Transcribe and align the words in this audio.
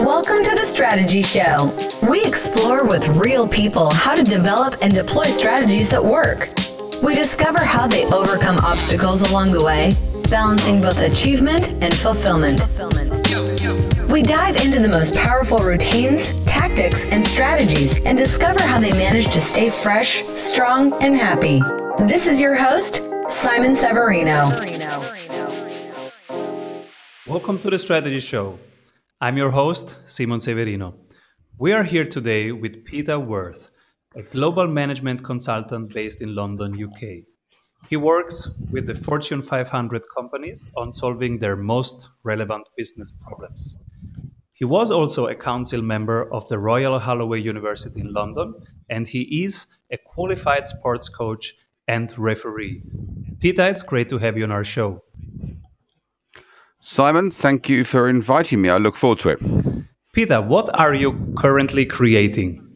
Welcome 0.00 0.42
to 0.44 0.54
the 0.54 0.64
Strategy 0.64 1.20
Show. 1.20 1.70
We 2.08 2.24
explore 2.24 2.86
with 2.86 3.06
real 3.08 3.46
people 3.46 3.90
how 3.90 4.14
to 4.14 4.22
develop 4.22 4.76
and 4.80 4.94
deploy 4.94 5.24
strategies 5.24 5.90
that 5.90 6.02
work. 6.02 6.48
We 7.02 7.14
discover 7.14 7.58
how 7.58 7.86
they 7.86 8.06
overcome 8.06 8.56
obstacles 8.64 9.30
along 9.30 9.52
the 9.52 9.62
way, 9.62 9.92
balancing 10.30 10.80
both 10.80 10.98
achievement 11.02 11.68
and 11.82 11.94
fulfillment. 11.94 12.64
We 14.10 14.22
dive 14.22 14.56
into 14.64 14.80
the 14.80 14.88
most 14.90 15.14
powerful 15.16 15.58
routines, 15.58 16.42
tactics, 16.46 17.04
and 17.04 17.22
strategies 17.22 18.02
and 18.06 18.16
discover 18.16 18.62
how 18.62 18.80
they 18.80 18.92
manage 18.92 19.26
to 19.26 19.40
stay 19.40 19.68
fresh, 19.68 20.22
strong, 20.28 20.94
and 21.02 21.14
happy. 21.14 21.60
This 22.06 22.26
is 22.26 22.40
your 22.40 22.54
host, 22.54 23.02
Simon 23.28 23.76
Severino. 23.76 24.48
Welcome 27.26 27.58
to 27.58 27.68
the 27.68 27.78
Strategy 27.78 28.20
Show. 28.20 28.58
I'm 29.22 29.36
your 29.36 29.50
host, 29.50 29.98
Simon 30.06 30.40
Severino. 30.40 30.94
We 31.58 31.74
are 31.74 31.84
here 31.84 32.06
today 32.06 32.52
with 32.52 32.86
Peter 32.86 33.20
Worth, 33.20 33.68
a 34.16 34.22
global 34.22 34.66
management 34.66 35.22
consultant 35.22 35.92
based 35.92 36.22
in 36.22 36.34
London, 36.34 36.72
UK. 36.82 37.26
He 37.90 37.98
works 37.98 38.48
with 38.70 38.86
the 38.86 38.94
Fortune 38.94 39.42
500 39.42 40.04
companies 40.16 40.62
on 40.74 40.94
solving 40.94 41.38
their 41.38 41.54
most 41.54 42.08
relevant 42.22 42.66
business 42.78 43.12
problems. 43.20 43.76
He 44.54 44.64
was 44.64 44.90
also 44.90 45.26
a 45.26 45.34
council 45.34 45.82
member 45.82 46.32
of 46.32 46.48
the 46.48 46.58
Royal 46.58 46.98
Holloway 46.98 47.42
University 47.42 48.00
in 48.00 48.14
London, 48.14 48.54
and 48.88 49.06
he 49.06 49.44
is 49.44 49.66
a 49.92 49.98
qualified 49.98 50.66
sports 50.66 51.10
coach 51.10 51.56
and 51.86 52.10
referee. 52.18 52.82
Peter, 53.38 53.66
it's 53.66 53.82
great 53.82 54.08
to 54.08 54.16
have 54.16 54.38
you 54.38 54.44
on 54.44 54.50
our 54.50 54.64
show. 54.64 55.02
Simon, 56.80 57.30
thank 57.30 57.68
you 57.68 57.84
for 57.84 58.08
inviting 58.08 58.62
me. 58.62 58.70
I 58.70 58.78
look 58.78 58.96
forward 58.96 59.18
to 59.20 59.28
it. 59.30 59.40
Peter, 60.12 60.40
what 60.40 60.68
are 60.78 60.94
you 60.94 61.34
currently 61.36 61.84
creating? 61.84 62.66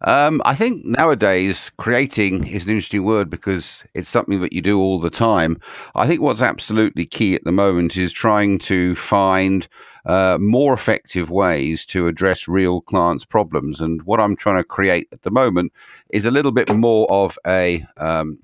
Um, 0.00 0.42
I 0.44 0.54
think 0.54 0.84
nowadays 0.84 1.70
creating 1.78 2.46
is 2.46 2.64
an 2.64 2.70
interesting 2.70 3.04
word 3.04 3.30
because 3.30 3.84
it's 3.94 4.08
something 4.08 4.40
that 4.40 4.52
you 4.52 4.60
do 4.60 4.78
all 4.78 5.00
the 5.00 5.10
time. 5.10 5.58
I 5.94 6.06
think 6.06 6.20
what's 6.20 6.42
absolutely 6.42 7.06
key 7.06 7.34
at 7.34 7.44
the 7.44 7.52
moment 7.52 7.96
is 7.96 8.12
trying 8.12 8.58
to 8.60 8.94
find 8.96 9.66
uh, 10.04 10.36
more 10.38 10.74
effective 10.74 11.30
ways 11.30 11.86
to 11.86 12.06
address 12.06 12.46
real 12.46 12.82
clients' 12.82 13.24
problems. 13.24 13.80
And 13.80 14.02
what 14.02 14.20
I'm 14.20 14.36
trying 14.36 14.58
to 14.58 14.64
create 14.64 15.08
at 15.12 15.22
the 15.22 15.30
moment 15.30 15.72
is 16.10 16.26
a 16.26 16.30
little 16.30 16.52
bit 16.52 16.74
more 16.74 17.10
of 17.10 17.38
a 17.46 17.86
um, 17.96 18.38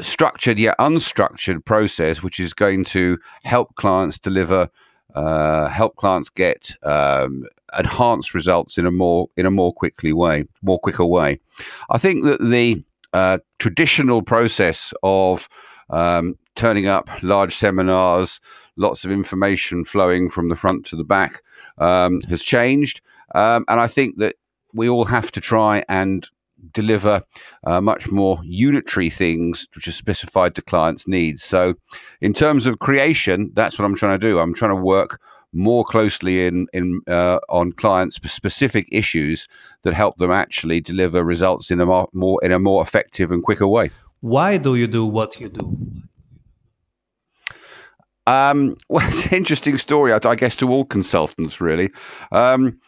structured 0.00 0.58
yet 0.58 0.76
unstructured 0.78 1.64
process, 1.64 2.22
which 2.22 2.40
is 2.40 2.54
going 2.54 2.84
to 2.84 3.18
help 3.42 3.74
clients 3.76 4.18
deliver, 4.18 4.68
uh, 5.14 5.68
help 5.68 5.96
clients 5.96 6.30
get 6.30 6.72
um, 6.82 7.44
enhanced 7.78 8.34
results 8.34 8.78
in 8.78 8.86
a 8.86 8.90
more 8.90 9.28
in 9.36 9.46
a 9.46 9.50
more 9.50 9.72
quickly 9.72 10.12
way, 10.12 10.44
more 10.62 10.78
quicker 10.78 11.04
way. 11.04 11.40
I 11.90 11.98
think 11.98 12.24
that 12.24 12.40
the 12.40 12.82
uh, 13.12 13.38
traditional 13.58 14.22
process 14.22 14.92
of 15.02 15.48
um, 15.90 16.36
turning 16.54 16.86
up 16.86 17.08
large 17.22 17.56
seminars, 17.56 18.40
lots 18.76 19.04
of 19.04 19.10
information 19.10 19.84
flowing 19.84 20.30
from 20.30 20.48
the 20.48 20.56
front 20.56 20.84
to 20.86 20.96
the 20.96 21.04
back, 21.04 21.42
um, 21.78 22.20
has 22.22 22.42
changed, 22.42 23.00
um, 23.34 23.64
and 23.68 23.80
I 23.80 23.86
think 23.86 24.18
that 24.18 24.36
we 24.74 24.88
all 24.88 25.06
have 25.06 25.30
to 25.32 25.40
try 25.40 25.84
and 25.88 26.28
deliver 26.72 27.22
uh, 27.66 27.80
much 27.80 28.10
more 28.10 28.40
unitary 28.42 29.10
things 29.10 29.66
which 29.74 29.88
are 29.88 29.92
specified 29.92 30.54
to 30.54 30.62
clients' 30.62 31.08
needs. 31.08 31.42
So, 31.42 31.74
in 32.20 32.32
terms 32.32 32.66
of 32.66 32.78
creation, 32.78 33.50
that's 33.54 33.78
what 33.78 33.84
I'm 33.84 33.94
trying 33.94 34.18
to 34.18 34.26
do. 34.26 34.38
I'm 34.38 34.54
trying 34.54 34.72
to 34.72 34.82
work 34.82 35.20
more 35.52 35.84
closely 35.84 36.46
in 36.46 36.66
in 36.72 37.00
uh, 37.06 37.38
on 37.48 37.72
clients 37.72 38.16
specific 38.30 38.86
issues 38.92 39.48
that 39.82 39.94
help 39.94 40.18
them 40.18 40.30
actually 40.30 40.80
deliver 40.80 41.24
results 41.24 41.70
in 41.70 41.80
a 41.80 41.86
more, 41.86 42.08
more 42.12 42.38
in 42.44 42.52
a 42.52 42.58
more 42.58 42.82
effective 42.82 43.30
and 43.30 43.42
quicker 43.42 43.66
way. 43.66 43.90
Why 44.20 44.58
do 44.58 44.74
you 44.74 44.86
do 44.86 45.06
what 45.06 45.40
you 45.40 45.48
do? 45.48 46.02
Um, 48.28 48.76
well, 48.88 49.06
it's 49.08 49.26
an 49.26 49.34
interesting 49.34 49.78
story, 49.78 50.12
I, 50.12 50.20
I 50.24 50.34
guess, 50.34 50.56
to 50.56 50.70
all 50.70 50.84
consultants, 50.84 51.60
really. 51.60 51.90
Um, 52.30 52.78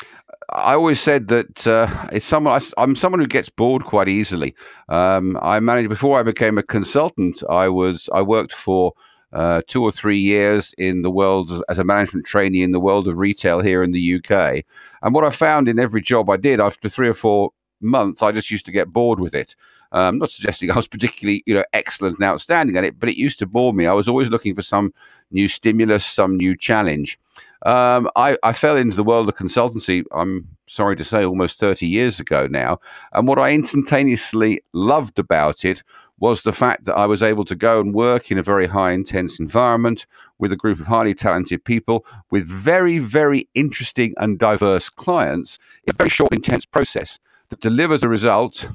I 0.52 0.74
always 0.74 1.00
said 1.00 1.28
that 1.28 1.66
uh, 1.66 2.08
it's 2.12 2.24
someone 2.24 2.60
I, 2.76 2.82
am 2.82 2.96
someone 2.96 3.20
who 3.20 3.26
gets 3.26 3.48
bored 3.48 3.84
quite 3.84 4.08
easily. 4.08 4.54
Um, 4.88 5.38
I 5.42 5.60
managed 5.60 5.88
before 5.88 6.18
I 6.18 6.22
became 6.22 6.58
a 6.58 6.62
consultant. 6.62 7.42
I 7.48 7.68
was 7.68 8.08
I 8.12 8.22
worked 8.22 8.52
for 8.52 8.92
uh, 9.32 9.62
two 9.68 9.82
or 9.82 9.92
three 9.92 10.18
years 10.18 10.74
in 10.76 11.02
the 11.02 11.10
world 11.10 11.62
as 11.68 11.78
a 11.78 11.84
management 11.84 12.26
trainee 12.26 12.62
in 12.62 12.72
the 12.72 12.80
world 12.80 13.06
of 13.06 13.16
retail 13.16 13.60
here 13.60 13.82
in 13.82 13.92
the 13.92 14.16
UK. 14.16 14.64
And 15.02 15.14
what 15.14 15.24
I 15.24 15.30
found 15.30 15.68
in 15.68 15.78
every 15.78 16.00
job 16.00 16.28
I 16.28 16.36
did 16.36 16.60
after 16.60 16.88
three 16.88 17.08
or 17.08 17.14
four 17.14 17.52
months, 17.80 18.22
I 18.22 18.32
just 18.32 18.50
used 18.50 18.66
to 18.66 18.72
get 18.72 18.92
bored 18.92 19.20
with 19.20 19.34
it. 19.34 19.54
Um, 19.92 20.18
not 20.18 20.30
suggesting 20.30 20.70
I 20.70 20.76
was 20.76 20.88
particularly, 20.88 21.42
you 21.46 21.54
know, 21.54 21.64
excellent 21.72 22.16
and 22.18 22.24
outstanding 22.24 22.76
at 22.76 22.84
it, 22.84 22.98
but 22.98 23.08
it 23.08 23.16
used 23.16 23.38
to 23.40 23.46
bore 23.46 23.72
me. 23.72 23.86
I 23.86 23.92
was 23.92 24.08
always 24.08 24.30
looking 24.30 24.54
for 24.54 24.62
some 24.62 24.92
new 25.30 25.48
stimulus, 25.48 26.04
some 26.04 26.36
new 26.36 26.56
challenge. 26.56 27.18
Um, 27.66 28.08
I, 28.16 28.38
I, 28.42 28.54
fell 28.54 28.76
into 28.76 28.96
the 28.96 29.04
world 29.04 29.28
of 29.28 29.34
consultancy. 29.34 30.02
I'm 30.12 30.48
sorry 30.66 30.96
to 30.96 31.04
say, 31.04 31.24
almost 31.24 31.60
30 31.60 31.86
years 31.86 32.18
ago 32.18 32.46
now. 32.46 32.80
And 33.12 33.28
what 33.28 33.38
I 33.38 33.52
instantaneously 33.52 34.62
loved 34.72 35.18
about 35.18 35.64
it 35.66 35.82
was 36.20 36.42
the 36.42 36.52
fact 36.52 36.84
that 36.84 36.96
I 36.96 37.06
was 37.06 37.22
able 37.22 37.44
to 37.46 37.54
go 37.54 37.80
and 37.80 37.94
work 37.94 38.30
in 38.30 38.38
a 38.38 38.42
very 38.42 38.66
high 38.66 38.92
intense 38.92 39.38
environment 39.38 40.06
with 40.38 40.52
a 40.52 40.56
group 40.56 40.78
of 40.78 40.86
highly 40.86 41.14
talented 41.14 41.64
people 41.64 42.04
with 42.30 42.46
very, 42.46 42.98
very 42.98 43.48
interesting 43.54 44.14
and 44.18 44.38
diverse 44.38 44.88
clients 44.88 45.58
in 45.84 45.90
a 45.90 45.94
very 45.94 46.10
short, 46.10 46.34
intense 46.34 46.64
process 46.64 47.18
that 47.48 47.60
delivers 47.60 48.02
a 48.02 48.08
result 48.08 48.68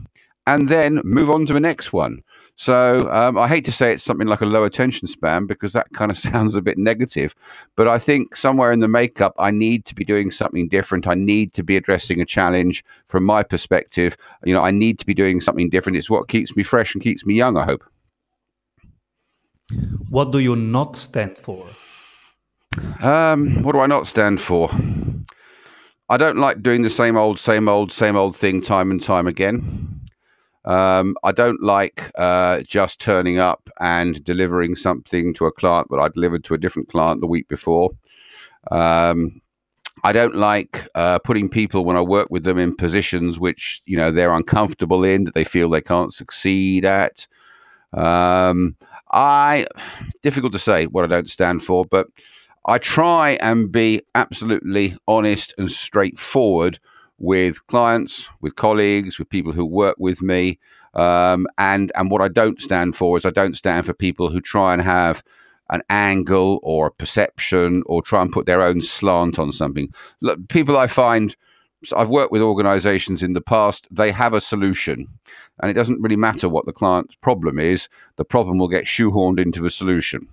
and 0.47 0.69
then 0.69 1.01
move 1.03 1.29
on 1.29 1.45
to 1.45 1.53
the 1.53 1.59
next 1.59 1.93
one. 1.93 2.23
So 2.57 3.11
um, 3.11 3.37
I 3.37 3.49
hate 3.49 3.65
to 3.65 3.71
say 3.71 3.93
it's 3.93 4.03
something 4.03 4.27
like 4.27 4.39
a 4.39 4.45
low 4.45 4.63
attention 4.63 5.07
span 5.07 5.45
because 5.45 5.73
that 5.73 5.91
kind 5.93 6.09
of 6.09 6.17
sounds 6.29 6.55
a 6.55 6.61
bit 6.61 6.77
negative. 6.77 7.35
But 7.75 7.87
I 7.87 7.99
think 7.99 8.35
somewhere 8.35 8.71
in 8.71 8.79
the 8.79 8.87
makeup, 8.87 9.33
I 9.37 9.51
need 9.51 9.85
to 9.85 9.95
be 9.95 10.05
doing 10.05 10.31
something 10.31 10.69
different. 10.69 11.07
I 11.07 11.15
need 11.15 11.53
to 11.53 11.63
be 11.63 11.75
addressing 11.75 12.21
a 12.21 12.25
challenge 12.25 12.83
from 13.05 13.25
my 13.25 13.43
perspective. 13.43 14.15
You 14.45 14.53
know, 14.53 14.61
I 14.61 14.71
need 14.71 14.99
to 14.99 15.05
be 15.05 15.13
doing 15.13 15.41
something 15.41 15.69
different. 15.69 15.97
It's 15.97 16.09
what 16.09 16.29
keeps 16.29 16.55
me 16.55 16.63
fresh 16.63 16.95
and 16.95 17.03
keeps 17.03 17.25
me 17.25 17.35
young, 17.35 17.57
I 17.57 17.65
hope. 17.65 17.83
What 20.09 20.31
do 20.31 20.39
you 20.39 20.55
not 20.55 20.95
stand 20.95 21.37
for? 21.37 21.67
Um, 23.01 23.63
what 23.63 23.73
do 23.73 23.79
I 23.79 23.87
not 23.87 24.07
stand 24.07 24.39
for? 24.39 24.69
I 26.07 26.17
don't 26.17 26.37
like 26.37 26.61
doing 26.61 26.83
the 26.83 26.89
same 26.89 27.17
old, 27.17 27.39
same 27.39 27.67
old, 27.67 27.91
same 27.91 28.15
old 28.15 28.35
thing 28.35 28.61
time 28.61 28.91
and 28.91 29.01
time 29.01 29.27
again. 29.27 30.04
Um, 30.65 31.15
I 31.23 31.31
don't 31.31 31.61
like 31.61 32.11
uh, 32.17 32.61
just 32.61 32.99
turning 32.99 33.37
up 33.37 33.69
and 33.79 34.23
delivering 34.23 34.75
something 34.75 35.33
to 35.35 35.45
a 35.45 35.51
client 35.51 35.87
that 35.91 35.99
I 35.99 36.09
delivered 36.09 36.43
to 36.45 36.55
a 36.55 36.57
different 36.57 36.89
client 36.89 37.21
the 37.21 37.27
week 37.27 37.47
before. 37.47 37.91
Um, 38.71 39.41
I 40.03 40.11
don't 40.11 40.35
like 40.35 40.87
uh, 40.95 41.19
putting 41.19 41.49
people 41.49 41.85
when 41.85 41.97
I 41.97 42.01
work 42.01 42.27
with 42.29 42.43
them 42.43 42.57
in 42.57 42.75
positions 42.75 43.39
which 43.39 43.81
you 43.85 43.95
know 43.95 44.11
they're 44.11 44.33
uncomfortable 44.33 45.03
in, 45.03 45.23
that 45.25 45.33
they 45.33 45.43
feel 45.43 45.69
they 45.69 45.81
can't 45.81 46.13
succeed 46.13 46.83
at. 46.83 47.27
Um, 47.93 48.75
I 49.11 49.67
difficult 50.21 50.51
to 50.53 50.59
say 50.59 50.85
what 50.87 51.03
I 51.03 51.07
don't 51.07 51.29
stand 51.29 51.63
for, 51.63 51.85
but 51.85 52.07
I 52.65 52.79
try 52.79 53.37
and 53.41 53.71
be 53.71 54.01
absolutely 54.15 54.97
honest 55.07 55.53
and 55.57 55.69
straightforward 55.69 56.79
with 57.17 57.65
clients, 57.67 58.29
with 58.41 58.55
colleagues, 58.55 59.17
with 59.19 59.29
people 59.29 59.51
who 59.51 59.65
work 59.65 59.95
with 59.99 60.21
me. 60.21 60.59
Um, 60.93 61.47
and 61.57 61.91
and 61.95 62.09
what 62.09 62.21
I 62.21 62.29
don't 62.29 62.61
stand 62.61 62.95
for 62.95 63.17
is 63.17 63.25
I 63.25 63.29
don't 63.29 63.57
stand 63.57 63.85
for 63.85 63.93
people 63.93 64.29
who 64.29 64.39
try 64.39 64.73
and 64.73 64.81
have 64.81 65.23
an 65.69 65.81
angle 65.89 66.59
or 66.63 66.87
a 66.87 66.91
perception 66.91 67.83
or 67.87 68.01
try 68.01 68.21
and 68.21 68.31
put 68.31 68.45
their 68.45 68.61
own 68.61 68.81
slant 68.81 69.39
on 69.39 69.51
something. 69.51 69.93
Look, 70.21 70.47
people 70.47 70.77
I 70.77 70.87
find 70.87 71.35
I've 71.95 72.09
worked 72.09 72.31
with 72.31 72.41
organizations 72.41 73.21
in 73.21 73.33
the 73.33 73.41
past, 73.41 73.87
they 73.91 74.11
have 74.11 74.33
a 74.33 74.41
solution. 74.41 75.07
And 75.61 75.69
it 75.69 75.75
doesn't 75.75 76.01
really 76.01 76.15
matter 76.15 76.49
what 76.49 76.65
the 76.65 76.73
client's 76.73 77.15
problem 77.15 77.59
is, 77.59 77.89
the 78.15 78.25
problem 78.25 78.57
will 78.57 78.67
get 78.67 78.85
shoehorned 78.85 79.39
into 79.39 79.61
the 79.61 79.69
solution. 79.69 80.27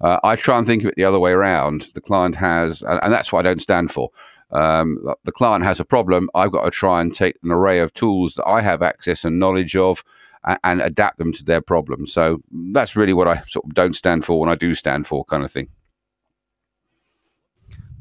Uh, 0.00 0.18
I 0.24 0.36
try 0.36 0.58
and 0.58 0.66
think 0.66 0.82
of 0.82 0.88
it 0.88 0.96
the 0.96 1.04
other 1.04 1.20
way 1.20 1.30
around. 1.30 1.88
The 1.94 2.00
client 2.00 2.34
has, 2.36 2.82
and, 2.82 2.98
and 3.04 3.12
that's 3.12 3.32
what 3.32 3.46
I 3.46 3.48
don't 3.48 3.62
stand 3.62 3.92
for 3.92 4.10
um, 4.52 4.98
the 5.24 5.32
client 5.32 5.64
has 5.64 5.80
a 5.80 5.84
problem, 5.84 6.28
I've 6.34 6.52
got 6.52 6.64
to 6.64 6.70
try 6.70 7.00
and 7.00 7.14
take 7.14 7.36
an 7.42 7.50
array 7.50 7.78
of 7.78 7.92
tools 7.92 8.34
that 8.34 8.46
I 8.46 8.60
have 8.60 8.82
access 8.82 9.24
and 9.24 9.38
knowledge 9.38 9.76
of 9.76 10.04
and, 10.44 10.58
and 10.64 10.80
adapt 10.80 11.18
them 11.18 11.32
to 11.32 11.44
their 11.44 11.60
problem. 11.60 12.06
So 12.06 12.42
that's 12.72 12.96
really 12.96 13.12
what 13.12 13.28
I 13.28 13.42
sort 13.48 13.64
of 13.64 13.74
don't 13.74 13.96
stand 13.96 14.24
for 14.24 14.38
when 14.40 14.50
I 14.50 14.54
do 14.54 14.74
stand 14.74 15.06
for, 15.06 15.24
kind 15.24 15.44
of 15.44 15.50
thing. 15.50 15.68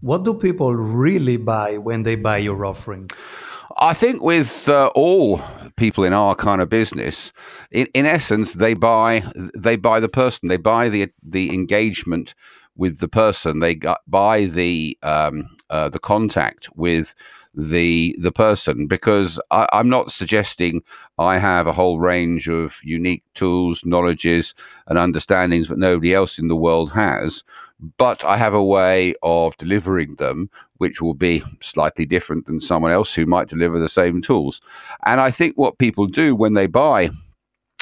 What 0.01 0.25
do 0.25 0.33
people 0.33 0.75
really 0.75 1.37
buy 1.37 1.77
when 1.77 2.03
they 2.03 2.15
buy 2.15 2.37
your 2.37 2.65
offering? 2.65 3.09
I 3.77 3.93
think 3.93 4.21
with 4.21 4.67
uh, 4.67 4.91
all 4.95 5.41
people 5.77 6.03
in 6.03 6.13
our 6.13 6.35
kind 6.35 6.61
of 6.61 6.69
business, 6.69 7.31
in, 7.71 7.87
in 7.93 8.05
essence, 8.05 8.53
they 8.53 8.73
buy 8.73 9.23
they 9.55 9.77
buy 9.77 9.99
the 9.99 10.09
person, 10.09 10.49
they 10.49 10.57
buy 10.57 10.89
the 10.89 11.09
the 11.23 11.53
engagement 11.53 12.33
with 12.81 12.97
the 12.97 13.07
person. 13.07 13.59
They 13.59 13.79
buy 14.07 14.45
the 14.45 14.97
um, 15.03 15.55
uh, 15.69 15.89
the 15.89 15.99
contact 15.99 16.67
with 16.75 17.13
the 17.53 18.15
the 18.19 18.31
person 18.31 18.87
because 18.87 19.39
I, 19.51 19.67
am 19.71 19.87
not 19.87 20.11
suggesting 20.11 20.81
I 21.19 21.37
have 21.37 21.67
a 21.67 21.73
whole 21.73 21.99
range 21.99 22.49
of 22.49 22.79
unique 22.83 23.23
tools, 23.35 23.85
knowledges, 23.85 24.55
and 24.87 24.97
understandings 24.97 25.67
that 25.67 25.77
nobody 25.77 26.15
else 26.15 26.39
in 26.39 26.47
the 26.47 26.55
world 26.55 26.91
has. 26.93 27.43
But 27.97 28.25
I 28.25 28.37
have 28.37 28.55
a 28.55 28.63
way 28.63 29.13
of 29.21 29.55
delivering 29.57 30.15
them 30.15 30.49
which 30.77 31.01
will 31.01 31.13
be 31.13 31.43
slightly 31.61 32.07
different 32.07 32.47
than 32.47 32.59
someone 32.59 32.91
else 32.91 33.13
who 33.13 33.27
might 33.27 33.47
deliver 33.47 33.77
the 33.77 33.89
same 33.89 34.23
tools. 34.23 34.59
And 35.05 35.21
I 35.21 35.29
think 35.29 35.55
what 35.55 35.77
people 35.77 36.07
do 36.07 36.35
when 36.35 36.53
they 36.53 36.65
buy 36.65 37.11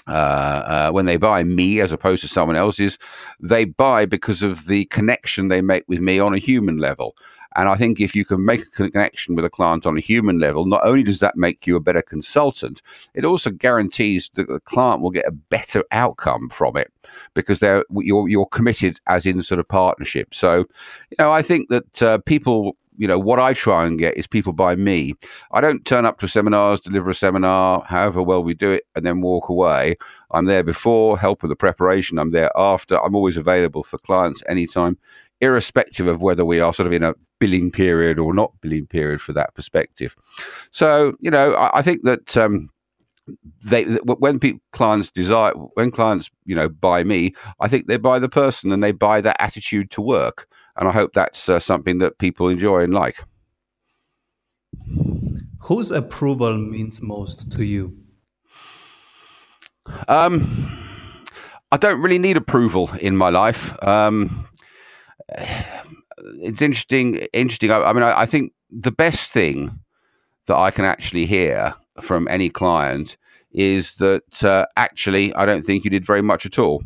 uh, 0.10 0.12
uh, 0.12 0.92
when 0.92 1.06
they 1.06 1.18
buy 1.18 1.44
me 1.44 1.80
as 1.80 1.92
opposed 1.92 2.22
to 2.22 2.28
someone 2.28 2.56
else's, 2.56 2.98
they 3.40 3.66
buy 3.66 4.06
because 4.06 4.44
of 4.44 4.66
the 4.68 4.86
connection 4.86 5.48
they 5.48 5.62
make 5.62 5.84
with 5.88 6.00
me 6.00 6.20
on 6.20 6.34
a 6.34 6.40
human 6.40 6.78
level. 6.78 7.16
And 7.56 7.68
I 7.68 7.76
think 7.76 8.00
if 8.00 8.16
you 8.16 8.26
can 8.26 8.46
make 8.46 8.62
a 8.62 8.90
connection 8.90 9.36
with 9.36 9.44
a 9.44 9.50
client 9.50 9.88
on 9.88 9.98
a 9.98 10.02
human 10.02 10.40
level, 10.40 10.66
not 10.66 10.82
only 10.84 11.04
does 11.04 11.20
that 11.20 11.36
make 11.36 11.66
you 11.66 11.76
a 11.76 11.80
better 11.80 12.02
consultant, 12.02 12.82
it 13.16 13.26
also 13.26 13.50
guarantees 13.50 14.30
that 14.36 14.48
the 14.48 14.60
client 14.60 15.02
will 15.02 15.10
get 15.10 15.28
a 15.28 15.32
better 15.32 15.84
outcome 15.92 16.50
from 16.50 16.78
it 16.78 16.92
because 17.34 17.60
they're 17.60 17.84
you're 17.92 18.30
you're 18.30 18.46
committed 18.46 19.00
as 19.08 19.26
in 19.26 19.42
sort 19.42 19.60
of 19.60 19.68
partnership. 19.68 20.34
So, 20.34 20.66
you 21.10 21.16
know, 21.18 21.32
I 21.32 21.42
think 21.42 21.70
that 21.70 22.04
uh, 22.04 22.20
people 22.20 22.76
you 23.00 23.08
know, 23.08 23.18
what 23.18 23.40
I 23.40 23.54
try 23.54 23.86
and 23.86 23.98
get 23.98 24.18
is 24.18 24.28
people 24.28 24.52
by 24.52 24.76
me. 24.76 25.14
I 25.54 25.62
don't 25.62 25.86
turn 25.86 26.06
up 26.06 26.20
to 26.20 26.28
seminars, 26.28 26.82
deliver 26.82 27.10
a 27.10 27.16
seminar, 27.16 27.82
however 27.88 28.22
well 28.22 28.44
we 28.44 28.54
do 28.54 28.72
it, 28.74 28.84
and 28.94 29.06
then 29.06 29.22
walk 29.22 29.48
away. 29.48 29.96
I'm 30.32 30.46
there 30.46 30.64
before, 30.64 31.18
help 31.18 31.42
with 31.42 31.50
the 31.50 31.56
preparation. 31.56 32.20
I'm 32.20 32.32
there 32.32 32.52
after. 32.58 33.02
I'm 33.02 33.16
always 33.16 33.38
available 33.38 33.86
for 33.86 34.00
clients 34.00 34.44
anytime, 34.50 34.98
irrespective 35.40 36.08
of 36.08 36.22
whether 36.22 36.44
we 36.44 36.60
are 36.60 36.74
sort 36.74 36.88
of 36.88 36.94
in 36.94 37.04
a 37.04 37.16
billing 37.40 37.72
period 37.72 38.20
or 38.20 38.34
not 38.34 38.52
billing 38.60 38.86
period 38.86 39.22
for 39.22 39.32
that 39.32 39.56
perspective. 39.56 40.14
So, 40.72 41.14
you 41.22 41.32
know, 41.32 41.54
I, 41.54 41.80
I 41.80 41.82
think 41.82 42.04
that. 42.04 42.36
Um, 42.38 42.70
they 43.64 43.84
when 43.84 44.40
people, 44.40 44.60
clients 44.74 45.12
desire 45.12 45.52
when 45.76 45.92
clients 45.92 46.32
you 46.46 46.56
know 46.56 46.68
buy 46.68 47.04
me 47.04 47.32
i 47.60 47.68
think 47.68 47.86
they 47.86 47.96
buy 47.96 48.18
the 48.18 48.28
person 48.28 48.72
and 48.72 48.84
they 48.84 48.92
buy 48.92 49.22
that 49.22 49.40
attitude 49.40 49.92
to 49.92 50.02
work 50.02 50.48
and 50.80 50.88
I 50.88 50.92
hope 50.94 51.14
that's 51.14 51.50
uh, 51.50 51.60
something 51.60 52.00
that 52.00 52.18
people 52.18 52.48
enjoy 52.48 52.84
and 52.84 52.94
like. 52.94 53.24
Whose 55.64 55.92
approval 55.92 56.58
means 56.58 57.02
most 57.02 57.52
to 57.52 57.66
you? 57.66 57.98
Um, 60.08 60.80
I 61.72 61.78
don't 61.78 62.02
really 62.02 62.18
need 62.18 62.38
approval 62.38 62.90
in 63.02 63.18
my 63.18 63.30
life. 63.30 63.72
Um, 63.84 64.48
it's 66.42 66.62
interesting. 66.62 67.16
Interesting. 67.34 67.72
I, 67.72 67.82
I 67.82 67.94
mean, 67.94 68.04
I, 68.04 68.22
I, 68.22 68.26
think 68.26 68.54
the 68.70 68.92
best 68.92 69.32
thing 69.32 69.80
that 70.48 70.56
I 70.56 70.72
can 70.72 70.86
actually 70.86 71.26
hear 71.26 71.74
from 72.00 72.28
any 72.30 72.50
client 72.50 73.18
is 73.52 73.96
that 73.96 74.44
uh, 74.44 74.66
actually, 74.78 75.34
I 75.34 75.46
don't 75.46 75.64
think 75.64 75.84
you 75.84 75.90
did 75.90 76.06
very 76.06 76.22
much 76.22 76.46
at 76.46 76.58
all. 76.58 76.84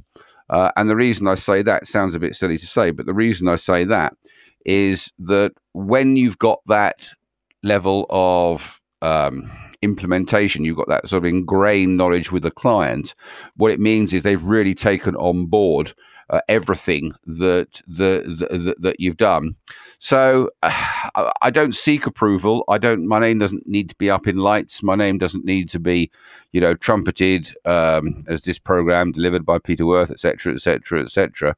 Uh, 0.53 0.71
and 0.77 0.87
the 0.87 0.95
reason 0.95 1.27
I 1.27 1.33
say 1.33 1.63
that 1.63 1.87
sounds 1.87 2.13
a 2.13 2.19
bit 2.19 2.35
silly 2.35 2.59
to 2.59 2.67
say, 2.67 2.91
but 2.91 3.07
the 3.07 3.13
reason 3.13 3.47
I 3.47 3.55
say 3.55 3.83
that 3.85 4.15
is 4.67 5.11
that 5.17 5.51
when 5.73 6.15
you've 6.15 6.37
got 6.37 6.59
that 6.67 7.09
level 7.63 8.05
of 8.11 8.79
um, 9.01 9.51
implementation, 9.81 10.63
you've 10.63 10.77
got 10.77 10.89
that 10.89 11.09
sort 11.09 11.23
of 11.23 11.25
ingrained 11.25 11.97
knowledge 11.97 12.31
with 12.31 12.43
the 12.43 12.51
client. 12.51 13.15
What 13.57 13.71
it 13.71 13.79
means 13.79 14.13
is 14.13 14.21
they've 14.21 14.43
really 14.43 14.75
taken 14.75 15.15
on 15.15 15.47
board 15.47 15.95
uh, 16.29 16.41
everything 16.47 17.13
that, 17.25 17.81
the, 17.87 18.23
the, 18.25 18.57
the, 18.57 18.75
that 18.79 18.99
you've 18.99 19.17
done. 19.17 19.55
So 19.99 20.49
uh, 20.63 21.31
I 21.41 21.49
don't 21.49 21.75
seek 21.75 22.05
approval. 22.05 22.63
I 22.67 22.77
don't. 22.77 23.07
My 23.07 23.19
name 23.19 23.39
doesn't 23.39 23.67
need 23.67 23.89
to 23.89 23.95
be 23.95 24.09
up 24.09 24.27
in 24.27 24.37
lights. 24.37 24.83
My 24.83 24.95
name 24.95 25.17
doesn't 25.17 25.45
need 25.45 25.69
to 25.69 25.79
be, 25.79 26.11
you 26.51 26.59
know, 26.59 26.73
trumpeted 26.73 27.55
um, 27.65 28.25
as 28.27 28.43
this 28.43 28.59
program 28.59 29.11
delivered 29.11 29.45
by 29.45 29.59
Peter 29.59 29.85
Worth, 29.85 30.11
etc., 30.11 30.53
etc., 30.53 31.03
etc. 31.03 31.55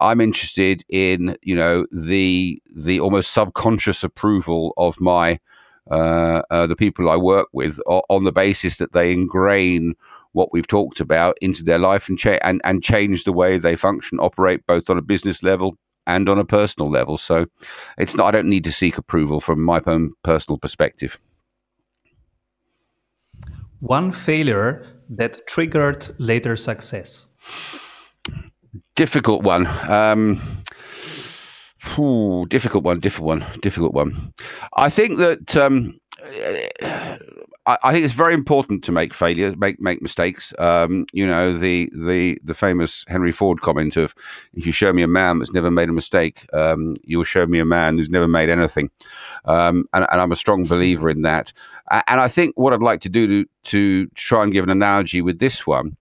I'm 0.00 0.20
interested 0.20 0.84
in, 0.88 1.36
you 1.42 1.56
know, 1.56 1.86
the 1.90 2.62
the 2.74 3.00
almost 3.00 3.32
subconscious 3.32 4.04
approval 4.04 4.72
of 4.76 5.00
my 5.00 5.40
uh, 5.90 6.42
uh, 6.50 6.66
the 6.66 6.76
people 6.76 7.10
I 7.10 7.16
work 7.16 7.48
with 7.52 7.80
on 7.86 8.24
the 8.24 8.32
basis 8.32 8.78
that 8.78 8.92
they 8.92 9.12
ingrain 9.12 9.94
what 10.32 10.52
we've 10.52 10.66
talked 10.66 11.00
about 11.00 11.36
into 11.40 11.62
their 11.64 11.78
life 11.78 12.08
and, 12.08 12.18
cha- 12.18 12.38
and 12.42 12.60
and 12.64 12.82
change 12.82 13.24
the 13.24 13.32
way 13.32 13.58
they 13.58 13.76
function, 13.76 14.18
operate 14.20 14.66
both 14.66 14.90
on 14.90 14.98
a 14.98 15.02
business 15.02 15.42
level 15.42 15.76
and 16.06 16.28
on 16.28 16.38
a 16.38 16.44
personal 16.44 16.90
level. 16.90 17.18
So 17.18 17.46
it's 17.98 18.14
not. 18.14 18.26
I 18.26 18.30
don't 18.30 18.48
need 18.48 18.64
to 18.64 18.72
seek 18.72 18.98
approval 18.98 19.40
from 19.40 19.62
my 19.62 19.80
own 19.86 20.12
personal 20.24 20.58
perspective. 20.58 21.18
One 23.80 24.10
failure 24.10 24.84
that 25.10 25.46
triggered 25.46 26.06
later 26.18 26.56
success. 26.56 27.28
Difficult 28.96 29.42
one. 29.42 29.66
Um, 29.88 30.40
ooh, 31.98 32.44
difficult 32.46 32.84
one. 32.84 33.00
Difficult 33.00 33.28
one. 33.28 33.46
Difficult 33.60 33.94
one. 33.94 34.32
I 34.76 34.90
think 34.90 35.18
that. 35.18 35.56
Um, 35.56 36.00
I, 37.82 37.92
think 37.92 38.04
it's 38.04 38.14
very 38.14 38.32
important 38.32 38.82
to 38.84 38.92
make 38.92 39.12
failures, 39.12 39.56
make 39.56 39.78
make 39.80 40.00
mistakes. 40.00 40.54
Um, 40.58 41.06
you 41.12 41.26
know 41.26 41.56
the 41.56 41.90
the 41.94 42.38
the 42.42 42.54
famous 42.54 43.04
Henry 43.08 43.32
Ford 43.32 43.60
comment 43.60 43.96
of, 43.96 44.14
"If 44.54 44.64
you 44.64 44.72
show 44.72 44.92
me 44.92 45.02
a 45.02 45.08
man 45.08 45.38
that's 45.38 45.52
never 45.52 45.70
made 45.70 45.88
a 45.88 45.92
mistake, 45.92 46.46
um, 46.54 46.96
you'll 47.04 47.24
show 47.24 47.46
me 47.46 47.58
a 47.58 47.64
man 47.64 47.98
who's 47.98 48.08
never 48.08 48.26
made 48.26 48.48
anything." 48.48 48.90
Um, 49.44 49.84
and, 49.92 50.06
and, 50.10 50.20
I'm 50.20 50.32
a 50.32 50.36
strong 50.36 50.64
believer 50.64 51.10
in 51.10 51.22
that. 51.22 51.52
And 51.90 52.20
I 52.20 52.28
think 52.28 52.56
what 52.56 52.72
I'd 52.72 52.80
like 52.80 53.00
to 53.02 53.08
do 53.08 53.26
to 53.26 53.48
to 53.64 54.06
try 54.14 54.42
and 54.42 54.52
give 54.52 54.64
an 54.64 54.70
analogy 54.70 55.20
with 55.20 55.38
this 55.38 55.66
one 55.66 55.96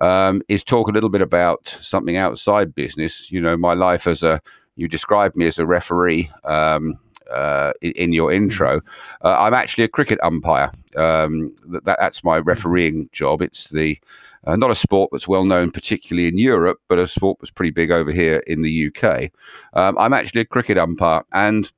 um, 0.00 0.42
is 0.48 0.64
talk 0.64 0.88
a 0.88 0.92
little 0.92 1.10
bit 1.10 1.22
about 1.22 1.76
something 1.80 2.16
outside 2.16 2.74
business. 2.74 3.30
You 3.30 3.40
know, 3.40 3.56
my 3.56 3.74
life 3.74 4.06
as 4.06 4.22
a 4.22 4.40
you 4.76 4.88
described 4.88 5.36
me 5.36 5.46
as 5.46 5.58
a 5.58 5.66
referee. 5.66 6.30
Um, 6.44 6.98
uh, 7.30 7.72
in, 7.80 8.12
your 8.12 8.32
intro, 8.32 8.80
uh, 9.22 9.36
I'm 9.38 9.54
actually 9.54 9.84
a 9.84 9.88
cricket 9.88 10.18
umpire. 10.20 10.72
Um, 10.96 11.54
that, 11.66 11.84
that's 11.84 12.24
my 12.24 12.38
refereeing 12.38 13.08
job. 13.12 13.42
It's 13.42 13.68
the 13.68 13.98
uh, 14.44 14.56
not 14.56 14.70
a 14.70 14.74
sport 14.74 15.10
that's 15.12 15.28
well 15.28 15.44
known, 15.44 15.70
particularly 15.70 16.28
in 16.28 16.38
Europe, 16.38 16.80
but 16.88 16.98
a 16.98 17.06
sport 17.06 17.38
that's 17.40 17.50
pretty 17.50 17.70
big 17.70 17.90
over 17.90 18.10
here 18.10 18.38
in 18.46 18.62
the 18.62 18.88
UK. 18.88 19.30
Um, 19.74 19.98
I'm 19.98 20.12
actually 20.12 20.40
a 20.40 20.46
cricket 20.46 20.78
umpire, 20.78 21.22
and 21.32 21.70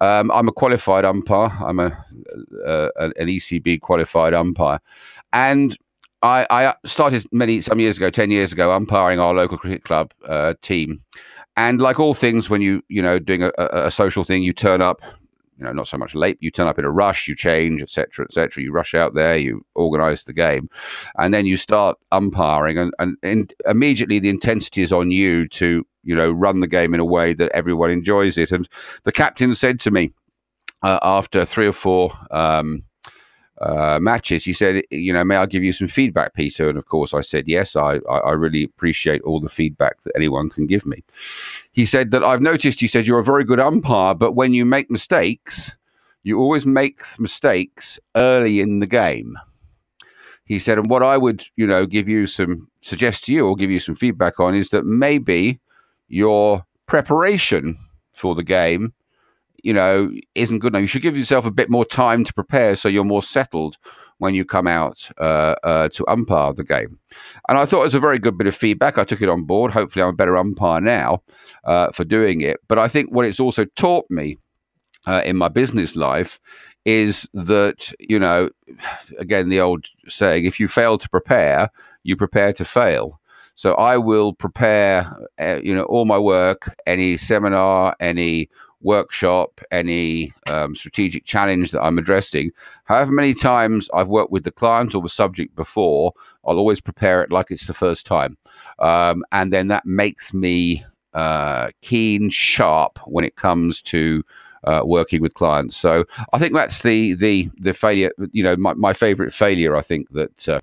um, 0.00 0.30
I'm 0.30 0.48
a 0.48 0.52
qualified 0.52 1.04
umpire. 1.04 1.50
I'm 1.60 1.80
a, 1.80 1.86
uh, 2.66 2.88
an 2.96 3.12
ECB 3.26 3.80
qualified 3.80 4.32
umpire, 4.32 4.80
and 5.32 5.76
I, 6.22 6.46
I, 6.50 6.74
started 6.86 7.26
many 7.32 7.60
some 7.60 7.80
years 7.80 7.96
ago, 7.96 8.10
ten 8.10 8.30
years 8.30 8.52
ago, 8.52 8.72
umpiring 8.72 9.18
our 9.18 9.34
local 9.34 9.58
cricket 9.58 9.84
club 9.84 10.12
uh, 10.26 10.54
team. 10.62 11.02
And 11.56 11.80
like 11.80 12.00
all 12.00 12.14
things, 12.14 12.48
when 12.48 12.62
you 12.62 12.82
you 12.88 13.02
know 13.02 13.18
doing 13.18 13.42
a, 13.42 13.52
a, 13.58 13.90
social 13.90 14.24
thing, 14.24 14.42
you 14.42 14.52
turn 14.52 14.80
up, 14.80 15.00
you 15.58 15.64
know, 15.64 15.72
not 15.72 15.88
so 15.88 15.98
much 15.98 16.14
late. 16.14 16.36
You 16.40 16.50
turn 16.50 16.66
up 16.66 16.78
in 16.78 16.84
a 16.84 16.90
rush, 16.90 17.28
you 17.28 17.36
change, 17.36 17.82
etc., 17.82 18.24
etc. 18.24 18.62
You 18.62 18.72
rush 18.72 18.94
out 18.94 19.14
there, 19.14 19.36
you 19.36 19.64
organise 19.74 20.24
the 20.24 20.32
game, 20.32 20.68
and 21.16 21.32
then 21.32 21.46
you 21.46 21.56
start 21.56 21.98
umpiring, 22.12 22.78
and, 22.78 22.92
and, 22.98 23.16
and 23.22 23.54
immediately 23.66 24.18
the 24.18 24.30
intensity 24.30 24.82
is 24.82 24.92
on 24.92 25.10
you 25.10 25.48
to 25.48 25.84
you 26.02 26.14
know 26.14 26.30
run 26.30 26.60
the 26.60 26.66
game 26.66 26.94
in 26.94 27.00
a 27.00 27.04
way 27.04 27.34
that 27.34 27.52
everyone 27.52 27.90
enjoys 27.90 28.36
it. 28.36 28.52
And 28.52 28.68
the 29.04 29.12
captain 29.12 29.54
said 29.54 29.80
to 29.80 29.90
me 29.90 30.12
uh, 30.82 30.98
after 31.02 31.44
three 31.44 31.66
or 31.66 31.72
four. 31.72 32.12
Um, 32.30 32.84
uh, 33.60 33.98
matches, 34.00 34.44
he 34.44 34.52
said, 34.52 34.82
"You 34.90 35.12
know, 35.12 35.24
may 35.24 35.36
I 35.36 35.46
give 35.46 35.62
you 35.62 35.72
some 35.72 35.88
feedback, 35.88 36.34
Peter?" 36.34 36.68
And 36.68 36.78
of 36.78 36.86
course, 36.86 37.14
I 37.14 37.20
said, 37.20 37.46
"Yes, 37.46 37.76
I, 37.76 37.98
I 38.08 38.32
really 38.32 38.64
appreciate 38.64 39.22
all 39.22 39.40
the 39.40 39.48
feedback 39.48 40.02
that 40.02 40.12
anyone 40.16 40.50
can 40.50 40.66
give 40.66 40.86
me." 40.86 41.04
He 41.72 41.86
said 41.86 42.10
that 42.10 42.24
I've 42.24 42.42
noticed. 42.42 42.80
He 42.80 42.86
said 42.86 43.06
you're 43.06 43.20
a 43.20 43.24
very 43.24 43.44
good 43.44 43.60
umpire, 43.60 44.14
but 44.14 44.32
when 44.32 44.54
you 44.54 44.64
make 44.64 44.90
mistakes, 44.90 45.76
you 46.24 46.40
always 46.40 46.66
make 46.66 47.02
mistakes 47.18 48.00
early 48.16 48.60
in 48.60 48.80
the 48.80 48.86
game. 48.86 49.36
He 50.46 50.58
said, 50.58 50.78
and 50.78 50.90
what 50.90 51.02
I 51.02 51.16
would, 51.16 51.44
you 51.56 51.66
know, 51.66 51.86
give 51.86 52.08
you 52.08 52.26
some 52.26 52.68
suggest 52.80 53.24
to 53.24 53.32
you 53.32 53.46
or 53.46 53.56
give 53.56 53.70
you 53.70 53.80
some 53.80 53.94
feedback 53.94 54.38
on 54.40 54.54
is 54.54 54.70
that 54.70 54.84
maybe 54.84 55.58
your 56.08 56.66
preparation 56.86 57.78
for 58.12 58.34
the 58.34 58.42
game 58.42 58.92
you 59.64 59.72
know, 59.72 60.10
isn't 60.34 60.58
good 60.58 60.72
enough. 60.72 60.82
You 60.82 60.86
should 60.86 61.02
give 61.02 61.16
yourself 61.16 61.46
a 61.46 61.50
bit 61.50 61.70
more 61.70 61.84
time 61.84 62.22
to 62.24 62.34
prepare 62.34 62.76
so 62.76 62.88
you're 62.88 63.02
more 63.02 63.22
settled 63.22 63.78
when 64.18 64.34
you 64.34 64.44
come 64.44 64.68
out 64.68 65.10
uh, 65.18 65.54
uh, 65.64 65.88
to 65.88 66.06
umpire 66.06 66.52
the 66.52 66.62
game. 66.62 66.98
And 67.48 67.58
I 67.58 67.64
thought 67.64 67.80
it 67.80 67.84
was 67.84 67.94
a 67.94 68.00
very 68.00 68.18
good 68.18 68.38
bit 68.38 68.46
of 68.46 68.54
feedback. 68.54 68.98
I 68.98 69.04
took 69.04 69.22
it 69.22 69.28
on 69.28 69.44
board. 69.44 69.72
Hopefully, 69.72 70.02
I'm 70.02 70.10
a 70.10 70.12
better 70.12 70.36
umpire 70.36 70.80
now 70.80 71.22
uh, 71.64 71.90
for 71.92 72.04
doing 72.04 72.42
it. 72.42 72.58
But 72.68 72.78
I 72.78 72.88
think 72.88 73.10
what 73.10 73.24
it's 73.24 73.40
also 73.40 73.64
taught 73.76 74.06
me 74.10 74.36
uh, 75.06 75.22
in 75.24 75.36
my 75.36 75.48
business 75.48 75.96
life 75.96 76.38
is 76.84 77.26
that, 77.32 77.92
you 77.98 78.18
know, 78.18 78.50
again, 79.18 79.48
the 79.48 79.60
old 79.60 79.86
saying, 80.06 80.44
if 80.44 80.60
you 80.60 80.68
fail 80.68 80.98
to 80.98 81.08
prepare, 81.08 81.70
you 82.02 82.16
prepare 82.16 82.52
to 82.52 82.64
fail. 82.64 83.18
So 83.54 83.74
I 83.74 83.96
will 83.96 84.34
prepare, 84.34 85.10
uh, 85.40 85.60
you 85.62 85.74
know, 85.74 85.84
all 85.84 86.04
my 86.04 86.18
work, 86.18 86.76
any 86.86 87.16
seminar, 87.16 87.96
any 88.00 88.50
workshop, 88.84 89.60
any 89.70 90.32
um, 90.48 90.74
strategic 90.74 91.24
challenge 91.24 91.70
that 91.72 91.82
I'm 91.82 91.98
addressing. 91.98 92.52
However 92.84 93.12
many 93.12 93.34
times 93.34 93.88
I've 93.94 94.08
worked 94.08 94.30
with 94.30 94.44
the 94.44 94.50
client 94.50 94.94
or 94.94 95.02
the 95.02 95.08
subject 95.08 95.56
before, 95.56 96.12
I'll 96.46 96.58
always 96.58 96.80
prepare 96.80 97.22
it 97.22 97.32
like 97.32 97.50
it's 97.50 97.66
the 97.66 97.74
first 97.74 98.06
time, 98.06 98.36
um, 98.78 99.24
and 99.32 99.52
then 99.52 99.68
that 99.68 99.86
makes 99.86 100.34
me 100.34 100.84
uh, 101.14 101.68
keen, 101.82 102.28
sharp 102.28 102.98
when 103.06 103.24
it 103.24 103.36
comes 103.36 103.80
to 103.82 104.22
uh, 104.64 104.82
working 104.84 105.22
with 105.22 105.34
clients. 105.34 105.76
So 105.76 106.04
I 106.32 106.38
think 106.38 106.54
that's 106.54 106.82
the 106.82 107.14
the 107.14 107.48
the 107.58 107.72
failure. 107.72 108.12
You 108.32 108.42
know, 108.42 108.56
my, 108.56 108.74
my 108.74 108.92
favorite 108.92 109.32
failure. 109.32 109.76
I 109.76 109.82
think 109.82 110.10
that 110.10 110.48
uh, 110.48 110.60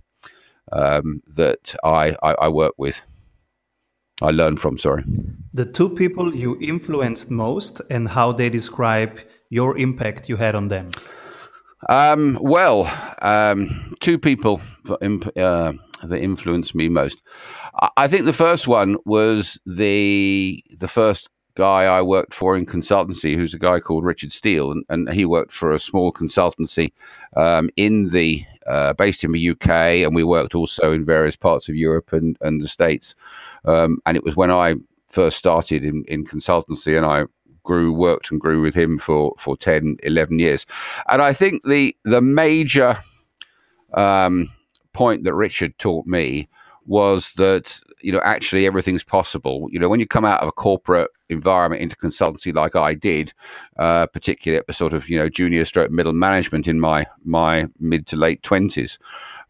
um, 0.72 1.22
that 1.36 1.76
I, 1.84 2.16
I, 2.24 2.34
I 2.34 2.48
work 2.48 2.74
with. 2.78 3.02
I 4.22 4.32
learned 4.32 4.60
from. 4.60 4.78
Sorry. 4.78 5.04
The 5.54 5.66
two 5.66 5.90
people 5.90 6.36
you 6.36 6.58
influenced 6.62 7.32
most 7.32 7.82
and 7.90 8.08
how 8.08 8.32
they 8.32 8.50
describe 8.50 9.20
your 9.50 9.78
impact 9.78 10.30
you 10.30 10.38
had 10.38 10.56
on 10.56 10.68
them. 10.68 10.92
Um, 11.90 12.38
well, 12.42 12.90
um, 13.22 13.96
two 14.00 14.20
people 14.20 14.62
uh, 14.90 15.74
that 16.04 16.20
influenced 16.22 16.76
me 16.76 16.90
most. 16.90 17.22
I 17.98 18.08
think 18.08 18.26
the 18.26 18.34
first 18.34 18.68
one 18.68 18.98
was 19.06 19.60
the 19.66 20.64
the 20.78 20.88
first 20.88 21.30
guy 21.56 21.84
I 21.84 22.02
worked 22.02 22.34
for 22.34 22.58
in 22.58 22.66
consultancy, 22.66 23.36
who's 23.36 23.54
a 23.54 23.60
guy 23.60 23.80
called 23.80 24.06
Richard 24.06 24.32
Steele, 24.32 24.72
and, 24.72 24.86
and 24.90 25.10
he 25.10 25.26
worked 25.26 25.52
for 25.52 25.72
a 25.72 25.80
small 25.80 26.12
consultancy 26.12 26.92
um, 27.36 27.70
in 27.76 28.10
the 28.10 28.46
uh, 28.68 28.94
based 28.94 29.24
in 29.24 29.32
the 29.32 29.50
UK, 29.50 29.70
and 29.70 30.16
we 30.16 30.24
worked 30.24 30.56
also 30.56 30.94
in 30.94 31.06
various 31.06 31.36
parts 31.36 31.68
of 31.68 31.76
Europe 31.76 32.14
and, 32.14 32.38
and 32.42 32.62
the 32.62 32.68
States. 32.68 33.16
Um, 33.66 34.00
and 34.06 34.16
it 34.16 34.24
was 34.24 34.36
when 34.36 34.52
I 34.52 34.76
first 35.08 35.38
started 35.38 35.84
in, 35.84 36.04
in 36.08 36.26
consultancy, 36.26 36.96
and 36.96 37.06
I 37.06 37.26
grew, 37.64 37.92
worked 37.92 38.32
and 38.32 38.40
grew 38.40 38.62
with 38.62 38.76
him 38.76 38.98
for 38.98 39.34
for 39.38 39.58
10, 39.58 39.98
11 40.04 40.40
years. 40.40 40.66
And 41.10 41.22
I 41.22 41.34
think 41.34 41.64
the 41.64 41.96
the 42.04 42.22
major 42.22 42.98
um, 43.94 44.52
point 44.94 45.24
that 45.24 45.34
Richard 45.34 45.78
taught 45.78 46.06
me 46.06 46.48
was 46.86 47.34
that 47.34 47.80
you 48.04 48.12
know 48.12 48.22
actually 48.24 48.66
everything's 48.66 49.04
possible. 49.04 49.68
You 49.72 49.80
know 49.80 49.90
when 49.90 50.00
you 50.00 50.08
come 50.08 50.26
out 50.26 50.42
of 50.42 50.48
a 50.48 50.52
corporate 50.52 51.10
environment 51.30 51.82
into 51.82 51.96
consultancy 51.96 52.54
like 52.54 52.76
i 52.76 52.94
did 52.94 53.32
uh, 53.80 54.06
particularly 54.08 54.60
at 54.60 54.68
the 54.68 54.74
sort 54.74 54.92
of 54.92 55.10
you 55.10 55.18
know 55.18 55.30
junior 55.30 55.64
stroke 55.64 55.90
middle 55.90 56.12
management 56.12 56.68
in 56.68 56.78
my 56.78 57.06
my 57.24 57.66
mid 57.80 58.06
to 58.06 58.18
late 58.18 58.42
20s 58.42 58.98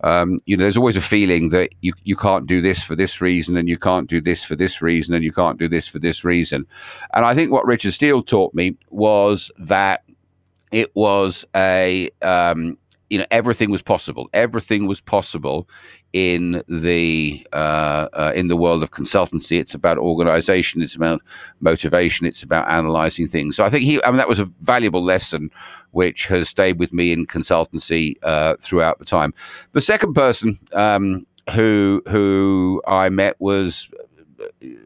um, 0.04 0.38
you 0.46 0.56
know 0.56 0.62
there's 0.62 0.78
always 0.78 0.96
a 0.96 1.02
feeling 1.02 1.50
that 1.50 1.70
you, 1.82 1.94
you 2.04 2.16
can't 2.16 2.46
do 2.46 2.62
this 2.62 2.84
for 2.84 2.96
this 2.96 3.20
reason 3.20 3.58
and 3.58 3.68
you 3.68 3.78
can't 3.78 4.08
do 4.08 4.22
this 4.22 4.44
for 4.44 4.56
this 4.56 4.82
reason 4.82 5.16
and 5.16 5.24
you 5.24 5.32
can't 5.32 5.60
do 5.60 5.68
this 5.68 5.88
for 5.88 6.00
this 6.00 6.24
reason. 6.24 6.66
And 7.14 7.26
i 7.26 7.36
think 7.36 7.52
what 7.52 7.66
richard 7.66 7.94
steele 7.94 8.22
taught 8.22 8.54
me 8.54 8.78
was 8.90 9.52
that 9.58 10.04
it 10.72 10.96
was 10.96 11.46
a 11.56 12.10
um, 12.22 12.78
you 13.10 13.18
know 13.18 13.26
everything 13.30 13.70
was 13.70 13.82
possible. 13.82 14.30
Everything 14.34 14.88
was 14.88 15.02
possible 15.02 15.68
in 16.14 16.64
the 16.68 17.46
uh, 17.54 18.08
uh, 18.14 18.32
in 18.36 18.48
the 18.48 18.58
world 18.58 18.84
of 18.84 18.92
consultancy. 18.92 19.60
It's 19.60 19.74
about 19.74 19.98
organization 19.98 20.82
it's 20.82 20.96
about 20.96 21.22
motivation 21.60 22.26
it's 22.26 22.44
about 22.44 22.70
analyzing 22.70 23.28
things. 23.28 23.56
So 23.56 23.64
i 23.64 23.70
think 23.70 23.86
he 23.86 24.04
i 24.04 24.10
mean 24.10 24.18
that 24.18 24.30
was 24.30 24.40
a 24.40 24.50
valuable 24.62 25.04
lesson 25.04 25.50
which 25.92 26.26
has 26.28 26.50
stayed 26.50 26.80
with 26.80 26.94
me 26.94 27.12
in 27.12 27.28
consultancy 27.28 28.16
uh, 28.24 28.56
throughout 28.62 29.00
the 29.00 29.06
time. 29.06 29.34
The 29.74 29.82
second 29.82 30.14
person 30.14 30.60
um, 30.74 31.26
who 31.54 32.02
who 32.08 32.82
i 32.88 33.10
met 33.10 33.36
was 33.40 33.90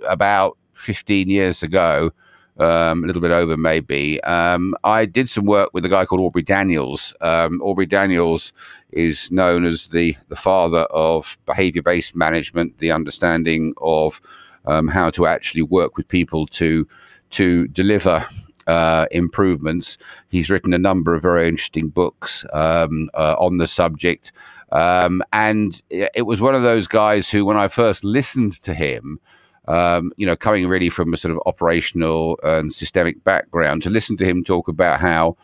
about 0.08 0.58
15 0.74 1.30
years 1.30 1.64
ago 1.64 2.12
um, 2.58 3.04
a 3.04 3.08
little 3.08 3.22
bit 3.22 3.32
over 3.32 3.58
maybe. 3.58 4.22
Um, 4.24 4.76
I 4.84 5.06
did 5.06 5.30
some 5.30 5.46
work 5.46 5.70
with 5.74 5.86
a 5.86 5.90
guy 5.90 6.06
called 6.06 6.22
Aubrey 6.22 6.42
Daniels. 6.42 7.14
Um, 7.22 7.62
Aubrey 7.62 7.86
Daniels 7.86 8.54
is 8.92 9.32
known 9.32 9.66
as 9.66 9.90
the 9.90 10.16
the 10.30 10.36
father 10.36 10.84
of 10.92 11.38
behavior 11.46 11.82
based 11.82 12.16
management, 12.16 12.78
the 12.78 12.92
understanding 12.92 13.74
of 13.82 14.22
um, 14.66 14.88
how 14.88 15.10
to 15.12 15.28
actually 15.28 15.64
work 15.64 15.98
with 15.98 16.08
people 16.08 16.46
to 16.48 16.88
to 17.32 17.68
deliver. 17.70 18.26
Uh, 18.68 19.06
improvements. 19.12 19.96
He's 20.30 20.50
written 20.50 20.74
a 20.74 20.80
number 20.80 21.14
of 21.14 21.22
very 21.22 21.48
interesting 21.48 21.90
books 21.90 22.44
um, 22.52 23.12
uh, 23.14 23.36
on 23.38 23.60
the 23.60 23.68
subject. 23.68 24.32
Um, 24.72 25.22
and 25.32 25.80
it 25.92 26.26
was 26.26 26.42
one 26.42 26.56
of 26.56 26.64
those 26.64 26.88
guys 26.88 27.30
who, 27.30 27.46
when 27.46 27.58
I 27.58 27.68
first 27.68 28.04
listened 28.04 28.60
to 28.64 28.74
him, 28.74 29.20
um, 29.68 30.12
you 30.18 30.26
know, 30.26 30.36
coming 30.36 30.68
really 30.68 30.90
from 30.90 31.14
a 31.14 31.18
sort 31.18 31.34
of 31.34 31.42
operational 31.46 32.40
and 32.44 32.74
systemic 32.74 33.24
background, 33.24 33.84
to 33.84 33.90
listen 33.90 34.18
to 34.18 34.26
him 34.26 34.44
talk 34.44 34.68
about 34.68 35.00
how 35.00 35.36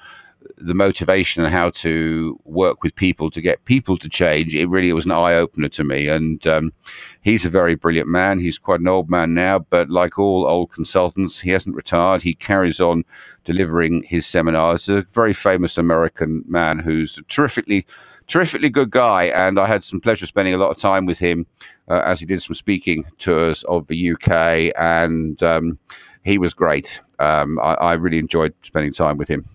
the 0.57 0.73
motivation 0.73 1.43
and 1.43 1.53
how 1.53 1.69
to 1.69 2.39
work 2.45 2.83
with 2.83 2.95
people 2.95 3.29
to 3.31 3.41
get 3.41 3.63
people 3.65 3.97
to 3.97 4.09
change, 4.09 4.55
it 4.55 4.67
really 4.67 4.93
was 4.93 5.05
an 5.05 5.11
eye 5.11 5.33
opener 5.33 5.69
to 5.69 5.83
me. 5.83 6.07
And 6.07 6.45
um, 6.47 6.73
he's 7.21 7.45
a 7.45 7.49
very 7.49 7.75
brilliant 7.75 8.09
man. 8.09 8.39
He's 8.39 8.57
quite 8.57 8.79
an 8.79 8.87
old 8.87 9.09
man 9.09 9.33
now, 9.33 9.59
but 9.59 9.89
like 9.89 10.19
all 10.19 10.45
old 10.45 10.71
consultants, 10.71 11.39
he 11.39 11.51
hasn't 11.51 11.75
retired. 11.75 12.21
He 12.21 12.33
carries 12.33 12.79
on 12.79 13.03
delivering 13.43 14.03
his 14.03 14.25
seminars. 14.25 14.89
A 14.89 15.03
very 15.13 15.33
famous 15.33 15.77
American 15.77 16.43
man 16.47 16.79
who's 16.79 17.19
terrifically, 17.27 17.85
terrifically 18.31 18.69
good 18.69 18.89
guy. 18.89 19.25
And 19.25 19.59
I 19.59 19.67
had 19.67 19.83
some 19.83 19.99
pleasure 19.99 20.25
spending 20.25 20.53
a 20.53 20.57
lot 20.57 20.71
of 20.71 20.77
time 20.77 21.05
with 21.05 21.19
him 21.19 21.45
uh, 21.89 22.01
as 22.05 22.19
he 22.19 22.25
did 22.25 22.41
some 22.41 22.55
speaking 22.55 23.05
tours 23.17 23.63
of 23.65 23.87
the 23.87 24.11
UK, 24.11 24.73
and 24.79 25.41
um, 25.43 25.77
he 26.23 26.37
was 26.37 26.53
great. 26.53 27.01
Um, 27.19 27.59
I, 27.59 27.73
I 27.73 27.93
really 27.93 28.17
enjoyed 28.17 28.53
spending 28.63 28.93
time 28.93 29.17
with 29.17 29.27
him. 29.27 29.47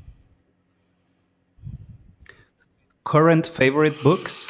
Current 3.04 3.46
favorite 3.46 4.02
books? 4.02 4.46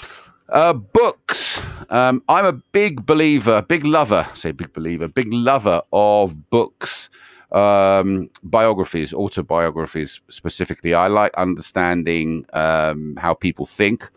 Uh, 0.49 0.73
books. 0.73 1.61
Um, 1.91 2.23
I'm 2.29 2.47
a 2.47 2.53
big 2.53 3.07
believer, 3.07 3.63
big 3.63 3.85
lover, 3.85 4.27
say 4.35 4.53
big 4.53 4.73
believer, 4.73 5.09
big 5.09 5.33
lover 5.33 5.83
of 5.93 6.51
books, 6.51 7.11
um, 7.53 8.31
biographies, 8.43 9.13
autobiographies 9.15 10.21
specifically. 10.29 10.95
I 10.95 11.07
like 11.07 11.35
understanding 11.35 12.47
um, 12.53 13.17
how 13.17 13.35
people 13.35 13.67
think 13.67 14.11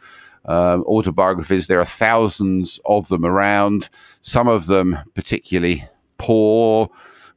um, 0.45 0.83
autobiographies. 0.83 1.67
There 1.67 1.79
are 1.79 1.85
thousands 1.85 2.79
of 2.85 3.07
them 3.09 3.25
around, 3.25 3.89
some 4.21 4.47
of 4.47 4.67
them 4.67 4.97
particularly 5.13 5.87
poor, 6.17 6.89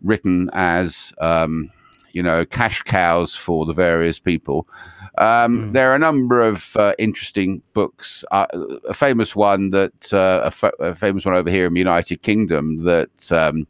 written 0.02 0.50
as, 0.52 1.12
um, 1.20 1.70
you 2.12 2.22
know, 2.22 2.44
cash 2.44 2.82
cows 2.82 3.36
for 3.36 3.66
the 3.66 3.72
various 3.72 4.18
people. 4.18 4.66
Um, 5.18 5.70
mm. 5.70 5.72
There 5.72 5.90
are 5.90 5.94
a 5.94 5.98
number 5.98 6.40
of 6.40 6.76
uh, 6.76 6.94
interesting 6.98 7.62
books. 7.74 8.24
Uh, 8.30 8.46
a 8.88 8.94
famous 8.94 9.36
one 9.36 9.70
that 9.70 10.12
uh, 10.12 10.40
a, 10.44 10.50
fa- 10.50 10.72
a, 10.80 10.94
famous 10.94 11.24
one 11.24 11.36
over 11.36 11.50
here 11.50 11.66
in 11.66 11.74
the 11.74 11.80
United 11.80 12.22
Kingdom 12.22 12.84
that 12.84 13.32
um, 13.32 13.66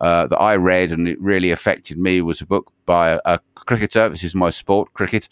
uh, 0.00 0.26
that 0.26 0.38
I 0.38 0.56
read 0.56 0.92
and 0.92 1.08
it 1.08 1.20
really 1.20 1.50
affected 1.50 1.98
me 1.98 2.20
was 2.22 2.40
a 2.40 2.46
book 2.46 2.72
by 2.86 3.10
a, 3.10 3.20
a 3.24 3.40
cricketer. 3.54 4.08
This 4.08 4.24
is 4.24 4.34
my 4.34 4.50
sport, 4.50 4.92
cricket 4.94 5.28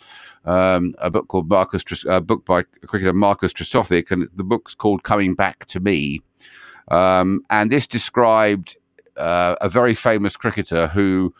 um, 0.48 0.94
a 0.98 1.10
book 1.10 1.28
called 1.28 1.48
Marcus, 1.48 1.84
a 2.08 2.20
book 2.20 2.44
by 2.44 2.62
cricketer 2.86 3.12
Marcus 3.12 3.52
Trescothick, 3.52 4.10
and 4.10 4.28
the 4.34 4.44
book's 4.44 4.74
called 4.74 5.02
Coming 5.02 5.34
Back 5.34 5.66
to 5.66 5.80
Me. 5.80 6.22
Um, 6.90 7.42
and 7.50 7.70
this 7.70 7.86
described 7.86 8.76
uh, 9.16 9.56
a 9.60 9.68
very 9.68 9.94
famous 9.94 10.36
cricketer 10.36 10.88
who 10.88 11.34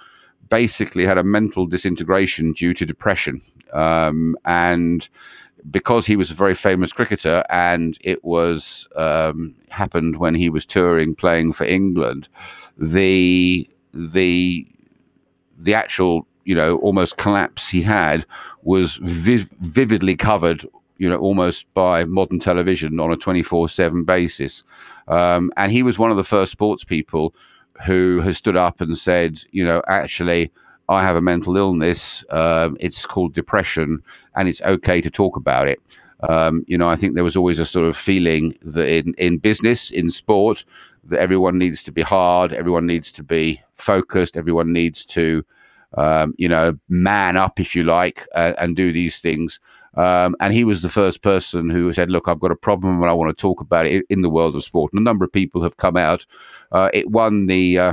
basically 0.51 1.07
had 1.07 1.19
a 1.19 1.25
mental 1.25 1.67
disintegration 1.67 2.53
due 2.53 2.75
to 2.75 2.85
depression. 2.85 3.41
Um, 3.73 4.37
and 4.45 5.09
because 5.71 6.07
he 6.07 6.17
was 6.17 6.31
a 6.31 6.35
very 6.35 6.55
famous 6.55 6.93
cricketer 6.93 7.45
and 7.51 7.99
it 8.03 8.25
was 8.25 8.89
um, 8.97 9.55
happened 9.71 10.17
when 10.17 10.35
he 10.35 10.51
was 10.51 10.65
touring 10.65 11.15
playing 11.15 11.53
for 11.53 11.65
England, 11.65 12.29
the 12.77 13.69
the 13.93 14.67
the 15.59 15.75
actual 15.75 16.27
you 16.45 16.55
know 16.55 16.77
almost 16.79 17.17
collapse 17.17 17.69
he 17.69 17.83
had 17.83 18.25
was 18.63 18.97
viv- 19.03 19.51
vividly 19.61 20.17
covered 20.17 20.65
you 20.99 21.09
know 21.09 21.19
almost 21.19 21.73
by 21.75 22.05
modern 22.05 22.39
television 22.39 23.01
on 23.01 23.13
a 23.13 23.17
24/7 23.17 24.05
basis. 24.05 24.65
Um, 25.09 25.51
and 25.57 25.73
he 25.73 25.83
was 25.83 25.99
one 25.99 26.11
of 26.11 26.17
the 26.17 26.25
first 26.25 26.53
sports 26.53 26.85
people 26.85 27.35
who 27.87 28.21
has 28.21 28.37
stood 28.37 28.57
up 28.57 28.81
and 28.81 28.97
said 28.97 29.41
you 29.51 29.65
know 29.65 29.83
actually 29.89 30.51
I 30.89 31.03
have 31.03 31.17
a 31.17 31.21
mental 31.21 31.57
illness 31.57 32.25
um, 32.31 32.77
it's 32.81 33.07
called 33.07 33.35
depression 33.35 34.03
and 34.37 34.49
it's 34.49 34.63
okay 34.63 35.01
to 35.01 35.11
talk 35.11 35.37
about 35.37 35.69
it 35.69 35.81
um, 36.29 36.65
you 36.67 36.79
know 36.79 36.89
I 36.89 36.97
think 36.97 37.15
there 37.15 37.25
was 37.25 37.37
always 37.37 37.59
a 37.59 37.65
sort 37.67 37.87
of 37.87 37.97
feeling 37.97 38.57
that 38.63 38.89
in 38.89 39.15
in 39.19 39.39
business 39.39 39.91
in 39.91 40.11
sport 40.11 40.65
that 41.05 41.21
everyone 41.21 41.59
needs 41.59 41.83
to 41.85 41.93
be 41.93 42.03
hard 42.03 42.53
everyone 42.53 42.87
needs 42.87 43.13
to 43.13 43.23
be 43.23 43.61
focused 43.75 44.37
everyone 44.37 44.73
needs 44.73 45.05
to 45.07 45.45
um, 45.97 46.35
you 46.37 46.49
know, 46.49 46.79
man 46.89 47.37
up, 47.37 47.59
if 47.61 47.75
you 47.75 47.83
like, 47.85 48.27
uh, 48.35 48.53
and 48.59 48.77
do 48.77 48.93
these 48.93 49.21
things. 49.21 49.61
Um, 49.95 50.37
and 50.39 50.53
he 50.53 50.65
was 50.65 50.83
the 50.83 50.89
first 50.89 51.23
person 51.23 51.71
who 51.71 51.93
said, 51.93 52.11
"Look, 52.11 52.29
I've 52.29 52.41
got 52.41 52.53
a 52.53 52.57
problem, 52.57 53.01
and 53.03 53.11
I 53.11 53.15
want 53.15 53.37
to 53.37 53.41
talk 53.41 53.61
about 53.61 53.87
it 53.87 54.05
in 54.11 54.23
the 54.23 54.31
world 54.31 54.55
of 54.55 54.63
sport." 54.63 54.93
And 54.93 55.01
a 55.01 55.03
number 55.03 55.25
of 55.25 55.33
people 55.33 55.63
have 55.63 55.79
come 55.79 55.97
out. 55.97 56.27
Uh, 56.71 56.91
it 56.93 57.11
won 57.11 57.47
the 57.47 57.79
uh, 57.79 57.93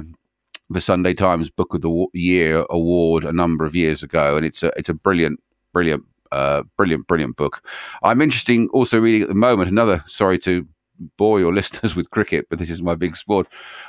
the 0.70 0.82
Sunday 0.82 1.14
Times 1.14 1.50
Book 1.50 1.74
of 1.74 1.82
the 1.82 2.08
Year 2.14 2.66
award 2.70 3.24
a 3.24 3.34
number 3.34 3.66
of 3.66 3.76
years 3.76 4.04
ago, 4.04 4.38
and 4.38 4.46
it's 4.46 4.64
a 4.64 4.72
it's 4.78 4.90
a 4.90 4.94
brilliant, 4.94 5.42
brilliant, 5.74 6.04
uh, 6.32 6.64
brilliant, 6.78 7.08
brilliant 7.08 7.36
book. 7.36 7.64
I'm 8.04 8.22
interesting 8.22 8.68
also 8.70 9.00
reading 9.00 9.22
at 9.22 9.30
the 9.30 9.36
moment 9.36 9.70
another. 9.70 10.04
Sorry 10.08 10.40
to 10.40 10.68
bore 11.18 11.40
your 11.40 11.54
listeners 11.60 11.96
with 11.96 12.10
cricket, 12.10 12.48
but 12.50 12.60
this 12.60 12.70
is 12.70 12.82
my 12.82 12.96
big 12.96 13.16
sport. 13.16 13.48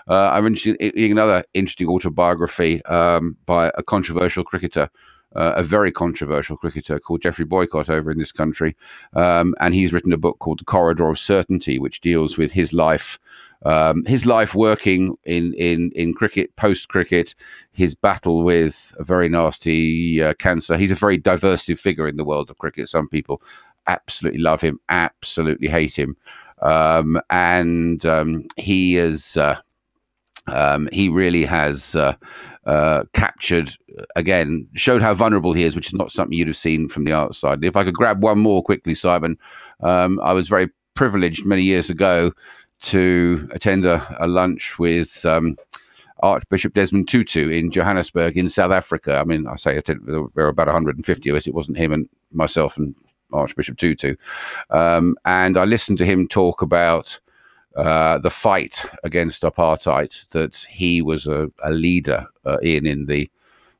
Uh, 0.08 0.30
I'm 0.30 0.46
interested 0.46 0.76
in 0.76 1.12
another 1.12 1.44
interesting 1.54 1.88
autobiography 1.88 2.84
um, 2.86 3.36
by 3.46 3.70
a 3.76 3.82
controversial 3.82 4.44
cricketer. 4.44 4.88
Uh, 5.34 5.52
a 5.56 5.62
very 5.62 5.92
controversial 5.92 6.56
cricketer 6.56 6.98
called 6.98 7.20
Geoffrey 7.20 7.44
Boycott 7.44 7.90
over 7.90 8.10
in 8.10 8.18
this 8.18 8.32
country. 8.32 8.74
Um, 9.12 9.54
and 9.60 9.74
he's 9.74 9.92
written 9.92 10.12
a 10.14 10.16
book 10.16 10.38
called 10.38 10.60
The 10.60 10.64
Corridor 10.64 11.10
of 11.10 11.18
Certainty, 11.18 11.78
which 11.78 12.00
deals 12.00 12.38
with 12.38 12.52
his 12.52 12.72
life 12.72 13.18
um, 13.64 14.04
his 14.04 14.26
life 14.26 14.54
working 14.54 15.16
in 15.24 15.54
in 15.54 15.90
in 15.94 16.14
cricket, 16.14 16.54
post 16.56 16.88
cricket, 16.88 17.34
his 17.72 17.94
battle 17.94 18.42
with 18.42 18.94
a 18.98 19.04
very 19.04 19.28
nasty 19.28 20.22
uh, 20.22 20.34
cancer. 20.34 20.76
He's 20.76 20.90
a 20.90 20.96
very 20.96 21.16
divisive 21.16 21.80
figure 21.80 22.08
in 22.08 22.16
the 22.16 22.24
world 22.24 22.50
of 22.50 22.58
cricket. 22.58 22.88
Some 22.88 23.08
people 23.08 23.42
absolutely 23.86 24.40
love 24.40 24.60
him, 24.60 24.78
absolutely 24.88 25.68
hate 25.68 25.98
him, 25.98 26.16
um, 26.62 27.20
and 27.30 28.04
um, 28.04 28.44
he 28.56 28.96
is. 28.96 29.36
Uh, 29.36 29.60
um, 30.48 30.88
he 30.92 31.08
really 31.08 31.44
has 31.44 31.96
uh, 31.96 32.14
uh, 32.66 33.02
captured 33.14 33.72
again, 34.14 34.68
showed 34.74 35.02
how 35.02 35.12
vulnerable 35.12 35.52
he 35.52 35.64
is, 35.64 35.74
which 35.74 35.88
is 35.88 35.94
not 35.94 36.12
something 36.12 36.38
you'd 36.38 36.46
have 36.46 36.56
seen 36.56 36.88
from 36.88 37.04
the 37.04 37.12
outside. 37.12 37.64
If 37.64 37.76
I 37.76 37.82
could 37.82 37.94
grab 37.94 38.22
one 38.22 38.38
more 38.38 38.62
quickly, 38.62 38.94
Simon, 38.94 39.38
um, 39.80 40.20
I 40.22 40.32
was 40.34 40.48
very 40.48 40.68
privileged 40.94 41.44
many 41.44 41.62
years 41.62 41.90
ago 41.90 42.32
to 42.82 43.48
attend 43.52 43.84
a, 43.84 44.16
a 44.18 44.26
lunch 44.26 44.78
with 44.78 45.24
um, 45.24 45.56
Archbishop 46.20 46.74
Desmond 46.74 47.08
Tutu 47.08 47.48
in 47.48 47.70
Johannesburg 47.70 48.36
in 48.36 48.48
South 48.48 48.72
Africa. 48.72 49.16
I 49.16 49.24
mean, 49.24 49.46
I 49.46 49.56
say 49.56 49.80
there 49.84 50.22
were 50.34 50.48
about 50.48 50.66
150 50.66 51.30
of 51.30 51.36
us. 51.36 51.46
It 51.46 51.54
wasn't 51.54 51.78
him 51.78 51.92
and 51.92 52.08
myself 52.32 52.76
and 52.76 52.94
Archbishop 53.32 53.76
Tutu. 53.76 54.16
Um, 54.70 55.16
and 55.24 55.56
I 55.56 55.64
listened 55.64 55.98
to 55.98 56.06
him 56.06 56.28
talk 56.28 56.62
about 56.62 57.18
uh, 57.76 58.18
the 58.18 58.30
fight 58.30 58.84
against 59.04 59.42
apartheid 59.42 60.28
that 60.30 60.66
he 60.70 61.02
was 61.02 61.26
a, 61.26 61.50
a 61.62 61.70
leader 61.70 62.26
uh, 62.46 62.58
in 62.58 62.86
in 62.86 63.06
the 63.06 63.30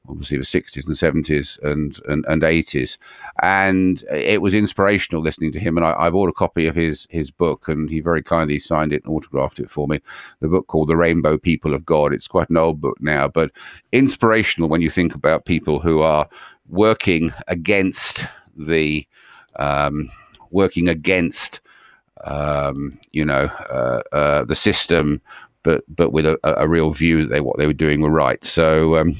obviously 0.08 0.38
the 0.38 0.44
60s 0.44 0.86
and 0.86 1.24
70s 1.24 1.62
and, 1.62 2.00
and, 2.08 2.24
and 2.26 2.42
80s. 2.42 2.98
And 3.42 4.02
it 4.10 4.42
was 4.42 4.54
inspirational 4.54 5.22
listening 5.22 5.52
to 5.52 5.60
him. 5.60 5.76
And 5.76 5.86
I, 5.86 5.94
I, 5.98 6.10
bought 6.10 6.28
a 6.28 6.32
copy 6.32 6.66
of 6.66 6.74
his, 6.74 7.06
his 7.10 7.30
book, 7.30 7.68
and 7.68 7.90
he 7.90 8.00
very 8.00 8.22
kindly 8.22 8.58
signed 8.58 8.92
it 8.92 9.04
and 9.04 9.12
autographed 9.12 9.60
it 9.60 9.70
for 9.70 9.86
me. 9.88 10.00
The 10.40 10.48
book 10.48 10.66
called 10.66 10.88
The 10.88 10.96
Rainbow 10.96 11.38
People 11.38 11.74
of 11.74 11.84
God. 11.84 12.12
It's 12.12 12.28
quite 12.28 12.50
an 12.50 12.56
old 12.56 12.80
book 12.80 12.96
now, 13.00 13.28
but 13.28 13.50
inspirational 13.92 14.68
when 14.68 14.82
you 14.82 14.90
think 14.90 15.14
about 15.14 15.44
people 15.44 15.80
who 15.80 16.00
are 16.00 16.28
working 16.68 17.32
against 17.48 18.26
the. 18.56 19.06
Um, 19.58 20.10
working 20.50 20.86
against 20.86 21.62
um, 22.24 22.98
you 23.12 23.24
know, 23.24 23.44
uh, 23.70 24.00
uh, 24.12 24.44
the 24.44 24.54
system, 24.54 25.20
but 25.66 25.82
but 25.88 26.12
with 26.12 26.24
a, 26.24 26.38
a, 26.44 26.68
real 26.68 26.92
view 26.92 27.22
that 27.22 27.30
they 27.30 27.40
what 27.40 27.58
they 27.58 27.66
were 27.66 27.72
doing 27.72 28.00
were 28.00 28.08
right. 28.08 28.42
So 28.46 28.96
um, 28.96 29.16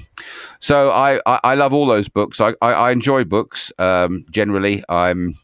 so 0.60 0.92
I, 0.92 1.20
I, 1.26 1.40
I 1.42 1.54
love 1.56 1.74
all 1.74 1.86
those 1.86 2.08
books. 2.08 2.40
I 2.40 2.54
I, 2.62 2.72
I 2.72 2.92
enjoy 2.92 3.24
books 3.24 3.72
um, 3.80 4.24
generally. 4.30 4.84
I'm 4.88 5.36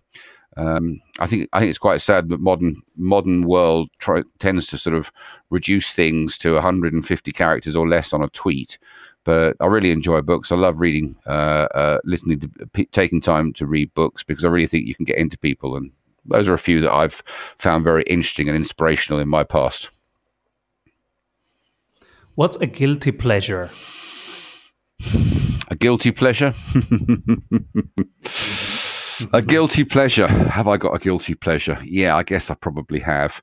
um, 0.56 1.00
I 1.18 1.26
think 1.26 1.48
I 1.52 1.58
think 1.58 1.70
it's 1.70 1.78
quite 1.78 2.00
sad 2.00 2.28
that 2.28 2.40
modern 2.40 2.80
modern 2.96 3.48
world 3.48 3.90
try, 3.98 4.22
tends 4.38 4.66
to 4.68 4.78
sort 4.78 4.94
of 4.94 5.10
reduce 5.50 5.92
things 5.92 6.38
to 6.38 6.54
150 6.54 7.32
characters 7.32 7.74
or 7.74 7.88
less 7.88 8.12
on 8.12 8.22
a 8.22 8.28
tweet. 8.28 8.78
But 9.24 9.56
I 9.60 9.66
really 9.66 9.90
enjoy 9.90 10.20
books. 10.20 10.52
I 10.52 10.56
love 10.56 10.80
reading, 10.80 11.16
uh, 11.26 11.68
uh, 11.74 11.98
listening 12.04 12.40
to, 12.40 12.48
p- 12.72 12.86
taking 12.86 13.20
time 13.20 13.52
to 13.54 13.66
read 13.66 13.94
books 13.94 14.24
because 14.24 14.44
I 14.44 14.48
really 14.48 14.66
think 14.66 14.86
you 14.86 14.96
can 14.96 15.04
get 15.04 15.18
into 15.18 15.38
people, 15.38 15.76
and 15.76 15.90
those 16.26 16.48
are 16.48 16.54
a 16.54 16.58
few 16.58 16.80
that 16.80 16.92
I've 16.92 17.22
found 17.58 17.82
very 17.82 18.04
interesting 18.04 18.48
and 18.48 18.56
inspirational 18.56 19.20
in 19.20 19.28
my 19.28 19.42
past. 19.42 19.90
What's 22.34 22.56
a 22.56 22.66
guilty 22.66 23.12
pleasure? 23.12 23.68
A 25.68 25.74
guilty 25.74 26.12
pleasure? 26.12 26.54
a 29.34 29.42
guilty 29.42 29.84
pleasure. 29.84 30.28
Have 30.28 30.66
I 30.66 30.78
got 30.78 30.94
a 30.94 30.98
guilty 30.98 31.34
pleasure? 31.34 31.78
Yeah, 31.84 32.16
I 32.16 32.22
guess 32.22 32.50
I 32.50 32.54
probably 32.54 33.00
have. 33.00 33.42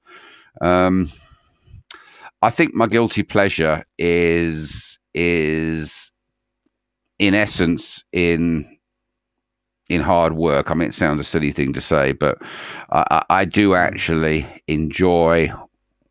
Um, 0.62 1.12
I 2.42 2.50
think 2.50 2.74
my 2.74 2.88
guilty 2.88 3.22
pleasure 3.22 3.86
is 4.00 4.98
is 5.14 6.12
in 7.20 7.36
essence 7.36 8.04
in 8.12 8.76
in 9.88 10.02
hard 10.02 10.34
work. 10.34 10.72
I 10.72 10.74
mean, 10.74 10.90
it 10.90 10.96
sounds 10.96 11.22
a 11.22 11.24
silly 11.24 11.52
thing 11.52 11.74
to 11.74 11.82
say, 11.82 12.14
but 12.14 12.40
I, 12.92 13.24
I 13.30 13.46
do 13.46 13.76
actually 13.76 14.48
enjoy 14.68 15.52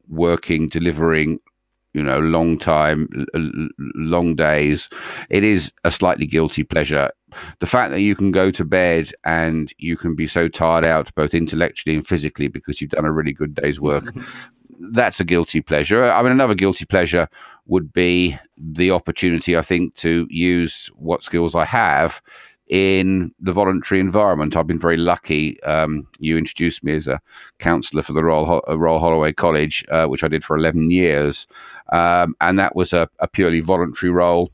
working, 0.08 0.68
delivering 0.68 1.40
you 1.94 2.02
know, 2.02 2.18
long 2.18 2.58
time, 2.58 3.08
long 3.94 4.34
days. 4.36 4.88
It 5.30 5.44
is 5.44 5.72
a 5.84 5.90
slightly 5.90 6.26
guilty 6.26 6.62
pleasure. 6.62 7.10
The 7.60 7.66
fact 7.66 7.90
that 7.92 8.00
you 8.00 8.14
can 8.14 8.30
go 8.30 8.50
to 8.50 8.64
bed 8.64 9.12
and 9.24 9.72
you 9.78 9.96
can 9.96 10.14
be 10.14 10.26
so 10.26 10.48
tired 10.48 10.86
out, 10.86 11.14
both 11.14 11.34
intellectually 11.34 11.96
and 11.96 12.06
physically, 12.06 12.48
because 12.48 12.80
you've 12.80 12.90
done 12.90 13.04
a 13.04 13.12
really 13.12 13.32
good 13.32 13.54
day's 13.54 13.80
work, 13.80 14.14
that's 14.80 15.20
a 15.20 15.24
guilty 15.24 15.60
pleasure. 15.60 16.04
I 16.04 16.22
mean, 16.22 16.32
another 16.32 16.54
guilty 16.54 16.84
pleasure 16.84 17.28
would 17.66 17.92
be 17.92 18.38
the 18.56 18.90
opportunity, 18.90 19.56
I 19.56 19.62
think, 19.62 19.94
to 19.96 20.26
use 20.30 20.90
what 20.94 21.22
skills 21.22 21.54
I 21.54 21.64
have 21.64 22.22
in 22.68 23.34
the 23.40 23.52
voluntary 23.52 24.00
environment. 24.00 24.56
I've 24.56 24.66
been 24.66 24.78
very 24.78 24.96
lucky. 24.96 25.62
Um, 25.62 26.06
you 26.18 26.36
introduced 26.36 26.84
me 26.84 26.94
as 26.94 27.06
a 27.06 27.20
counsellor 27.58 28.02
for 28.02 28.12
the 28.12 28.24
Royal, 28.24 28.62
uh, 28.68 28.78
Royal 28.78 28.98
Holloway 28.98 29.32
College, 29.32 29.84
uh, 29.90 30.06
which 30.06 30.22
I 30.22 30.28
did 30.28 30.44
for 30.44 30.56
11 30.56 30.90
years. 30.90 31.46
Um, 31.92 32.34
and 32.40 32.58
that 32.58 32.76
was 32.76 32.92
a, 32.92 33.08
a 33.18 33.28
purely 33.28 33.60
voluntary 33.60 34.10
role. 34.10 34.52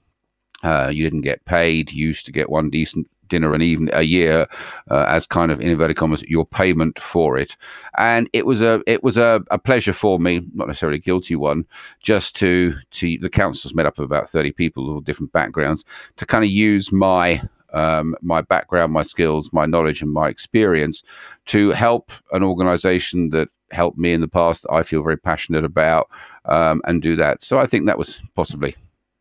Uh, 0.63 0.91
you 0.93 1.03
didn't 1.03 1.23
get 1.23 1.45
paid. 1.45 1.93
You 1.93 2.09
used 2.09 2.27
to 2.27 2.33
get 2.33 2.51
one 2.51 2.71
decent 2.71 3.09
dinner 3.29 3.55
and 3.55 3.63
even 3.63 3.91
a 3.93 4.03
year 4.03 4.47
uh, 4.91 5.05
as 5.09 5.27
kind 5.27 5.51
of 5.51 5.61
in 5.61 5.69
inverted 5.69 5.97
commas 5.97 6.23
your 6.29 6.47
payment 6.47 6.99
for 6.99 7.39
it 7.39 7.57
and 7.97 8.29
it 8.33 8.47
was 8.47 8.61
a 8.61 8.83
it 8.87 9.03
was 9.03 9.17
a, 9.17 9.43
a 9.51 9.59
pleasure 9.59 9.93
for 9.93 10.19
me 10.19 10.41
not 10.53 10.69
necessarily 10.69 10.99
a 10.99 11.01
guilty 11.01 11.35
one 11.35 11.65
just 12.01 12.37
to 12.37 12.75
to 12.91 13.17
the 13.19 13.31
council's 13.31 13.75
made 13.75 13.87
up 13.87 13.99
of 13.99 14.05
about 14.05 14.29
30 14.29 14.53
people 14.53 14.97
of 14.97 15.05
different 15.05 15.33
backgrounds 15.33 15.85
to 16.17 16.27
kind 16.27 16.45
of 16.45 16.51
use 16.51 16.93
my 16.93 17.43
um, 17.75 18.15
my 18.23 18.41
background, 18.41 18.93
my 18.93 19.03
skills, 19.03 19.53
my 19.53 19.67
knowledge, 19.67 20.03
and 20.03 20.13
my 20.13 20.29
experience 20.29 21.03
to 21.47 21.71
help 21.71 22.11
an 22.33 22.43
organization 22.43 23.31
that 23.31 23.49
helped 23.71 23.99
me 23.99 24.13
in 24.13 24.21
the 24.21 24.29
past 24.29 24.67
I 24.71 24.83
feel 24.83 25.03
very 25.03 25.17
passionate 25.17 25.65
about 25.65 26.09
um, 26.45 26.81
and 26.85 27.03
do 27.03 27.17
that. 27.17 27.43
So 27.43 27.59
I 27.59 27.67
think 27.67 27.87
that 27.87 27.99
was 27.99 28.23
possibly 28.35 28.77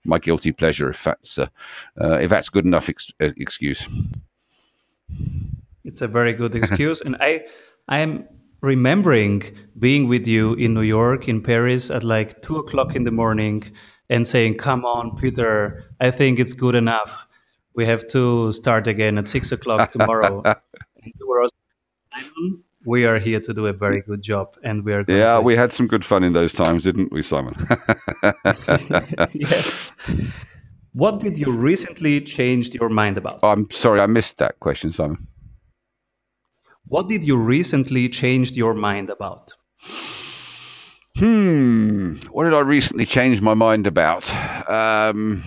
my 0.05 0.19
guilty 0.19 0.51
pleasure, 0.51 0.89
if 0.89 1.03
that's 1.03 1.39
uh, 1.39 1.47
uh, 1.99 2.19
if 2.19 2.29
that's 2.29 2.49
good 2.49 2.65
enough 2.65 2.89
ex- 2.89 3.11
uh, 3.21 3.31
excuse. 3.37 3.87
It's 5.83 6.01
a 6.01 6.07
very 6.07 6.33
good 6.33 6.55
excuse, 6.55 7.01
and 7.01 7.15
I 7.19 7.41
I 7.87 7.99
am 7.99 8.27
remembering 8.61 9.43
being 9.79 10.07
with 10.07 10.27
you 10.27 10.53
in 10.53 10.73
New 10.73 10.81
York, 10.81 11.27
in 11.27 11.41
Paris, 11.41 11.89
at 11.89 12.03
like 12.03 12.41
two 12.41 12.57
o'clock 12.57 12.95
in 12.95 13.03
the 13.03 13.11
morning, 13.11 13.63
and 14.09 14.27
saying, 14.27 14.57
"Come 14.57 14.85
on, 14.85 15.17
Peter, 15.17 15.83
I 15.99 16.11
think 16.11 16.39
it's 16.39 16.53
good 16.53 16.75
enough." 16.75 17.27
We 17.75 17.85
have 17.85 18.07
to 18.07 18.51
start 18.53 18.87
again 18.87 19.17
at 19.17 19.27
six 19.27 19.51
o'clock 19.51 19.91
tomorrow. 19.91 20.43
we 22.85 23.05
are 23.05 23.19
here 23.19 23.39
to 23.39 23.53
do 23.53 23.67
a 23.67 23.73
very 23.73 24.01
good 24.01 24.21
job, 24.21 24.55
and 24.63 24.83
we 24.83 24.93
are. 24.93 25.05
Yeah, 25.07 25.39
we 25.39 25.55
had 25.55 25.71
some 25.71 25.87
good 25.87 26.05
fun 26.05 26.23
in 26.23 26.33
those 26.33 26.53
times, 26.53 26.83
didn't 26.83 27.11
we, 27.11 27.23
Simon? 27.23 27.55
yes. 29.33 29.79
What 30.93 31.19
did 31.19 31.37
you 31.37 31.51
recently 31.51 32.21
change 32.21 32.73
your 32.73 32.89
mind 32.89 33.17
about? 33.17 33.39
I'm 33.43 33.69
sorry, 33.71 33.99
I 33.99 34.05
missed 34.05 34.37
that 34.37 34.59
question, 34.59 34.91
Simon. 34.91 35.27
What 36.85 37.09
did 37.09 37.23
you 37.23 37.37
recently 37.37 38.09
change 38.09 38.51
your 38.51 38.75
mind 38.75 39.09
about? 39.09 39.53
Hmm. 41.17 42.15
What 42.31 42.43
did 42.43 42.53
I 42.53 42.59
recently 42.59 43.05
change 43.05 43.41
my 43.41 43.53
mind 43.53 43.87
about? 43.87 44.29
Um, 44.69 45.43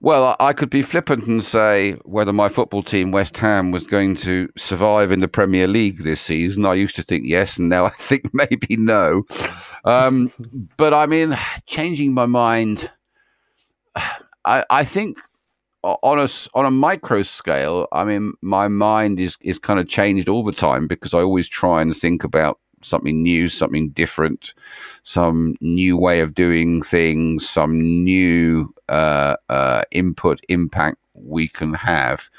Well, 0.00 0.36
I 0.38 0.52
could 0.52 0.70
be 0.70 0.82
flippant 0.82 1.26
and 1.26 1.42
say 1.42 1.94
whether 2.04 2.32
my 2.32 2.48
football 2.48 2.84
team, 2.84 3.10
West 3.10 3.36
Ham, 3.38 3.72
was 3.72 3.86
going 3.86 4.14
to 4.16 4.48
survive 4.56 5.10
in 5.10 5.20
the 5.20 5.26
Premier 5.26 5.66
League 5.66 6.04
this 6.04 6.20
season. 6.20 6.64
I 6.64 6.74
used 6.74 6.94
to 6.96 7.02
think 7.02 7.24
yes, 7.26 7.58
and 7.58 7.68
now 7.68 7.84
I 7.86 7.90
think 7.90 8.32
maybe 8.32 8.76
no. 8.76 9.24
Um, 9.84 10.32
but 10.76 10.94
I 10.94 11.06
mean, 11.06 11.36
changing 11.66 12.14
my 12.14 12.26
mind, 12.26 12.90
I, 14.44 14.64
I 14.70 14.84
think 14.84 15.18
on 15.82 16.18
a 16.20 16.28
on 16.54 16.64
a 16.64 16.70
micro 16.70 17.22
scale, 17.24 17.88
I 17.92 18.04
mean, 18.04 18.34
my 18.40 18.68
mind 18.68 19.18
is 19.18 19.36
is 19.40 19.58
kind 19.58 19.80
of 19.80 19.88
changed 19.88 20.28
all 20.28 20.44
the 20.44 20.52
time 20.52 20.86
because 20.86 21.12
I 21.12 21.20
always 21.20 21.48
try 21.48 21.82
and 21.82 21.96
think 21.96 22.22
about 22.22 22.60
something 22.82 23.22
new, 23.22 23.48
something 23.48 23.90
different, 23.90 24.54
some 25.02 25.56
new 25.60 25.96
way 25.96 26.20
of 26.20 26.34
doing 26.34 26.82
things, 26.82 27.48
some 27.48 28.04
new 28.04 28.72
uh, 28.88 29.36
uh, 29.48 29.82
input 29.90 30.40
impact 30.48 30.98
we 31.14 31.48
can 31.48 31.74
have. 31.74 32.30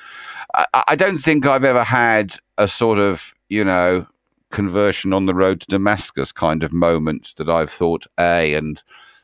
I, 0.53 0.83
I 0.89 0.95
don't 0.95 1.17
think 1.17 1.45
I've 1.45 1.65
ever 1.65 1.83
had 1.83 2.35
a 2.57 2.67
sort 2.67 2.99
of 2.99 3.33
you 3.49 3.63
know 3.63 4.05
conversion 4.51 5.13
on 5.13 5.25
the 5.25 5.33
road 5.33 5.61
to 5.61 5.67
Damascus 5.67 6.31
kind 6.31 6.63
of 6.63 6.73
moment 6.73 7.33
that 7.37 7.49
I've 7.49 7.69
thought 7.71 8.05
a 8.19 8.53
and 8.55 8.81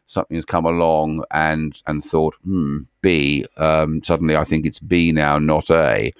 something 0.07 0.35
has 0.35 0.45
come 0.45 0.65
along 0.65 1.23
and 1.31 1.81
and 1.87 2.03
thought 2.03 2.35
hmm 2.43 2.79
B 3.01 3.45
um, 3.57 4.03
suddenly 4.03 4.35
I 4.35 4.43
think 4.43 4.65
it's 4.65 4.79
B 4.79 5.11
now 5.11 5.39
not 5.39 5.71
A 5.71 6.13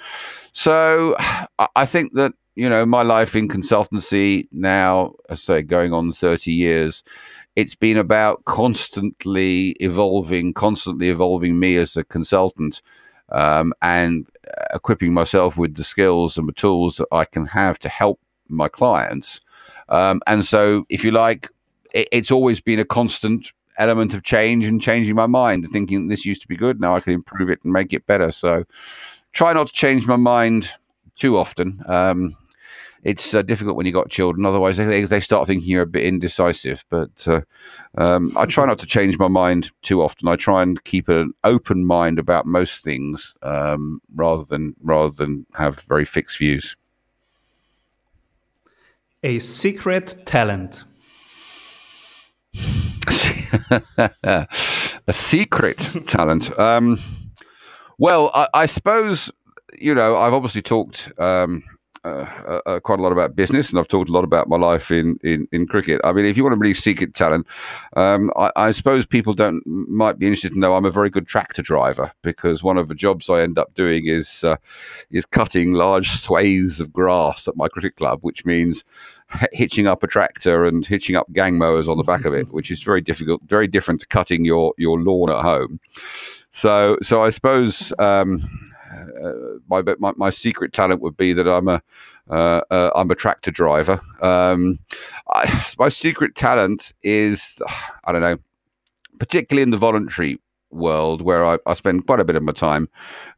so 0.54 1.16
I 1.76 1.86
think 1.86 2.14
that 2.14 2.34
you 2.56 2.70
know 2.70 2.86
my 2.86 3.02
life 3.02 3.36
in 3.36 3.48
consultancy 3.48 4.48
now 4.52 5.14
I 5.30 5.36
say 5.36 5.62
going 5.62 5.94
on 5.94 6.12
30 6.12 6.52
years 6.52 7.04
it's 7.56 7.76
been 7.76 7.98
about 7.98 8.44
constantly 8.46 9.72
evolving 9.80 10.54
constantly 10.54 11.10
evolving 11.10 11.60
me 11.60 11.78
as 11.78 11.96
a 11.98 12.04
consultant 12.04 12.82
um, 13.30 13.74
and 13.82 14.28
equipping 14.74 15.14
myself 15.14 15.58
with 15.58 15.76
the 15.76 15.84
skills 15.84 16.38
and 16.38 16.48
the 16.48 16.54
tools 16.54 16.98
that 16.98 17.08
I 17.12 17.26
can 17.26 17.46
have 17.46 17.80
to 17.80 17.90
help 17.90 18.20
my 18.50 18.68
clients. 18.68 19.42
Um, 19.90 20.22
and 20.28 20.46
so, 20.46 20.86
if 20.90 21.04
you 21.04 21.12
like, 21.12 21.50
it, 21.94 22.08
it's 22.12 22.32
always 22.32 22.62
been 22.62 22.80
a 22.80 22.86
constant 22.86 23.52
element 23.78 24.14
of 24.14 24.24
change 24.24 24.66
and 24.66 24.82
changing 24.82 25.16
my 25.16 25.28
mind, 25.28 25.68
thinking 25.70 26.08
this 26.08 26.26
used 26.26 26.42
to 26.42 26.48
be 26.48 26.56
good, 26.56 26.80
now 26.80 26.96
I 26.96 27.00
can 27.00 27.14
improve 27.14 27.50
it 27.50 27.60
and 27.64 27.74
make 27.74 27.94
it 27.94 28.06
better. 28.06 28.32
So, 28.32 28.66
try 29.34 29.54
not 29.54 29.68
to 29.68 29.74
change 29.74 30.08
my 30.08 30.16
mind 30.16 30.70
too 31.16 31.38
often. 31.38 31.82
Um, 31.88 32.36
it's 33.06 33.36
uh, 33.36 33.44
difficult 33.44 33.78
when 33.78 33.86
you've 33.86 33.94
got 33.94 34.10
children. 34.10 34.48
Otherwise, 34.48 34.78
they, 34.78 35.06
they 35.06 35.22
start 35.22 35.48
thinking 35.48 35.70
you're 35.70 35.84
a 35.84 35.88
bit 35.88 36.04
indecisive. 36.04 36.84
But 36.90 37.28
uh, 37.28 37.42
um, 38.00 38.34
I 38.36 38.48
try 38.48 38.66
not 38.66 38.80
to 38.80 38.88
change 38.88 39.20
my 39.20 39.28
mind 39.28 39.72
too 39.84 40.02
often. 40.02 40.28
I 40.28 40.36
try 40.36 40.64
and 40.64 40.84
keep 40.86 41.08
an 41.08 41.32
open 41.44 41.86
mind 41.86 42.18
about 42.18 42.48
most 42.48 42.84
things, 42.84 43.36
um, 43.44 44.02
rather 44.16 44.44
than 44.44 44.76
rather 44.82 45.14
than 45.14 45.46
have 45.54 45.82
very 45.82 46.04
fixed 46.04 46.40
views. 46.40 46.76
A 49.24 49.38
secret 49.38 50.16
talent. 50.26 50.84
a 54.28 54.48
secret 55.12 55.90
talent. 56.08 56.58
Um, 56.58 57.00
well, 58.00 58.32
I, 58.34 58.48
I, 58.54 58.66
suppose 58.66 59.32
you 59.78 59.94
know 59.94 60.18
I've 60.18 60.34
obviously 60.34 60.62
talked 60.62 61.12
um, 61.20 61.64
uh, 62.06 62.30
uh, 62.48 62.62
uh, 62.68 62.80
quite 62.80 63.00
a 63.00 63.02
lot 63.02 63.12
about 63.12 63.36
business, 63.36 63.72
and 63.72 63.80
I've 63.80 63.88
talked 63.88 64.10
a 64.10 64.14
lot 64.14 64.24
about 64.24 64.48
my 64.48 64.58
life 64.58 64.92
in, 64.92 65.18
in, 65.24 65.48
in 65.52 65.66
cricket. 65.66 66.00
I 66.04 66.12
mean, 66.12 66.26
if 66.26 66.38
you 66.38 66.44
want 66.44 66.54
to 66.54 66.60
really 66.60 66.76
seek 66.76 67.02
it 67.02 67.16
talent, 67.16 67.48
um, 67.96 68.32
I, 68.38 68.52
I, 68.56 68.72
suppose 68.74 69.08
people 69.08 69.34
don't 69.34 69.66
might 69.66 70.20
be 70.20 70.28
interested 70.28 70.54
to 70.54 70.60
know 70.60 70.76
I'm 70.76 70.86
a 70.86 70.92
very 70.92 71.10
good 71.10 71.28
tractor 71.28 71.64
driver 71.64 72.12
because 72.22 72.62
one 72.62 72.78
of 72.78 72.90
the 72.90 72.94
jobs 72.94 73.28
I 73.28 73.42
end 73.42 73.58
up 73.58 73.74
doing 73.74 74.06
is 74.06 74.44
uh, 74.44 74.58
is 75.10 75.26
cutting 75.26 75.74
large 75.74 76.12
swathes 76.22 76.80
of 76.80 76.94
grass 76.94 77.48
at 77.48 77.58
my 77.58 77.68
cricket 77.68 77.96
club, 77.96 78.20
which 78.22 78.46
means 78.46 78.84
hitching 79.52 79.88
up 79.88 80.04
a 80.04 80.08
tractor 80.08 80.64
and 80.64 80.86
hitching 80.86 81.16
up 81.16 81.26
gang 81.34 81.58
mowers 81.58 81.88
on 81.88 81.98
the 81.98 82.04
back 82.04 82.24
of 82.26 82.36
it, 82.36 82.48
which 82.54 82.70
is 82.70 82.84
very 82.84 83.02
difficult, 83.02 83.42
very 83.48 83.66
different 83.66 84.00
to 84.02 84.08
cutting 84.08 84.46
your 84.46 84.76
your 84.78 85.00
lawn 85.02 85.32
at 85.32 85.42
home. 85.42 85.80
So, 86.52 86.98
so 87.02 87.22
I 87.22 87.32
suppose 87.32 87.92
um, 88.00 88.65
my, 89.68 89.82
my, 90.00 90.14
my 90.16 90.30
secret 90.30 90.74
talent 90.74 91.02
would 91.02 91.18
be 91.18 91.34
that 91.34 91.48
I'm 91.48 91.68
a 91.68 91.82
uh, 92.30 92.62
uh, 92.72 92.90
I'm 92.96 93.12
a 93.12 93.16
tractor 93.16 93.52
driver. 93.52 94.00
Um, 94.22 94.80
I, 95.30 95.66
my 95.78 95.90
secret 95.90 96.36
talent 96.36 96.94
is 97.04 97.62
I 98.04 98.12
don't 98.12 98.22
know, 98.22 98.38
particularly 99.20 99.64
in 99.64 99.70
the 99.70 99.78
voluntary 99.78 100.40
world 100.76 101.22
where 101.22 101.46
I, 101.46 101.58
I 101.66 101.74
spend 101.74 102.06
quite 102.08 102.20
a 102.20 102.26
bit 102.26 102.36
of 102.36 102.44
my 102.44 102.52
time, 102.52 102.90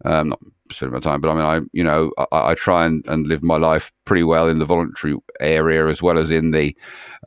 um, 0.06 0.30
not 0.30 0.40
spend 0.72 0.92
my 0.92 1.00
time, 1.00 1.22
but 1.22 1.30
I 1.30 1.34
mean, 1.34 1.44
I 1.44 1.68
you 1.74 1.84
know, 1.84 2.12
I, 2.32 2.52
I, 2.52 2.56
try 2.56 2.86
and, 2.86 3.06
and 3.08 3.28
live 3.28 3.44
my 3.44 3.58
life 3.58 3.92
pretty 4.06 4.24
well 4.24 4.48
in 4.48 4.60
the 4.60 4.66
voluntary 4.66 5.16
area 5.40 5.88
as 5.88 6.02
well 6.02 6.18
as 6.18 6.32
in 6.32 6.52
the 6.52 6.76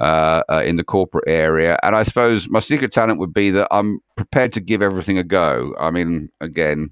uh, 0.00 0.42
uh, 0.50 0.62
in 0.64 0.76
the 0.76 0.84
corporate 0.84 1.28
area. 1.28 1.78
And 1.82 1.96
I 1.96 2.02
suppose 2.02 2.48
my 2.48 2.60
secret 2.60 2.92
talent 2.92 3.18
would 3.18 3.34
be 3.34 3.50
that 3.50 3.68
I'm 3.70 4.00
prepared 4.16 4.52
to 4.54 4.60
give 4.60 4.82
everything 4.82 5.18
a 5.18 5.24
go. 5.24 5.74
I 5.78 5.90
mean, 5.90 6.30
again, 6.40 6.90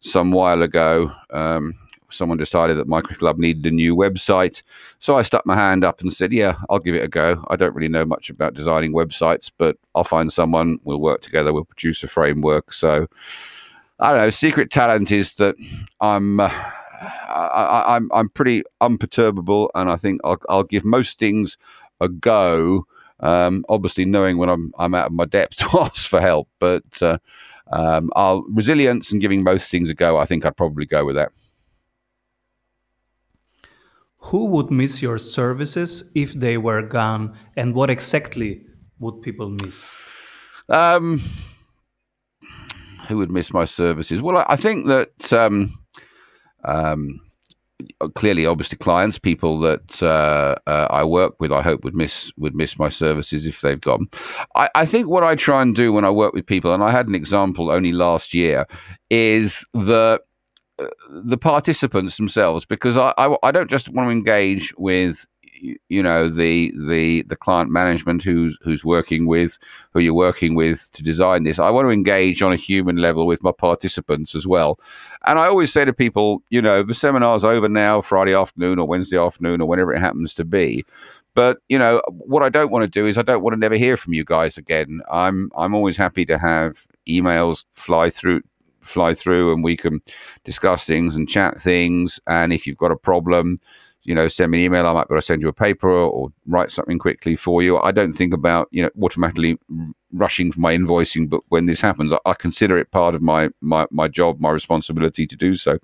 some 0.00 0.32
while 0.32 0.62
ago. 0.62 1.12
Um, 1.30 1.74
someone 2.12 2.38
decided 2.38 2.76
that 2.76 2.88
my 2.88 3.00
club 3.00 3.38
needed 3.38 3.66
a 3.66 3.70
new 3.70 3.96
website. 3.96 4.62
So 4.98 5.16
I 5.16 5.22
stuck 5.22 5.44
my 5.46 5.54
hand 5.54 5.84
up 5.84 6.00
and 6.00 6.12
said, 6.12 6.32
Yeah, 6.32 6.56
I'll 6.70 6.78
give 6.78 6.94
it 6.94 7.04
a 7.04 7.08
go. 7.08 7.44
I 7.48 7.56
don't 7.56 7.74
really 7.74 7.88
know 7.88 8.04
much 8.04 8.30
about 8.30 8.54
designing 8.54 8.92
websites, 8.92 9.50
but 9.56 9.76
I'll 9.94 10.04
find 10.04 10.32
someone, 10.32 10.78
we'll 10.84 11.00
work 11.00 11.22
together, 11.22 11.52
we'll 11.52 11.64
produce 11.64 12.02
a 12.02 12.08
framework. 12.08 12.72
So 12.72 13.06
I 14.00 14.10
don't 14.10 14.18
know, 14.18 14.30
secret 14.30 14.70
talent 14.70 15.10
is 15.10 15.34
that 15.34 15.56
I'm. 16.00 16.40
Uh, 16.40 16.50
I, 17.28 17.96
am 17.96 18.10
I'm, 18.12 18.12
I'm 18.12 18.28
pretty 18.28 18.62
unperturbable, 18.80 19.70
and 19.74 19.90
I 19.90 19.96
think 19.96 20.20
I'll, 20.24 20.38
I'll 20.48 20.62
give 20.62 20.84
most 20.84 21.18
things 21.18 21.58
a 22.00 22.08
go. 22.08 22.86
Um, 23.20 23.64
obviously, 23.68 24.04
knowing 24.04 24.38
when 24.38 24.48
I'm 24.48 24.72
I'm 24.78 24.94
out 24.94 25.06
of 25.06 25.12
my 25.12 25.24
depth 25.24 25.56
to 25.70 25.80
ask 25.80 26.08
for 26.08 26.20
help, 26.20 26.48
but 26.58 26.84
uh, 27.02 27.18
um, 27.72 28.10
I'll 28.14 28.42
resilience 28.48 29.12
and 29.12 29.20
giving 29.20 29.42
most 29.42 29.70
things 29.70 29.90
a 29.90 29.94
go. 29.94 30.18
I 30.18 30.24
think 30.24 30.44
I'd 30.44 30.56
probably 30.56 30.86
go 30.86 31.04
with 31.04 31.16
that. 31.16 31.32
Who 34.24 34.46
would 34.46 34.70
miss 34.70 35.02
your 35.02 35.18
services 35.18 36.10
if 36.14 36.32
they 36.32 36.56
were 36.56 36.82
gone, 36.82 37.36
and 37.56 37.74
what 37.74 37.90
exactly 37.90 38.64
would 38.98 39.20
people 39.22 39.50
miss? 39.50 39.94
Um, 40.68 41.20
who 43.08 43.18
would 43.18 43.30
miss 43.30 43.52
my 43.52 43.64
services? 43.64 44.22
Well, 44.22 44.44
I, 44.48 44.56
think 44.56 44.86
that 44.86 45.32
um, 45.32 45.78
um, 46.64 47.20
clearly, 48.14 48.46
obviously, 48.46 48.78
clients, 48.78 49.18
people 49.18 49.60
that 49.60 50.02
uh, 50.02 50.54
uh, 50.66 50.86
I 50.90 51.04
work 51.04 51.34
with, 51.40 51.52
I 51.52 51.62
hope 51.62 51.84
would 51.84 51.94
miss 51.94 52.32
would 52.36 52.54
miss 52.54 52.78
my 52.78 52.88
services 52.88 53.46
if 53.46 53.60
they've 53.60 53.80
gone. 53.80 54.08
I, 54.54 54.68
I, 54.74 54.86
think 54.86 55.08
what 55.08 55.24
I 55.24 55.34
try 55.34 55.62
and 55.62 55.74
do 55.74 55.92
when 55.92 56.04
I 56.04 56.10
work 56.10 56.32
with 56.32 56.46
people, 56.46 56.72
and 56.72 56.82
I 56.82 56.90
had 56.90 57.08
an 57.08 57.14
example 57.14 57.70
only 57.70 57.92
last 57.92 58.34
year, 58.34 58.66
is 59.10 59.66
that 59.74 60.22
the 61.08 61.38
participants 61.38 62.16
themselves 62.16 62.64
because 62.64 62.96
I, 62.96 63.12
I, 63.18 63.36
I 63.42 63.50
don't 63.52 63.70
just 63.70 63.88
want 63.88 64.08
to 64.08 64.12
engage 64.12 64.74
with 64.76 65.26
you 65.88 66.02
know 66.02 66.28
the 66.28 66.72
the 66.88 67.22
the 67.22 67.36
client 67.36 67.70
management 67.70 68.22
who's 68.22 68.58
who's 68.62 68.84
working 68.84 69.26
with 69.26 69.58
who 69.92 70.00
you're 70.00 70.14
working 70.14 70.54
with 70.54 70.90
to 70.92 71.02
design 71.02 71.44
this. 71.44 71.58
I 71.58 71.70
want 71.70 71.86
to 71.86 71.92
engage 71.92 72.42
on 72.42 72.52
a 72.52 72.56
human 72.56 72.96
level 72.96 73.26
with 73.26 73.42
my 73.42 73.52
participants 73.52 74.34
as 74.34 74.46
well. 74.46 74.78
And 75.26 75.38
i 75.38 75.46
always 75.46 75.72
say 75.72 75.84
to 75.84 75.92
people 75.92 76.42
you 76.50 76.60
know 76.60 76.82
the 76.82 76.94
seminar's 76.94 77.44
over 77.44 77.68
now 77.68 78.00
friday 78.00 78.34
afternoon 78.34 78.78
or 78.78 78.86
wednesday 78.86 79.18
afternoon 79.18 79.60
or 79.60 79.68
whenever 79.68 79.92
it 79.92 80.00
happens 80.00 80.34
to 80.34 80.44
be. 80.44 80.84
But 81.34 81.58
you 81.68 81.78
know 81.78 82.02
what 82.08 82.42
i 82.42 82.48
don't 82.48 82.72
want 82.72 82.82
to 82.82 82.90
do 82.90 83.06
is 83.06 83.16
i 83.16 83.22
don't 83.22 83.42
want 83.42 83.54
to 83.54 83.60
never 83.60 83.76
hear 83.76 83.96
from 83.96 84.14
you 84.14 84.24
guys 84.24 84.58
again. 84.58 85.00
I'm 85.10 85.50
i'm 85.56 85.74
always 85.74 85.96
happy 85.96 86.24
to 86.26 86.38
have 86.38 86.86
emails 87.08 87.64
fly 87.72 88.10
through 88.10 88.42
fly 88.82 89.14
through 89.14 89.52
and 89.52 89.64
we 89.64 89.76
can 89.76 90.00
discuss 90.44 90.84
things 90.84 91.16
and 91.16 91.28
chat 91.28 91.60
things. 91.60 92.20
And 92.26 92.52
if 92.52 92.66
you've 92.66 92.78
got 92.78 92.90
a 92.90 92.96
problem, 92.96 93.60
you 94.04 94.14
know, 94.14 94.28
send 94.28 94.50
me 94.50 94.58
an 94.58 94.64
email. 94.64 94.86
I 94.86 94.92
might 94.92 95.08
be 95.08 95.14
able 95.14 95.20
to 95.20 95.26
send 95.26 95.42
you 95.42 95.48
a 95.48 95.52
paper 95.52 95.88
or 95.88 96.32
write 96.46 96.70
something 96.70 96.98
quickly 96.98 97.36
for 97.36 97.62
you. 97.62 97.78
I 97.78 97.92
don't 97.92 98.12
think 98.12 98.34
about, 98.34 98.68
you 98.72 98.82
know, 98.82 98.90
automatically 99.00 99.58
rushing 100.12 100.50
for 100.50 100.60
my 100.60 100.76
invoicing, 100.76 101.30
but 101.30 101.42
when 101.48 101.66
this 101.66 101.80
happens, 101.80 102.12
I, 102.12 102.18
I 102.26 102.34
consider 102.34 102.78
it 102.78 102.90
part 102.90 103.14
of 103.14 103.22
my, 103.22 103.50
my, 103.60 103.86
my 103.90 104.08
job, 104.08 104.40
my 104.40 104.50
responsibility 104.50 105.26
to 105.26 105.36
do 105.36 105.54
so. 105.54 105.78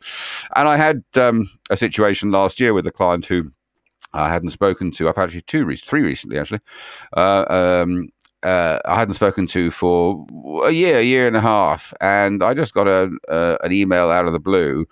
And 0.57 0.69
I 0.69 0.77
had 0.77 1.05
um, 1.15 1.49
a 1.71 1.77
situation 1.77 2.33
last 2.33 2.59
year 2.59 2.75
with 2.75 2.87
a 2.87 2.93
client 2.93 3.27
who 3.27 3.53
I 4.13 4.33
hadn't 4.33 4.51
spoken 4.51 4.91
to. 4.93 5.09
I've 5.09 5.19
actually 5.19 5.43
two, 5.43 5.77
three 5.77 6.03
recently, 6.03 6.39
actually. 6.39 6.61
Uh, 7.17 7.45
um, 7.49 8.09
uh, 8.42 8.79
I 8.85 8.98
hadn't 8.98 9.14
spoken 9.14 9.46
to 9.48 9.70
for 9.70 10.27
a 10.64 10.70
year, 10.70 10.98
a 10.98 11.03
year 11.03 11.27
and 11.27 11.37
a 11.37 11.40
half, 11.40 11.92
and 12.01 12.42
I 12.42 12.55
just 12.55 12.74
got 12.74 12.87
a, 12.87 13.11
an 13.62 13.72
email 13.72 14.11
out 14.11 14.27
of 14.27 14.33
the 14.33 14.40
blue, 14.40 14.87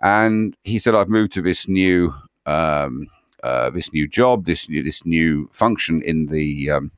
and 0.00 0.56
he 0.64 0.78
said 0.78 0.94
I've 0.94 1.08
moved 1.08 1.32
to 1.34 1.42
this 1.42 1.68
new 1.68 2.14
um, 2.46 3.08
uh, 3.42 3.70
this 3.70 3.92
new 3.92 4.06
job, 4.06 4.44
this 4.44 4.68
new 4.68 4.82
this 4.82 5.04
new 5.04 5.48
function 5.52 6.02
in 6.02 6.26
the 6.26 6.70
um, 6.70 6.92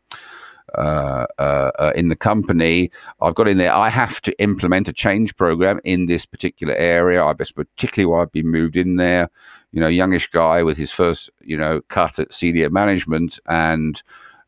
uh, 0.76 1.26
uh, 1.38 1.70
uh, 1.78 1.92
in 1.94 2.08
the 2.08 2.16
company. 2.16 2.90
I've 3.20 3.34
got 3.34 3.48
in 3.48 3.58
there. 3.58 3.72
I 3.72 3.88
have 3.88 4.20
to 4.22 4.42
implement 4.42 4.88
a 4.88 4.92
change 4.92 5.36
program 5.36 5.80
in 5.84 6.06
this 6.06 6.26
particular 6.26 6.74
area. 6.74 7.24
I 7.24 7.32
best 7.32 7.54
particularly 7.54 8.12
why 8.12 8.22
I've 8.22 8.32
been 8.32 8.48
moved 8.48 8.76
in 8.76 8.96
there. 8.96 9.30
You 9.72 9.80
know, 9.80 9.88
youngish 9.88 10.28
guy 10.28 10.62
with 10.62 10.76
his 10.76 10.92
first 10.92 11.30
you 11.42 11.56
know 11.56 11.80
cut 11.88 12.18
at 12.18 12.32
senior 12.34 12.70
management 12.70 13.38
and 13.46 14.02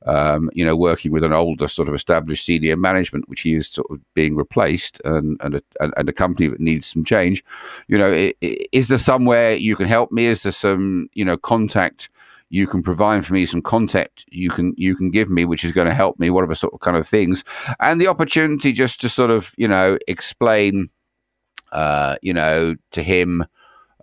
um, 0.06 0.50
you 0.54 0.64
know, 0.64 0.76
working 0.76 1.12
with 1.12 1.24
an 1.24 1.32
older 1.32 1.68
sort 1.68 1.88
of 1.88 1.94
established 1.94 2.46
senior 2.46 2.76
management, 2.76 3.28
which 3.28 3.40
he 3.40 3.54
is 3.54 3.68
sort 3.68 3.90
of 3.90 4.00
being 4.14 4.36
replaced, 4.36 5.00
and 5.04 5.40
and 5.40 5.56
a, 5.56 5.62
and 5.80 6.08
a 6.08 6.12
company 6.12 6.48
that 6.48 6.60
needs 6.60 6.86
some 6.86 7.04
change. 7.04 7.44
You 7.88 7.98
know, 7.98 8.32
is 8.40 8.88
there 8.88 8.98
somewhere 8.98 9.54
you 9.54 9.76
can 9.76 9.86
help 9.86 10.12
me? 10.12 10.26
Is 10.26 10.44
there 10.44 10.52
some 10.52 11.08
you 11.14 11.24
know 11.24 11.36
contact? 11.36 12.08
you 12.48 12.66
can 12.66 12.82
provide 12.82 13.26
for 13.26 13.34
me 13.34 13.44
some 13.44 13.60
contact 13.60 14.24
you 14.28 14.50
can 14.50 14.72
you 14.76 14.94
can 14.94 15.10
give 15.10 15.28
me 15.28 15.44
which 15.44 15.64
is 15.64 15.72
going 15.72 15.86
to 15.86 15.94
help 15.94 16.18
me 16.18 16.30
whatever 16.30 16.54
sort 16.54 16.72
of 16.72 16.80
kind 16.80 16.96
of 16.96 17.06
things 17.06 17.42
and 17.80 18.00
the 18.00 18.06
opportunity 18.06 18.72
just 18.72 19.00
to 19.00 19.08
sort 19.08 19.30
of 19.30 19.52
you 19.56 19.66
know 19.66 19.98
explain 20.06 20.88
uh 21.72 22.14
you 22.22 22.32
know 22.32 22.76
to 22.92 23.02
him 23.02 23.44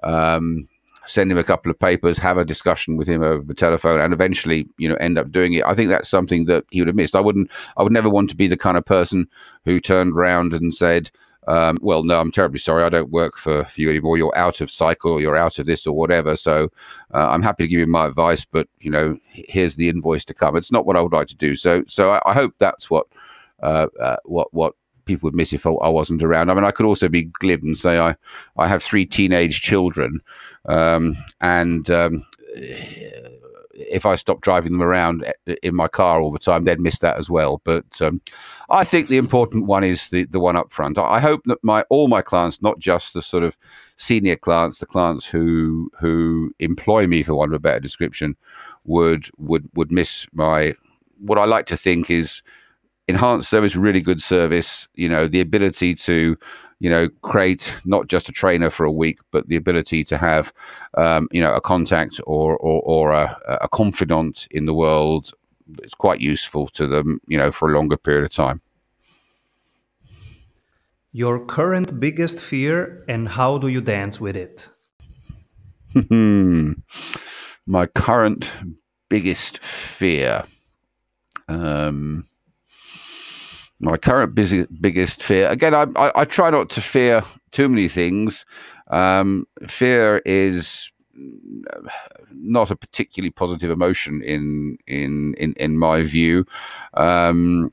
um 0.03 0.67
send 1.05 1.31
him 1.31 1.37
a 1.37 1.43
couple 1.43 1.69
of 1.69 1.79
papers, 1.79 2.17
have 2.17 2.37
a 2.37 2.45
discussion 2.45 2.97
with 2.97 3.07
him 3.07 3.23
over 3.23 3.43
the 3.43 3.53
telephone, 3.53 3.99
and 3.99 4.13
eventually, 4.13 4.67
you 4.77 4.87
know, 4.87 4.95
end 4.95 5.17
up 5.17 5.31
doing 5.31 5.53
it. 5.53 5.63
I 5.65 5.73
think 5.73 5.89
that's 5.89 6.09
something 6.09 6.45
that 6.45 6.65
he 6.71 6.81
would 6.81 6.87
have 6.87 6.95
missed. 6.95 7.15
I 7.15 7.19
wouldn't, 7.19 7.51
I 7.77 7.83
would 7.83 7.91
never 7.91 8.09
want 8.09 8.29
to 8.29 8.35
be 8.35 8.47
the 8.47 8.57
kind 8.57 8.77
of 8.77 8.85
person 8.85 9.27
who 9.65 9.79
turned 9.79 10.13
around 10.13 10.53
and 10.53 10.73
said, 10.73 11.11
um, 11.47 11.77
"Well, 11.81 12.03
no, 12.03 12.19
I'm 12.19 12.31
terribly 12.31 12.59
sorry, 12.59 12.83
I 12.83 12.89
don't 12.89 13.11
work 13.11 13.35
for, 13.35 13.65
for 13.65 13.81
you 13.81 13.89
anymore. 13.89 14.17
You're 14.17 14.37
out 14.37 14.61
of 14.61 14.71
cycle, 14.71 15.19
you're 15.19 15.37
out 15.37 15.59
of 15.59 15.65
this, 15.65 15.85
or 15.85 15.95
whatever." 15.95 16.35
So, 16.35 16.69
uh, 17.13 17.27
I'm 17.29 17.43
happy 17.43 17.65
to 17.65 17.67
give 17.67 17.79
you 17.79 17.87
my 17.87 18.07
advice, 18.07 18.45
but 18.45 18.67
you 18.79 18.89
know, 18.89 19.17
here's 19.25 19.75
the 19.75 19.89
invoice 19.89 20.25
to 20.25 20.33
come. 20.33 20.55
It's 20.55 20.71
not 20.71 20.85
what 20.85 20.95
I 20.95 21.01
would 21.01 21.13
like 21.13 21.27
to 21.27 21.35
do. 21.35 21.55
So, 21.55 21.83
so 21.85 22.13
I, 22.13 22.21
I 22.25 22.33
hope 22.33 22.53
that's 22.59 22.89
what, 22.89 23.07
uh, 23.61 23.87
uh, 23.99 24.17
what, 24.23 24.53
what 24.53 24.75
people 25.05 25.27
would 25.27 25.35
miss 25.35 25.53
if 25.53 25.65
I 25.65 25.89
wasn't 25.89 26.23
around. 26.23 26.49
I 26.49 26.53
mean, 26.53 26.63
I 26.63 26.71
could 26.71 26.85
also 26.85 27.09
be 27.09 27.23
glib 27.23 27.63
and 27.63 27.77
say 27.77 27.99
I, 27.99 28.15
I 28.57 28.67
have 28.67 28.81
three 28.81 29.05
teenage 29.05 29.61
children, 29.61 30.21
um, 30.67 31.15
and 31.41 31.89
um, 31.89 32.25
if 33.73 34.05
I 34.05 34.15
stopped 34.15 34.41
driving 34.41 34.71
them 34.71 34.83
around 34.83 35.25
in 35.61 35.75
my 35.75 35.87
car 35.87 36.21
all 36.21 36.31
the 36.31 36.39
time, 36.39 36.63
they'd 36.63 36.79
miss 36.79 36.99
that 36.99 37.17
as 37.17 37.29
well. 37.29 37.61
But 37.63 38.01
um, 38.01 38.21
I 38.69 38.83
think 38.83 39.07
the 39.07 39.17
important 39.17 39.65
one 39.65 39.83
is 39.83 40.09
the, 40.09 40.25
the 40.25 40.39
one 40.39 40.55
up 40.55 40.71
front. 40.71 40.97
I 40.97 41.19
hope 41.19 41.41
that 41.45 41.63
my 41.63 41.83
all 41.89 42.07
my 42.07 42.21
clients, 42.21 42.61
not 42.61 42.79
just 42.79 43.13
the 43.13 43.21
sort 43.21 43.43
of 43.43 43.57
senior 43.97 44.35
clients, 44.35 44.79
the 44.79 44.85
clients 44.85 45.25
who 45.25 45.91
who 45.99 46.53
employ 46.59 47.07
me, 47.07 47.23
for 47.23 47.35
want 47.35 47.51
of 47.51 47.55
a 47.55 47.59
better 47.59 47.79
description, 47.79 48.35
would 48.85 49.29
would 49.37 49.67
would 49.73 49.91
miss 49.91 50.27
my. 50.33 50.75
What 51.19 51.39
I 51.39 51.45
like 51.45 51.65
to 51.67 51.77
think 51.77 52.09
is 52.09 52.41
enhanced 53.07 53.49
service, 53.49 53.75
really 53.75 54.01
good 54.01 54.21
service. 54.21 54.87
You 54.95 55.09
know, 55.09 55.27
the 55.27 55.41
ability 55.41 55.95
to 55.95 56.37
you 56.79 56.89
know, 56.89 57.09
create 57.21 57.73
not 57.85 58.07
just 58.07 58.29
a 58.29 58.31
trainer 58.31 58.69
for 58.69 58.85
a 58.85 58.91
week, 58.91 59.19
but 59.31 59.47
the 59.47 59.55
ability 59.55 60.03
to 60.05 60.17
have, 60.17 60.53
um, 60.97 61.27
you 61.31 61.41
know, 61.41 61.53
a 61.53 61.61
contact 61.61 62.19
or 62.25 62.57
or, 62.57 62.81
or 62.83 63.11
a, 63.11 63.39
a 63.61 63.69
confidant 63.69 64.47
in 64.51 64.65
the 64.65 64.73
world. 64.73 65.31
It's 65.81 65.93
quite 65.93 66.19
useful 66.19 66.67
to 66.69 66.87
them, 66.87 67.21
you 67.27 67.37
know, 67.37 67.51
for 67.51 67.71
a 67.71 67.75
longer 67.75 67.97
period 67.97 68.25
of 68.25 68.31
time. 68.31 68.61
Your 71.11 71.45
current 71.45 71.99
biggest 71.99 72.41
fear 72.41 73.03
and 73.07 73.29
how 73.29 73.59
do 73.59 73.67
you 73.67 73.81
dance 73.81 74.19
with 74.19 74.35
it? 74.35 74.67
My 77.65 77.85
current 77.85 78.51
biggest 79.09 79.63
fear. 79.63 80.43
Um, 81.47 82.27
my 83.83 83.97
current 83.97 84.33
busy, 84.33 84.65
biggest 84.79 85.21
fear. 85.21 85.49
Again, 85.49 85.73
I, 85.73 85.87
I, 85.95 86.21
I, 86.21 86.25
try 86.25 86.49
not 86.49 86.69
to 86.71 86.81
fear 86.81 87.23
too 87.51 87.69
many 87.69 87.87
things. 87.87 88.45
Um, 88.87 89.45
fear 89.67 90.21
is 90.25 90.91
not 92.31 92.71
a 92.71 92.75
particularly 92.75 93.29
positive 93.29 93.69
emotion 93.71 94.21
in 94.21 94.77
in 94.87 95.35
in, 95.35 95.53
in 95.53 95.77
my 95.77 96.03
view. 96.03 96.45
Um, 96.95 97.71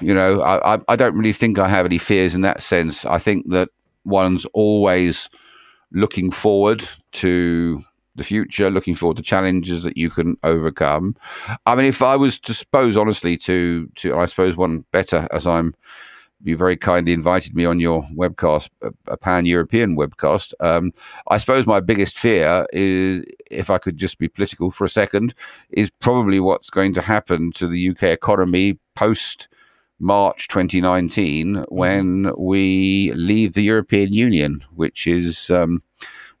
you 0.00 0.14
know, 0.14 0.42
I, 0.42 0.80
I 0.88 0.96
don't 0.96 1.16
really 1.16 1.32
think 1.32 1.58
I 1.58 1.68
have 1.68 1.86
any 1.86 1.98
fears 1.98 2.34
in 2.34 2.40
that 2.42 2.62
sense. 2.62 3.04
I 3.04 3.18
think 3.18 3.50
that 3.50 3.68
one's 4.04 4.44
always 4.52 5.28
looking 5.92 6.30
forward 6.30 6.86
to 7.12 7.84
the 8.14 8.24
future, 8.24 8.70
looking 8.70 8.94
forward 8.94 9.16
to 9.16 9.22
challenges 9.22 9.82
that 9.84 9.96
you 9.96 10.10
can 10.10 10.36
overcome. 10.42 11.16
I 11.66 11.74
mean, 11.74 11.86
if 11.86 12.02
I 12.02 12.16
was 12.16 12.38
to 12.40 12.54
suppose 12.54 12.96
honestly 12.96 13.36
to 13.38 13.88
to 13.96 14.16
I 14.16 14.26
suppose 14.26 14.56
one 14.56 14.84
better 14.92 15.28
as 15.32 15.46
I'm 15.46 15.74
you 16.44 16.56
very 16.56 16.76
kindly 16.76 17.12
invited 17.12 17.54
me 17.54 17.64
on 17.64 17.80
your 17.80 18.02
webcast, 18.14 18.68
a, 18.82 18.92
a 19.06 19.16
pan 19.16 19.46
European 19.46 19.96
webcast. 19.96 20.52
Um, 20.60 20.92
I 21.28 21.38
suppose 21.38 21.66
my 21.66 21.80
biggest 21.80 22.18
fear 22.18 22.66
is, 22.72 23.24
if 23.50 23.70
I 23.70 23.78
could 23.78 23.96
just 23.96 24.18
be 24.18 24.28
political 24.28 24.70
for 24.70 24.84
a 24.84 24.88
second, 24.88 25.34
is 25.70 25.90
probably 25.90 26.40
what's 26.40 26.70
going 26.70 26.94
to 26.94 27.02
happen 27.02 27.52
to 27.52 27.66
the 27.66 27.90
UK 27.90 28.04
economy 28.04 28.78
post 28.94 29.48
March 30.00 30.48
2019 30.48 31.54
mm-hmm. 31.54 31.74
when 31.74 32.32
we 32.36 33.12
leave 33.14 33.54
the 33.54 33.62
European 33.62 34.12
Union, 34.12 34.64
which 34.74 35.06
is. 35.06 35.50
Um, 35.50 35.82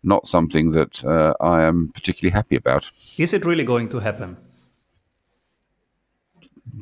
not 0.02 0.26
something 0.26 0.70
that 0.70 1.04
uh, 1.04 1.34
I 1.40 1.62
am 1.62 1.90
particularly 1.94 2.32
happy 2.32 2.56
about. 2.56 2.90
Is 3.18 3.32
it 3.32 3.44
really 3.44 3.64
going 3.64 3.88
to 3.90 3.98
happen? 3.98 4.36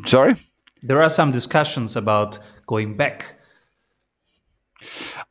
Sorry? 0.07 0.37
There 0.83 1.03
are 1.03 1.11
some 1.11 1.31
discussions 1.31 1.97
about 1.97 2.39
going 2.67 2.97
back. 2.97 3.37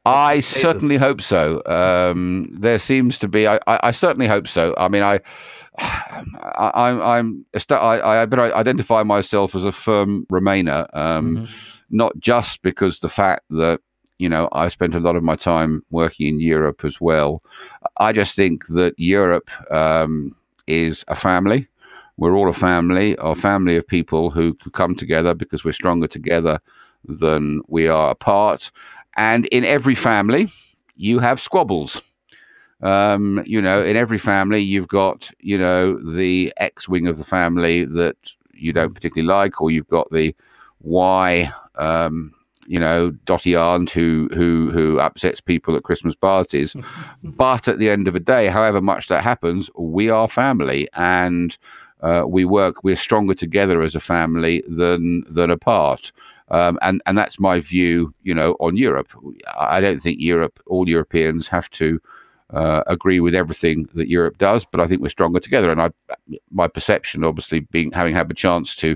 I 0.05 0.41
certainly 0.41 0.97
hope 0.97 1.21
so. 1.21 1.63
Um, 1.65 2.55
there 2.59 2.79
seems 2.79 3.17
to 3.19 3.27
be. 3.27 3.47
I, 3.47 3.55
I, 3.67 3.79
I, 3.83 3.91
certainly 3.91 4.27
hope 4.27 4.47
so. 4.47 4.75
I 4.77 4.87
mean, 4.87 5.01
I, 5.01 5.19
I, 5.79 7.17
I'm. 7.17 7.45
I, 7.71 8.21
I 8.21 8.25
better 8.25 8.53
identify 8.53 9.03
myself 9.03 9.55
as 9.55 9.65
a 9.65 9.71
firm 9.71 10.27
Remainer, 10.31 10.87
um, 10.95 11.37
mm-hmm. 11.37 11.53
not 11.89 12.17
just 12.19 12.61
because 12.61 12.99
the 12.99 13.09
fact 13.09 13.43
that 13.49 13.81
you 14.19 14.29
know, 14.29 14.49
I 14.51 14.67
spent 14.67 14.95
a 14.95 14.99
lot 14.99 15.15
of 15.15 15.23
my 15.23 15.35
time 15.35 15.83
working 15.89 16.27
in 16.27 16.39
Europe 16.39 16.85
as 16.85 17.01
well. 17.01 17.41
I 17.97 18.11
just 18.11 18.35
think 18.35 18.67
that 18.67 18.93
Europe 18.97 19.49
um, 19.71 20.35
is 20.67 21.03
a 21.07 21.15
family. 21.15 21.67
We're 22.17 22.35
all 22.35 22.49
a 22.49 22.53
family, 22.53 23.15
a 23.19 23.33
family 23.33 23.77
of 23.77 23.87
people 23.87 24.29
who 24.29 24.53
come 24.73 24.93
together 24.93 25.33
because 25.33 25.63
we're 25.63 25.71
stronger 25.71 26.07
together 26.07 26.59
than 27.05 27.61
we 27.69 27.87
are 27.87 28.11
apart. 28.11 28.71
And 29.15 29.45
in 29.47 29.63
every 29.63 29.95
family, 29.95 30.51
you 30.97 31.19
have 31.19 31.39
squabbles. 31.39 32.01
Um, 32.81 33.41
you 33.45 33.61
know, 33.61 33.83
in 33.83 33.95
every 33.95 34.17
family, 34.17 34.59
you've 34.59 34.89
got, 34.89 35.31
you 35.39 35.57
know, 35.57 35.97
the 35.97 36.53
X 36.57 36.89
wing 36.89 37.07
of 37.07 37.17
the 37.17 37.23
family 37.23 37.85
that 37.85 38.17
you 38.53 38.73
don't 38.73 38.93
particularly 38.93 39.27
like, 39.27 39.61
or 39.61 39.71
you've 39.71 39.87
got 39.87 40.11
the 40.11 40.35
Y 40.81 41.51
um, 41.75 42.33
you 42.69 42.79
know, 42.79 43.09
dotty 43.25 43.55
aunt 43.55 43.89
who 43.89 44.29
who 44.31 44.69
who 44.71 44.99
upsets 44.99 45.41
people 45.41 45.75
at 45.75 45.83
Christmas 45.83 46.15
parties. 46.15 46.75
but 47.23 47.67
at 47.67 47.79
the 47.79 47.89
end 47.89 48.07
of 48.07 48.13
the 48.13 48.19
day, 48.19 48.47
however 48.47 48.79
much 48.79 49.07
that 49.07 49.23
happens, 49.23 49.71
we 49.75 50.09
are 50.09 50.29
family, 50.29 50.87
and 50.93 51.57
uh, 52.01 52.23
we 52.27 52.45
work. 52.45 52.83
We're 52.83 52.95
stronger 52.95 53.33
together 53.33 53.81
as 53.81 53.95
a 53.95 53.99
family 53.99 54.63
than 54.67 55.23
than 55.27 55.49
apart. 55.49 56.11
Um, 56.51 56.77
and 56.83 57.01
and 57.07 57.17
that's 57.17 57.39
my 57.39 57.59
view, 57.59 58.13
you 58.21 58.35
know, 58.35 58.55
on 58.59 58.77
Europe. 58.77 59.09
I 59.59 59.81
don't 59.81 60.01
think 60.01 60.21
Europe, 60.21 60.59
all 60.67 60.87
Europeans, 60.87 61.47
have 61.47 61.71
to 61.71 61.99
uh, 62.51 62.83
agree 62.85 63.19
with 63.19 63.33
everything 63.33 63.89
that 63.95 64.09
Europe 64.09 64.37
does, 64.37 64.63
but 64.63 64.79
I 64.79 64.85
think 64.85 65.01
we're 65.01 65.09
stronger 65.09 65.39
together. 65.39 65.71
And 65.71 65.81
I, 65.81 65.89
my 66.51 66.67
perception, 66.67 67.23
obviously, 67.23 67.61
being 67.61 67.91
having 67.91 68.13
had 68.13 68.29
the 68.29 68.35
chance 68.35 68.75
to 68.77 68.95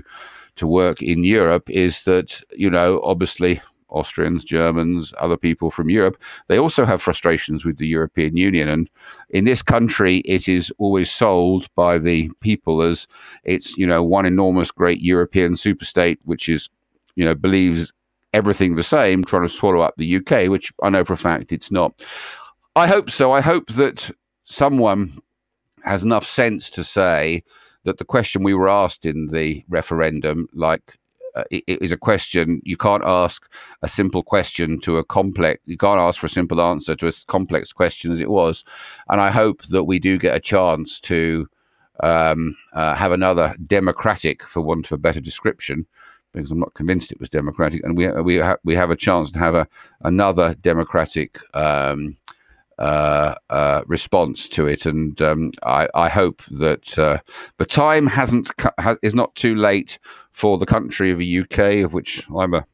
to 0.56 0.66
work 0.66 1.02
in 1.02 1.24
Europe 1.24 1.68
is 1.70 2.04
that, 2.04 2.40
you 2.56 2.70
know, 2.70 3.00
obviously 3.02 3.60
Austrians, 3.88 4.44
Germans, 4.44 5.14
other 5.18 5.36
people 5.36 5.70
from 5.70 5.88
Europe, 5.88 6.20
they 6.48 6.58
also 6.58 6.84
have 6.84 7.00
frustrations 7.00 7.64
with 7.64 7.78
the 7.78 7.86
European 7.86 8.36
Union. 8.36 8.68
And 8.68 8.90
in 9.30 9.44
this 9.44 9.62
country, 9.62 10.18
it 10.18 10.48
is 10.48 10.72
always 10.78 11.10
sold 11.10 11.72
by 11.74 11.98
the 11.98 12.30
people 12.40 12.82
as 12.82 13.06
it's, 13.44 13.76
you 13.78 13.86
know, 13.86 14.02
one 14.02 14.26
enormous 14.26 14.70
great 14.70 15.00
European 15.00 15.54
superstate, 15.54 16.18
which 16.24 16.48
is, 16.48 16.68
you 17.14 17.24
know, 17.24 17.34
believes 17.34 17.92
everything 18.32 18.74
the 18.74 18.82
same, 18.82 19.22
trying 19.24 19.42
to 19.42 19.48
swallow 19.48 19.80
up 19.80 19.94
the 19.96 20.16
UK, 20.16 20.48
which 20.48 20.72
I 20.82 20.90
know 20.90 21.04
for 21.04 21.12
a 21.12 21.16
fact 21.16 21.52
it's 21.52 21.70
not. 21.70 22.04
I 22.76 22.88
hope 22.88 23.10
so. 23.10 23.30
I 23.30 23.40
hope 23.40 23.68
that 23.74 24.10
someone 24.44 25.16
has 25.84 26.02
enough 26.02 26.26
sense 26.26 26.68
to 26.70 26.82
say, 26.82 27.44
that 27.84 27.98
the 27.98 28.04
question 28.04 28.42
we 28.42 28.54
were 28.54 28.68
asked 28.68 29.06
in 29.06 29.28
the 29.28 29.64
referendum, 29.68 30.48
like 30.52 30.96
uh, 31.34 31.44
it, 31.50 31.64
it 31.66 31.82
is 31.82 31.92
a 31.92 31.96
question 31.96 32.60
you 32.64 32.76
can't 32.76 33.04
ask 33.04 33.50
a 33.82 33.88
simple 33.88 34.22
question 34.22 34.80
to 34.80 34.98
a 34.98 35.04
complex 35.04 35.60
you 35.66 35.76
can't 35.76 35.98
ask 35.98 36.20
for 36.20 36.26
a 36.26 36.30
simple 36.30 36.60
answer 36.60 36.94
to 36.94 37.08
a 37.08 37.12
complex 37.26 37.72
question 37.72 38.12
as 38.12 38.20
it 38.20 38.30
was. 38.30 38.64
And 39.08 39.20
i 39.20 39.30
hope 39.30 39.62
that 39.64 39.84
we 39.84 39.98
do 39.98 40.16
get 40.16 40.36
a 40.36 40.40
chance 40.40 41.00
to 41.00 41.48
um, 42.02 42.56
uh, 42.72 42.94
have 42.94 43.12
another 43.12 43.54
democratic 43.66 44.42
for 44.42 44.60
want 44.60 44.86
of 44.86 44.92
a 44.92 44.98
better 44.98 45.20
description 45.20 45.86
because 46.32 46.50
I'm 46.50 46.58
not 46.58 46.74
convinced 46.74 47.12
it 47.12 47.20
was 47.20 47.28
democratic, 47.28 47.84
and 47.84 47.96
we 47.96 48.10
we 48.22 48.38
ha- 48.38 48.56
we 48.64 48.74
have 48.74 48.90
a 48.90 48.96
chance 48.96 49.30
to 49.30 49.38
have 49.38 49.54
a 49.54 49.68
another 50.02 50.54
democratic 50.56 51.38
um, 51.54 52.16
uh, 52.78 53.34
uh, 53.50 53.82
response 53.86 54.48
to 54.48 54.66
it, 54.66 54.86
and 54.86 55.20
um, 55.22 55.52
I, 55.62 55.88
I, 55.94 56.08
hope 56.08 56.42
that 56.50 56.98
uh, 56.98 57.18
the 57.58 57.66
time 57.66 58.06
hasn't 58.06 58.50
ha- 58.80 58.96
is 59.02 59.14
not 59.14 59.34
too 59.34 59.54
late 59.54 59.98
for 60.32 60.58
the 60.58 60.66
country 60.66 61.10
of 61.10 61.18
the 61.18 61.40
UK, 61.40 61.84
of 61.84 61.92
which 61.92 62.26
I'm 62.36 62.54
a 62.54 62.66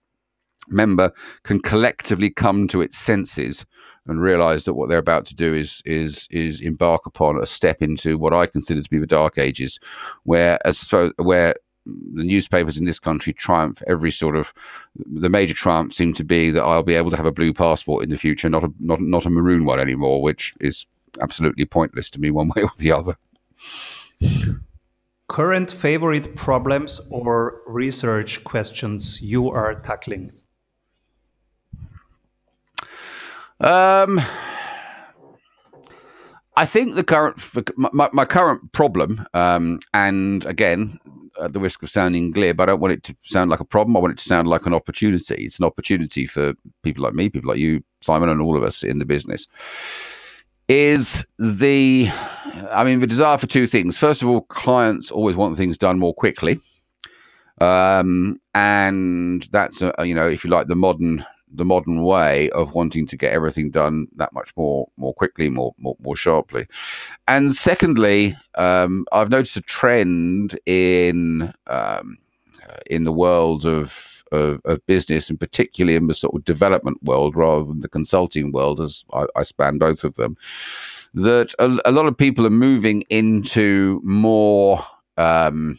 member, 0.69 1.13
can 1.43 1.61
collectively 1.61 2.31
come 2.31 2.67
to 2.69 2.81
its 2.81 2.97
senses 2.97 3.67
and 4.07 4.23
realise 4.23 4.65
that 4.65 4.75
what 4.75 4.89
they're 4.89 4.99
about 4.99 5.27
to 5.27 5.35
do 5.35 5.55
is 5.55 5.83
is 5.85 6.27
is 6.31 6.61
embark 6.61 7.07
upon 7.07 7.41
a 7.41 7.47
step 7.47 7.83
into 7.83 8.17
what 8.17 8.33
I 8.33 8.47
consider 8.47 8.83
to 8.83 8.91
be 8.91 8.99
the 8.99 9.07
dark 9.07 9.39
ages, 9.39 9.79
where 10.25 10.59
as 10.67 10.89
where 11.17 11.55
the 11.87 12.25
newspapers 12.25 12.77
in 12.77 12.85
this 12.85 12.99
country 12.99 13.33
triumph 13.33 13.83
every 13.87 14.11
sort 14.11 14.37
of 14.37 14.53
the 14.97 15.29
major 15.29 15.55
triumph 15.55 15.93
seem 15.93 16.13
to 16.15 16.25
be 16.25 16.51
that 16.51 16.63
I'll 16.63 16.83
be 16.83 16.95
able 16.95 17.11
to 17.11 17.17
have 17.17 17.27
a 17.27 17.33
blue 17.33 17.53
passport 17.53 18.05
in 18.05 18.11
the 18.11 18.19
future, 18.19 18.49
not 18.49 18.65
a 18.65 18.73
not 18.81 19.01
not 19.01 19.27
a 19.27 19.31
maroon 19.31 19.65
one 19.65 19.81
anymore, 19.81 20.23
which 20.23 20.55
is 20.61 20.87
absolutely 21.21 21.65
pointless 21.65 22.11
to 22.11 22.21
me 22.21 22.31
one 22.31 22.49
way 22.55 22.63
or 22.63 22.71
the 22.79 22.93
other. 22.93 23.17
Current 25.29 25.71
favorite 25.71 26.35
problems 26.35 27.01
or 27.11 27.61
research 27.67 28.43
questions 28.45 29.23
you 29.23 29.49
are 29.49 29.77
tackling? 29.77 30.33
Um, 33.61 34.21
I 36.57 36.67
think 36.67 36.95
the 36.95 37.05
current 37.05 37.41
my, 37.77 38.11
my 38.13 38.25
current 38.25 38.73
problem, 38.73 39.25
um, 39.35 39.79
and 39.95 40.45
again, 40.47 40.99
at 41.41 41.53
the 41.53 41.61
risk 41.61 41.83
of 41.83 41.91
sounding 41.91 42.31
glib, 42.31 42.61
I 42.61 42.67
don't 42.67 42.81
want 42.81 42.93
it 42.93 43.03
to 43.05 43.17
sound 43.23 43.51
like 43.51 43.61
a 43.61 43.65
problem. 43.65 43.97
I 43.97 44.01
want 44.01 44.13
it 44.13 44.19
to 44.19 44.25
sound 44.25 44.49
like 44.49 44.67
an 44.67 44.75
opportunity. 44.75 45.45
It's 45.45 45.59
an 45.59 45.65
opportunity 45.65 46.27
for 46.27 46.55
people 46.83 47.03
like 47.03 47.15
me, 47.15 47.29
people 47.29 47.49
like 47.49 47.59
you, 47.59 47.83
Simon, 48.01 48.29
and 48.29 48.41
all 48.41 48.57
of 48.57 48.63
us 48.63 48.83
in 48.83 48.99
the 48.99 49.05
business. 49.05 49.47
Is 50.69 51.27
the, 51.39 52.09
I 52.71 52.85
mean, 52.85 53.01
the 53.01 53.07
desire 53.07 53.39
for 53.39 53.49
two 53.49 53.67
things. 53.67 53.97
First 53.97 54.23
of 54.23 54.29
all, 54.29 54.43
clients 54.43 55.11
always 55.11 55.35
want 55.35 55.57
things 55.57 55.77
done 55.77 55.99
more 55.99 56.15
quickly. 56.15 56.61
Um, 57.61 58.41
and 58.55 59.43
that's, 59.51 59.83
a, 59.83 59.93
you 60.05 60.15
know, 60.15 60.29
if 60.29 60.45
you 60.45 60.51
like, 60.51 60.69
the 60.69 60.77
modern 60.77 61.27
the 61.53 61.65
modern 61.65 62.03
way 62.03 62.51
of 62.51 62.75
wanting 62.75 63.07
to 63.07 63.17
get 63.17 63.33
everything 63.33 63.71
done 63.71 64.07
that 64.17 64.33
much 64.33 64.57
more 64.57 64.89
more 64.97 65.15
quickly, 65.15 65.49
more 65.49 65.75
more, 65.79 65.97
more 66.01 66.17
sharply. 66.17 66.67
And 67.29 67.53
secondly, 67.53 68.37
um, 68.57 69.07
I've 69.13 69.31
noticed 69.31 69.57
a 69.57 69.63
trend 69.63 70.59
in 70.67 71.53
um, 71.67 72.19
uh, 72.71 72.77
in 72.87 73.05
the 73.05 73.13
world 73.13 73.65
of, 73.65 74.23
of, 74.33 74.61
of 74.65 74.85
business, 74.87 75.31
and 75.31 75.41
particularly 75.41 75.97
in 75.97 76.07
the 76.07 76.15
sort 76.15 76.35
of 76.35 76.45
development 76.45 77.03
world 77.03 77.35
rather 77.35 77.65
than 77.65 77.81
the 77.81 77.89
consulting 77.89 78.53
world, 78.53 78.81
as 78.81 79.05
I, 79.13 79.25
I 79.35 79.43
span 79.43 79.79
both 79.79 80.05
of 80.05 80.15
them. 80.15 80.37
That 81.15 81.55
a, 81.59 81.79
a, 81.85 81.91
lot 81.91 82.07
of 82.07 82.17
people 82.17 82.47
are 82.47 82.51
moving 82.51 83.03
into 83.11 84.01
more. 84.05 84.85
Um, 85.17 85.79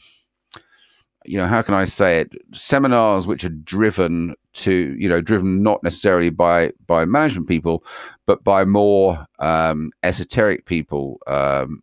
you 1.24 1.38
know, 1.38 1.48
how 1.48 1.62
can 1.62 1.76
I 1.76 1.86
say 1.86 2.20
it? 2.20 2.34
Seminars 2.54 3.28
which 3.28 3.46
are 3.46 3.50
driven 3.50 4.36
to, 4.54 4.96
you 4.98 5.08
know, 5.08 5.22
driven 5.22 5.64
not 5.64 5.82
necessarily 5.84 6.30
by 6.30 6.72
by 6.88 7.06
management 7.06 7.48
people, 7.48 7.84
but 8.26 8.44
by 8.44 8.66
more 8.66 9.26
um, 9.40 9.92
esoteric 10.04 10.66
people, 10.66 11.20
um, 11.28 11.82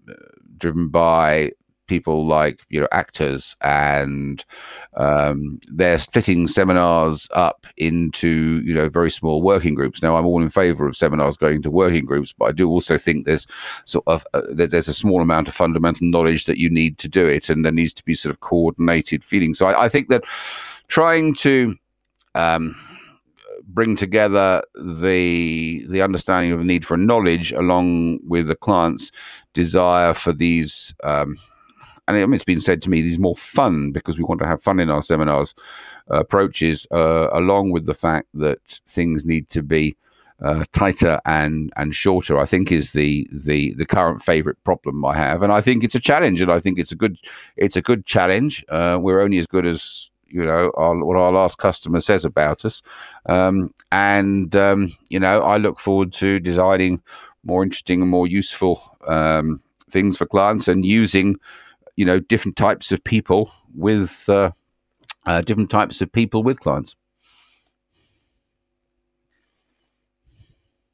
driven 0.58 0.88
by 0.88 1.52
people 1.88 2.24
like 2.26 2.60
you 2.68 2.80
know 2.80 2.86
actors 2.92 3.56
and 3.62 4.44
um, 4.94 5.58
they're 5.66 5.98
splitting 5.98 6.46
seminars 6.46 7.28
up 7.32 7.66
into 7.78 8.62
you 8.64 8.74
know 8.74 8.88
very 8.88 9.10
small 9.10 9.42
working 9.42 9.74
groups. 9.74 10.02
Now 10.02 10.16
i'm 10.16 10.26
all 10.26 10.42
in 10.42 10.50
favor 10.50 10.86
of 10.86 10.96
seminars 10.96 11.36
going 11.36 11.62
to 11.62 11.70
working 11.70 12.04
groups 12.04 12.32
but 12.32 12.44
i 12.44 12.52
do 12.52 12.68
also 12.68 12.98
think 12.98 13.24
there's 13.24 13.46
sort 13.86 14.04
of 14.06 14.24
uh, 14.34 14.42
there's, 14.52 14.70
there's, 14.70 14.88
a 14.88 14.94
small 14.94 15.22
amount 15.22 15.48
of 15.48 15.54
fundamental 15.54 16.06
knowledge 16.06 16.44
that 16.44 16.58
you 16.58 16.70
need 16.70 16.98
to 16.98 17.08
do 17.08 17.26
it 17.26 17.48
and 17.48 17.64
there 17.64 17.72
needs 17.72 17.94
to 17.94 18.04
be 18.04 18.14
sort 18.14 18.30
of 18.32 18.40
coordinated 18.40 19.24
feeling. 19.24 19.54
So 19.54 19.66
i, 19.66 19.84
I 19.84 19.88
think 19.88 20.08
that 20.08 20.24
trying 20.88 21.34
to 21.36 21.74
um, 22.38 22.74
bring 23.64 23.96
together 23.96 24.62
the 24.74 25.84
the 25.88 26.00
understanding 26.00 26.52
of 26.52 26.58
the 26.58 26.64
need 26.64 26.86
for 26.86 26.96
knowledge 26.96 27.52
along 27.52 28.20
with 28.26 28.48
the 28.48 28.56
client's 28.56 29.10
desire 29.52 30.14
for 30.14 30.32
these 30.32 30.94
um, 31.04 31.36
and 32.08 32.34
it's 32.34 32.44
been 32.44 32.60
said 32.60 32.80
to 32.82 32.90
me, 32.90 33.02
these 33.02 33.18
more 33.18 33.36
fun 33.36 33.92
because 33.92 34.16
we 34.16 34.24
want 34.24 34.40
to 34.40 34.46
have 34.46 34.62
fun 34.62 34.80
in 34.80 34.90
our 34.90 35.02
seminars 35.02 35.54
uh, 36.10 36.20
approaches, 36.20 36.86
uh, 36.90 37.28
along 37.32 37.70
with 37.70 37.86
the 37.86 37.94
fact 37.94 38.28
that 38.34 38.80
things 38.86 39.26
need 39.26 39.48
to 39.50 39.62
be 39.62 39.94
uh, 40.42 40.64
tighter 40.72 41.20
and 41.26 41.72
and 41.76 41.94
shorter. 41.94 42.38
I 42.38 42.46
think 42.46 42.72
is 42.72 42.92
the 42.92 43.28
the 43.30 43.74
the 43.74 43.84
current 43.84 44.22
favourite 44.22 44.62
problem 44.64 45.04
I 45.04 45.16
have, 45.16 45.42
and 45.42 45.52
I 45.52 45.60
think 45.60 45.84
it's 45.84 45.94
a 45.94 46.00
challenge, 46.00 46.40
and 46.40 46.50
I 46.50 46.60
think 46.60 46.78
it's 46.78 46.92
a 46.92 46.96
good 46.96 47.18
it's 47.56 47.76
a 47.76 47.82
good 47.82 48.06
challenge. 48.06 48.64
Uh, 48.70 48.98
we're 49.00 49.20
only 49.20 49.38
as 49.38 49.46
good 49.46 49.66
as 49.66 50.10
you 50.28 50.44
know 50.44 50.70
our, 50.76 51.04
what 51.04 51.16
our 51.16 51.32
last 51.32 51.58
customer 51.58 52.00
says 52.00 52.24
about 52.24 52.64
us, 52.64 52.82
um, 53.26 53.72
and 53.92 54.54
um, 54.56 54.92
you 55.08 55.20
know 55.20 55.40
I 55.40 55.56
look 55.56 55.78
forward 55.78 56.12
to 56.14 56.40
designing 56.40 57.02
more 57.44 57.62
interesting 57.62 58.02
and 58.02 58.10
more 58.10 58.26
useful 58.26 58.82
um, 59.06 59.60
things 59.90 60.16
for 60.16 60.26
clients 60.26 60.68
and 60.68 60.84
using 60.84 61.36
you 61.96 62.04
know 62.04 62.20
different 62.20 62.56
types 62.56 62.92
of 62.92 63.02
people 63.04 63.50
with 63.74 64.28
uh, 64.28 64.50
uh, 65.26 65.40
different 65.42 65.70
types 65.70 66.00
of 66.00 66.10
people 66.12 66.42
with 66.42 66.60
clients. 66.60 66.96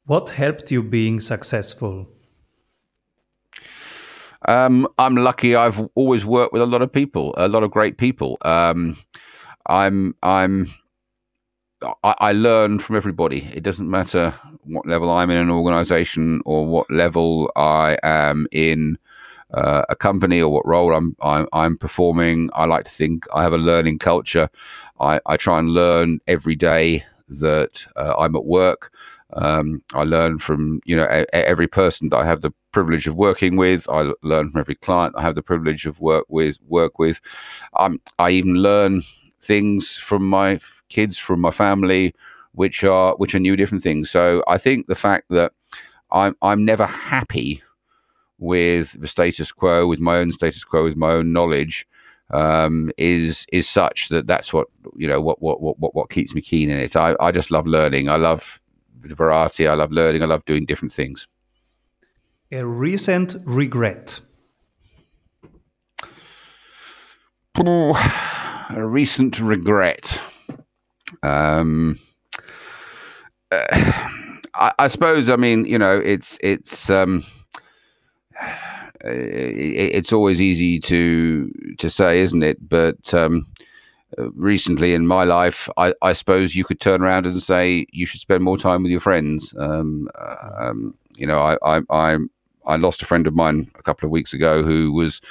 What 0.05 0.29
helped 0.29 0.69
you 0.69 0.83
being 0.83 1.19
successful? 1.19 2.14
Um, 4.47 4.87
I'm 4.97 5.15
lucky. 5.15 5.55
I've 5.55 5.79
always 5.95 6.25
worked 6.25 6.53
with 6.53 6.61
a 6.61 6.65
lot 6.65 6.81
of 6.81 6.91
people, 6.91 7.33
a 7.37 7.47
lot 7.47 7.63
of 7.63 7.71
great 7.71 7.97
people. 7.97 8.37
Um, 8.41 8.97
I'm 9.67 10.15
I'm 10.21 10.69
I, 11.81 12.15
I, 12.19 12.31
learn 12.31 12.79
from 12.79 12.95
everybody. 12.95 13.49
It 13.53 13.63
doesn't 13.63 13.89
matter 13.89 14.33
what 14.63 14.87
level 14.87 15.11
I'm 15.11 15.29
in 15.29 15.37
an 15.37 15.51
organization 15.51 16.41
or 16.45 16.65
what 16.65 16.89
level 16.89 17.51
I 17.55 17.97
am 18.03 18.47
in 18.51 18.97
uh, 19.53 19.83
a 19.89 19.95
company 19.95 20.41
or 20.41 20.49
what 20.51 20.65
role 20.65 20.93
I'm, 20.93 21.15
I'm, 21.21 21.47
I'm 21.53 21.77
performing. 21.77 22.49
I 22.53 22.65
like 22.65 22.85
to 22.85 22.91
think 22.91 23.25
I 23.33 23.43
have 23.43 23.53
a 23.53 23.57
learning 23.57 23.99
culture. 23.99 24.49
I, 24.99 25.19
I 25.25 25.37
try 25.37 25.59
and 25.59 25.69
learn 25.69 26.19
every 26.27 26.55
day 26.55 27.03
that 27.29 27.85
uh, 27.95 28.13
I'm 28.17 28.35
at 28.35 28.45
work. 28.45 28.91
Um, 29.35 29.81
I 29.93 30.03
learn 30.03 30.39
from 30.39 30.81
you 30.85 30.95
know 30.95 31.07
a, 31.09 31.25
a, 31.33 31.47
every 31.47 31.67
person 31.67 32.09
that 32.09 32.17
I 32.17 32.25
have 32.25 32.41
the 32.41 32.53
privilege 32.71 33.07
of 33.07 33.15
working 33.15 33.57
with. 33.57 33.87
I 33.89 34.11
learn 34.23 34.49
from 34.49 34.59
every 34.59 34.75
client 34.75 35.15
I 35.17 35.21
have 35.21 35.35
the 35.35 35.43
privilege 35.43 35.85
of 35.85 35.99
work 35.99 36.25
with. 36.29 36.57
Work 36.67 36.99
with. 36.99 37.19
Um, 37.77 37.99
I 38.19 38.31
even 38.31 38.55
learn 38.55 39.03
things 39.41 39.97
from 39.97 40.27
my 40.27 40.59
kids, 40.89 41.17
from 41.17 41.41
my 41.41 41.51
family, 41.51 42.13
which 42.53 42.83
are 42.83 43.15
which 43.17 43.35
are 43.35 43.39
new, 43.39 43.55
different 43.55 43.83
things. 43.83 44.09
So 44.09 44.43
I 44.47 44.57
think 44.57 44.87
the 44.87 44.95
fact 44.95 45.25
that 45.29 45.51
I'm 46.11 46.35
I'm 46.41 46.65
never 46.65 46.85
happy 46.85 47.61
with 48.37 48.99
the 48.99 49.07
status 49.07 49.51
quo, 49.51 49.87
with 49.87 49.99
my 49.99 50.17
own 50.17 50.31
status 50.31 50.63
quo, 50.63 50.83
with 50.83 50.97
my 50.97 51.11
own 51.11 51.33
knowledge, 51.33 51.87
um, 52.31 52.91
is 52.97 53.45
is 53.51 53.69
such 53.69 54.09
that 54.09 54.27
that's 54.27 54.53
what 54.53 54.67
you 54.95 55.07
know 55.07 55.21
what 55.21 55.41
what 55.41 55.61
what 55.61 55.93
what 55.95 56.09
keeps 56.09 56.33
me 56.33 56.41
keen 56.41 56.69
in 56.69 56.79
it. 56.79 56.95
I 56.95 57.15
I 57.19 57.31
just 57.31 57.51
love 57.51 57.67
learning. 57.67 58.09
I 58.09 58.15
love 58.15 58.61
variety. 59.13 59.67
I 59.67 59.75
love 59.75 59.91
learning. 59.91 60.23
I 60.23 60.25
love 60.25 60.43
doing 60.45 60.65
different 60.65 60.93
things. 60.93 61.27
A 62.51 62.65
recent 62.65 63.35
regret. 63.43 64.19
a 68.69 68.85
recent 68.85 69.39
regret. 69.39 70.19
Um, 71.23 71.99
uh, 73.51 73.65
I, 74.55 74.73
I, 74.79 74.87
suppose. 74.87 75.29
I 75.29 75.35
mean, 75.35 75.65
you 75.65 75.77
know, 75.77 75.97
it's 75.97 76.37
it's. 76.41 76.89
Um, 76.89 77.23
it's 79.07 80.11
always 80.11 80.41
easy 80.41 80.79
to 80.79 81.51
to 81.77 81.89
say, 81.89 82.21
isn't 82.21 82.43
it? 82.43 82.57
But 82.67 83.13
um, 83.13 83.45
recently 84.17 84.93
in 84.93 85.07
my 85.07 85.23
life, 85.23 85.69
I, 85.77 85.93
I, 86.01 86.13
suppose 86.13 86.55
you 86.55 86.63
could 86.63 86.79
turn 86.79 87.01
around 87.01 87.25
and 87.25 87.41
say 87.41 87.85
you 87.91 88.05
should 88.05 88.21
spend 88.21 88.43
more 88.43 88.57
time 88.57 88.83
with 88.83 88.91
your 88.91 88.99
friends. 88.99 89.55
Um, 89.57 90.09
um, 90.57 90.95
you 91.15 91.27
know, 91.27 91.39
I, 91.39 91.57
I, 91.63 91.81
I, 91.89 92.17
I 92.65 92.75
lost 92.77 93.01
a 93.01 93.05
friend 93.05 93.27
of 93.27 93.35
mine 93.35 93.69
a 93.75 93.83
couple 93.83 94.05
of 94.07 94.11
weeks 94.11 94.33
ago 94.33 94.63
who 94.63 94.91
was 94.91 95.21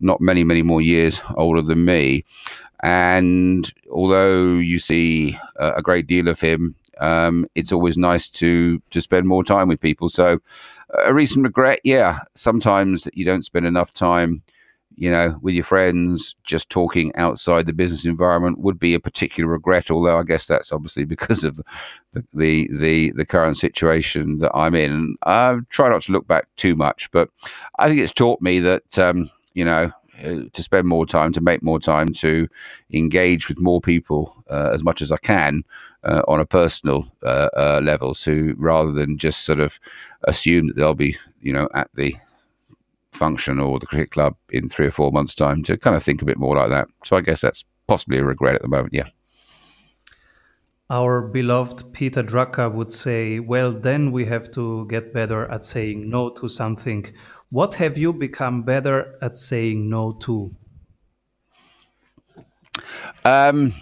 not 0.00 0.20
many, 0.20 0.44
many 0.44 0.62
more 0.62 0.80
years 0.80 1.20
older 1.36 1.62
than 1.62 1.84
me. 1.84 2.24
And 2.82 3.72
although 3.90 4.54
you 4.54 4.78
see 4.78 5.38
a, 5.56 5.80
great 5.82 6.06
deal 6.08 6.28
of 6.28 6.40
him, 6.40 6.74
um, 6.98 7.46
it's 7.54 7.72
always 7.72 7.96
nice 7.96 8.28
to 8.30 8.80
to 8.90 9.00
spend 9.00 9.26
more 9.26 9.44
time 9.44 9.68
with 9.68 9.80
people. 9.80 10.08
So 10.08 10.40
a 11.04 11.14
recent 11.14 11.44
regret, 11.44 11.80
yeah. 11.84 12.18
Sometimes 12.34 13.04
that 13.04 13.16
you 13.16 13.24
don't 13.24 13.44
spend 13.44 13.66
enough 13.66 13.94
time 13.94 14.42
you 14.96 15.10
know, 15.10 15.38
with 15.42 15.54
your 15.54 15.64
friends, 15.64 16.34
just 16.44 16.70
talking 16.70 17.14
outside 17.16 17.66
the 17.66 17.72
business 17.72 18.04
environment 18.04 18.60
would 18.60 18.78
be 18.78 18.94
a 18.94 19.00
particular 19.00 19.48
regret. 19.48 19.90
Although 19.90 20.18
I 20.18 20.22
guess 20.22 20.46
that's 20.46 20.72
obviously 20.72 21.04
because 21.12 21.44
of 21.44 21.60
the 22.12 22.24
the 22.32 22.68
the, 22.72 23.12
the 23.12 23.26
current 23.26 23.56
situation 23.56 24.38
that 24.38 24.54
I'm 24.54 24.74
in. 24.74 25.16
I 25.24 25.58
try 25.70 25.88
not 25.88 26.02
to 26.02 26.12
look 26.12 26.26
back 26.26 26.46
too 26.56 26.76
much, 26.76 27.10
but 27.10 27.28
I 27.78 27.88
think 27.88 28.00
it's 28.00 28.12
taught 28.12 28.40
me 28.40 28.60
that 28.60 28.98
um, 28.98 29.30
you 29.54 29.64
know 29.64 29.92
uh, 30.22 30.42
to 30.52 30.62
spend 30.62 30.86
more 30.86 31.06
time, 31.06 31.32
to 31.32 31.40
make 31.40 31.62
more 31.62 31.80
time, 31.80 32.12
to 32.14 32.48
engage 32.92 33.48
with 33.48 33.60
more 33.60 33.80
people 33.80 34.44
uh, 34.50 34.70
as 34.72 34.84
much 34.84 35.02
as 35.02 35.10
I 35.10 35.16
can 35.16 35.64
uh, 36.04 36.22
on 36.28 36.40
a 36.40 36.46
personal 36.46 37.10
uh, 37.22 37.48
uh, 37.56 37.80
level. 37.82 38.14
So 38.14 38.52
rather 38.56 38.92
than 38.92 39.18
just 39.18 39.44
sort 39.44 39.60
of 39.60 39.78
assume 40.24 40.68
that 40.68 40.76
they'll 40.76 40.94
be, 40.94 41.16
you 41.40 41.52
know, 41.52 41.68
at 41.74 41.88
the 41.94 42.14
function 43.12 43.60
or 43.60 43.78
the 43.78 43.86
cricket 43.86 44.10
club 44.10 44.34
in 44.50 44.68
three 44.68 44.86
or 44.86 44.90
four 44.90 45.12
months' 45.12 45.34
time, 45.34 45.62
to 45.64 45.76
kind 45.76 45.96
of 45.96 46.02
think 46.02 46.22
a 46.22 46.24
bit 46.24 46.38
more 46.38 46.56
like 46.56 46.70
that. 46.70 46.88
So 47.04 47.16
I 47.16 47.20
guess 47.20 47.40
that's 47.40 47.64
possibly 47.86 48.18
a 48.18 48.24
regret 48.24 48.54
at 48.54 48.62
the 48.62 48.68
moment. 48.68 48.94
Yeah. 48.94 49.08
Our 50.90 51.22
beloved 51.22 51.94
Peter 51.94 52.22
Drucker 52.22 52.70
would 52.70 52.92
say, 52.92 53.38
well, 53.38 53.72
then 53.72 54.12
we 54.12 54.26
have 54.26 54.50
to 54.52 54.86
get 54.88 55.14
better 55.14 55.50
at 55.50 55.64
saying 55.64 56.10
no 56.10 56.30
to 56.30 56.48
something. 56.48 57.06
What 57.50 57.74
have 57.74 57.96
you 57.96 58.12
become 58.12 58.62
better 58.62 59.18
at 59.22 59.38
saying 59.38 59.88
no 59.88 60.12
to? 60.20 60.54
Um, 63.24 63.72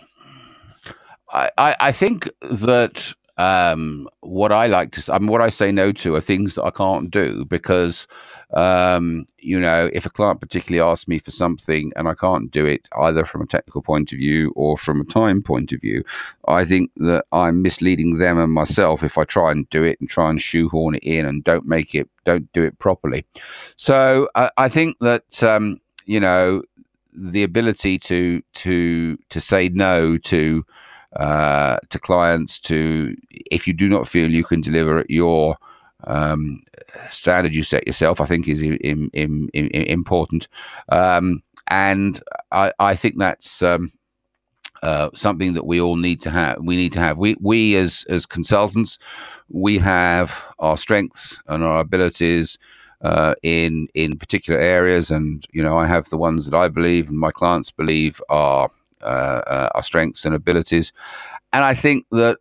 I, 1.33 1.76
I 1.81 1.93
think 1.93 2.28
that 2.43 3.14
um, 3.39 4.09
what 4.20 4.53
I 4.53 4.66
like 4.66 4.93
to, 4.93 5.12
I 5.12 5.18
mean, 5.18 5.31
what 5.31 5.41
I 5.41 5.49
say 5.49 5.72
no 5.72 5.93
to 5.93 6.14
are 6.14 6.20
things 6.20 6.55
that 6.55 6.64
I 6.64 6.70
can't 6.70 7.11
do 7.11 7.45
because, 7.45 8.07
um, 8.55 9.26
you 9.38 9.61
know, 9.61 9.90
if 9.92 10.07
a 10.07 10.11
client 10.11 10.40
particularly 10.40 10.88
asks 10.88 11.07
me 11.07 11.18
for 11.18 11.30
something 11.30 11.92
and 11.96 12.09
I 12.09 12.14
can't 12.14 12.51
do 12.51 12.66
it 12.66 12.88
either 12.98 13.24
from 13.24 13.42
a 13.42 13.46
technical 13.46 13.82
point 13.82 14.12
of 14.12 14.18
view 14.18 14.53
or 14.57 14.76
from 14.76 15.01
a 15.01 15.05
time 15.05 15.42
point 15.42 15.72
of 15.72 15.80
view, 15.80 16.03
I 16.48 16.64
think 16.64 16.90
that 16.96 17.24
I'm 17.32 17.62
misleading 17.62 18.18
them 18.18 18.38
and 18.38 18.53
myself 18.53 19.03
if 19.03 19.16
I 19.18 19.24
try 19.24 19.53
and 19.53 19.68
do 19.70 19.84
it 19.84 20.01
and 20.01 20.09
try 20.09 20.30
and 20.30 20.40
shoehorn 20.40 20.96
it 20.96 21.05
in 21.05 21.26
and 21.26 21.44
don't 21.44 21.66
make 21.66 21.94
it, 21.94 22.09
don't 22.24 22.53
do 22.53 22.62
it 22.62 22.78
properly. 22.78 23.24
So 23.76 24.28
I, 24.34 24.51
I 24.57 24.68
think 24.68 24.98
that, 25.01 25.42
um, 25.42 25.80
you 26.07 26.18
know, 26.18 26.62
the 27.12 27.42
ability 27.42 27.98
to 27.98 28.40
to 28.55 29.16
to 29.28 29.40
say 29.40 29.68
no 29.68 30.16
to 30.18 30.64
uh, 31.16 31.78
to 31.88 31.98
clients 31.98 32.61
to 32.61 33.16
if 33.30 33.66
you 33.66 33.72
do 33.72 33.88
not 33.88 34.07
feel 34.07 34.30
you 34.30 34.44
can 34.44 34.61
deliver 34.61 34.98
at 34.98 35.11
your 35.11 35.57
um, 36.05 36.62
standard 37.11 37.55
you 37.55 37.62
set 37.62 37.86
yourself, 37.86 38.20
I 38.20 38.26
think 38.26 38.48
is 38.48 38.62
important. 38.62 40.48
Um, 40.90 41.42
and 41.68 42.20
I, 42.51 42.72
I, 42.78 42.96
think 42.96 43.18
that's 43.18 43.62
um, 43.62 43.92
uh, 44.82 45.11
something 45.14 45.55
that 45.55 45.66
we 45.66 45.80
all 45.80 45.96
need 45.96 46.20
to 46.22 46.30
have. 46.30 46.59
We 46.61 46.76
need 46.76 46.92
to 46.92 47.01
have. 47.01 47.16
We 47.18 47.36
we 47.40 47.76
as 47.76 48.05
as 48.09 48.26
consultants, 48.26 48.98
we 49.48 49.78
have 49.78 50.44
our 50.59 50.76
strengths 50.76 51.40
and 51.46 51.62
our 51.64 51.80
abilities. 51.80 52.59
Uh, 53.03 53.34
in 53.42 53.88
in 53.94 54.18
particular 54.18 54.61
areas, 54.61 55.11
and 55.11 55.46
you 55.53 55.62
know, 55.62 55.78
I 55.78 55.86
have 55.86 56.11
the 56.11 56.18
ones 56.18 56.44
that 56.44 56.55
I 56.55 56.68
believe 56.68 57.09
and 57.09 57.18
my 57.18 57.30
clients 57.30 57.70
believe 57.70 58.20
are 58.28 58.68
uh, 59.03 59.40
uh, 59.46 59.70
our 59.74 59.82
strengths 59.82 60.26
and 60.26 60.34
abilities. 60.34 60.92
And 61.55 61.64
I 61.64 61.72
think 61.74 62.05
that 62.11 62.36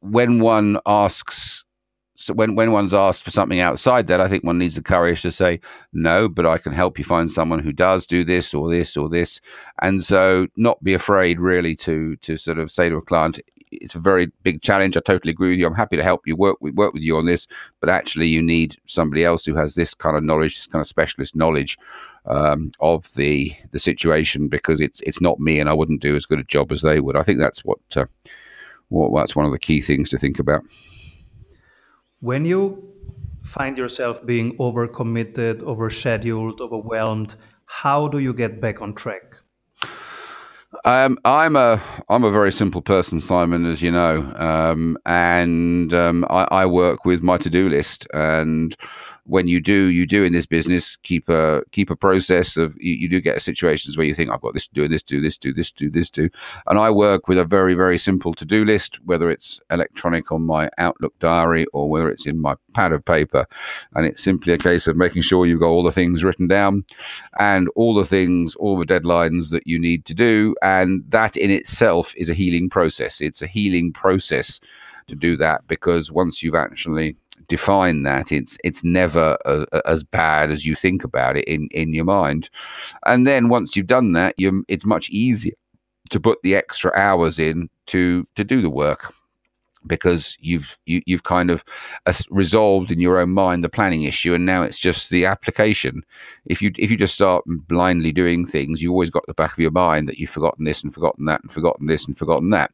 when 0.00 0.40
one 0.40 0.80
asks, 0.84 1.64
so 2.20 2.34
when, 2.34 2.54
when 2.54 2.70
one's 2.70 2.92
asked 2.92 3.22
for 3.22 3.30
something 3.30 3.60
outside 3.60 4.06
that, 4.08 4.20
I 4.20 4.28
think 4.28 4.44
one 4.44 4.58
needs 4.58 4.74
the 4.74 4.82
courage 4.82 5.22
to 5.22 5.32
say, 5.32 5.58
no, 5.94 6.28
but 6.28 6.44
I 6.44 6.58
can 6.58 6.74
help 6.74 6.98
you 6.98 7.04
find 7.04 7.30
someone 7.30 7.60
who 7.60 7.72
does 7.72 8.06
do 8.06 8.24
this 8.24 8.52
or 8.52 8.70
this 8.70 8.94
or 8.94 9.08
this. 9.08 9.40
And 9.80 10.04
so 10.04 10.46
not 10.54 10.84
be 10.84 10.92
afraid 10.92 11.40
really 11.40 11.74
to, 11.76 12.16
to 12.16 12.36
sort 12.36 12.58
of 12.58 12.70
say 12.70 12.90
to 12.90 12.96
a 12.96 13.02
client, 13.02 13.40
it's 13.72 13.94
a 13.94 13.98
very 13.98 14.26
big 14.42 14.60
challenge. 14.60 14.98
I 14.98 15.00
totally 15.00 15.30
agree 15.30 15.50
with 15.50 15.60
you. 15.60 15.66
I'm 15.66 15.74
happy 15.74 15.96
to 15.96 16.02
help 16.02 16.26
you 16.26 16.36
work 16.36 16.58
with, 16.60 16.74
work 16.74 16.92
with 16.92 17.02
you 17.02 17.16
on 17.16 17.24
this, 17.24 17.46
but 17.80 17.88
actually 17.88 18.26
you 18.26 18.42
need 18.42 18.76
somebody 18.84 19.24
else 19.24 19.46
who 19.46 19.54
has 19.54 19.74
this 19.74 19.94
kind 19.94 20.14
of 20.14 20.22
knowledge, 20.22 20.56
this 20.56 20.66
kind 20.66 20.82
of 20.82 20.86
specialist 20.86 21.34
knowledge 21.34 21.78
um, 22.26 22.70
of 22.80 23.10
the 23.14 23.50
the 23.70 23.78
situation 23.78 24.48
because 24.48 24.78
it's 24.78 25.00
it's 25.00 25.22
not 25.22 25.40
me 25.40 25.58
and 25.58 25.70
I 25.70 25.72
wouldn't 25.72 26.02
do 26.02 26.16
as 26.16 26.26
good 26.26 26.38
a 26.38 26.44
job 26.44 26.70
as 26.70 26.82
they 26.82 27.00
would. 27.00 27.16
I 27.16 27.22
think 27.22 27.38
that's 27.38 27.64
what, 27.64 27.78
uh, 27.96 28.04
what 28.90 29.18
that's 29.18 29.34
one 29.34 29.46
of 29.46 29.52
the 29.52 29.58
key 29.58 29.80
things 29.80 30.10
to 30.10 30.18
think 30.18 30.38
about. 30.38 30.62
When 32.20 32.44
you 32.44 32.92
find 33.42 33.78
yourself 33.78 34.24
being 34.26 34.54
overcommitted, 34.58 35.62
overscheduled, 35.62 36.60
overwhelmed, 36.60 37.34
how 37.64 38.08
do 38.08 38.18
you 38.18 38.34
get 38.34 38.60
back 38.60 38.82
on 38.82 38.94
track? 38.94 39.22
Um, 40.84 41.18
I'm 41.24 41.56
a 41.56 41.82
I'm 42.10 42.22
a 42.22 42.30
very 42.30 42.52
simple 42.52 42.82
person, 42.82 43.20
Simon, 43.20 43.64
as 43.64 43.80
you 43.80 43.90
know, 43.90 44.20
um, 44.36 44.98
and 45.06 45.92
um, 45.94 46.26
I, 46.28 46.46
I, 46.50 46.66
work 46.66 47.04
with 47.04 47.22
my 47.22 47.38
to 47.38 47.50
do 47.50 47.68
list 47.68 48.06
and 48.14 48.76
when 49.30 49.46
you 49.46 49.60
do, 49.60 49.86
you 49.86 50.06
do 50.06 50.24
in 50.24 50.32
this 50.32 50.44
business 50.44 50.96
keep 50.96 51.28
a 51.28 51.62
keep 51.70 51.88
a 51.88 51.96
process 51.96 52.56
of 52.56 52.74
you, 52.80 52.94
you, 52.94 53.08
do 53.08 53.20
get 53.20 53.40
situations 53.40 53.96
where 53.96 54.06
you 54.06 54.12
think 54.12 54.28
I've 54.30 54.40
got 54.40 54.54
this 54.54 54.66
to 54.66 54.74
do, 54.74 54.88
this 54.88 55.04
do 55.04 55.20
this 55.20 55.38
do 55.38 55.54
this 55.54 55.70
do 55.70 55.88
this 55.88 56.10
do, 56.10 56.28
and 56.66 56.78
I 56.78 56.90
work 56.90 57.28
with 57.28 57.38
a 57.38 57.44
very 57.44 57.74
very 57.74 57.96
simple 57.96 58.34
to 58.34 58.44
do 58.44 58.64
list, 58.64 58.98
whether 59.04 59.30
it's 59.30 59.60
electronic 59.70 60.32
on 60.32 60.42
my 60.42 60.68
Outlook 60.78 61.16
diary 61.20 61.64
or 61.72 61.88
whether 61.88 62.10
it's 62.10 62.26
in 62.26 62.40
my 62.40 62.56
pad 62.74 62.92
of 62.92 63.04
paper, 63.04 63.46
and 63.94 64.04
it's 64.04 64.22
simply 64.22 64.52
a 64.52 64.58
case 64.58 64.88
of 64.88 64.96
making 64.96 65.22
sure 65.22 65.46
you've 65.46 65.60
got 65.60 65.68
all 65.68 65.84
the 65.84 65.92
things 65.92 66.24
written 66.24 66.48
down, 66.48 66.84
and 67.38 67.68
all 67.76 67.94
the 67.94 68.04
things, 68.04 68.56
all 68.56 68.76
the 68.76 68.84
deadlines 68.84 69.50
that 69.50 69.66
you 69.66 69.78
need 69.78 70.04
to 70.06 70.14
do, 70.14 70.56
and 70.60 71.04
that 71.08 71.36
in 71.36 71.52
itself 71.52 72.12
is 72.16 72.28
a 72.28 72.34
healing 72.34 72.68
process. 72.68 73.20
It's 73.20 73.42
a 73.42 73.46
healing 73.46 73.92
process 73.92 74.60
to 75.06 75.14
do 75.14 75.36
that 75.36 75.66
because 75.68 76.10
once 76.10 76.42
you've 76.42 76.54
actually 76.54 77.16
define 77.48 78.02
that. 78.04 78.32
It's 78.32 78.58
it's 78.64 78.84
never 78.84 79.36
a, 79.44 79.66
a, 79.72 79.88
as 79.88 80.04
bad 80.04 80.50
as 80.50 80.64
you 80.66 80.74
think 80.74 81.04
about 81.04 81.36
it 81.36 81.44
in 81.44 81.68
in 81.72 81.94
your 81.94 82.04
mind. 82.04 82.50
And 83.06 83.26
then 83.26 83.48
once 83.48 83.76
you've 83.76 83.86
done 83.86 84.12
that, 84.12 84.34
you 84.38 84.64
it's 84.68 84.86
much 84.86 85.10
easier 85.10 85.54
to 86.10 86.20
put 86.20 86.38
the 86.42 86.56
extra 86.56 86.92
hours 86.96 87.38
in 87.38 87.68
to 87.86 88.26
to 88.36 88.44
do 88.44 88.60
the 88.60 88.70
work 88.70 89.14
because 89.86 90.36
you've 90.40 90.78
you, 90.84 90.96
have 90.96 91.04
you 91.06 91.16
have 91.16 91.22
kind 91.22 91.50
of 91.50 91.64
uh, 92.06 92.12
resolved 92.30 92.90
in 92.90 93.00
your 93.00 93.18
own 93.18 93.30
mind 93.30 93.64
the 93.64 93.68
planning 93.68 94.02
issue 94.02 94.34
and 94.34 94.44
now 94.44 94.62
it's 94.62 94.78
just 94.78 95.10
the 95.10 95.24
application 95.24 96.02
if 96.46 96.60
you 96.60 96.70
if 96.78 96.90
you 96.90 96.96
just 96.96 97.14
start 97.14 97.42
blindly 97.46 98.12
doing 98.12 98.44
things 98.44 98.82
you 98.82 98.90
always 98.90 99.10
got 99.10 99.24
the 99.26 99.34
back 99.34 99.52
of 99.52 99.58
your 99.58 99.70
mind 99.70 100.08
that 100.08 100.18
you've 100.18 100.30
forgotten 100.30 100.64
this 100.64 100.82
and 100.82 100.92
forgotten 100.92 101.24
that 101.24 101.42
and 101.42 101.52
forgotten 101.52 101.86
this 101.86 102.06
and 102.06 102.18
forgotten 102.18 102.50
that 102.50 102.70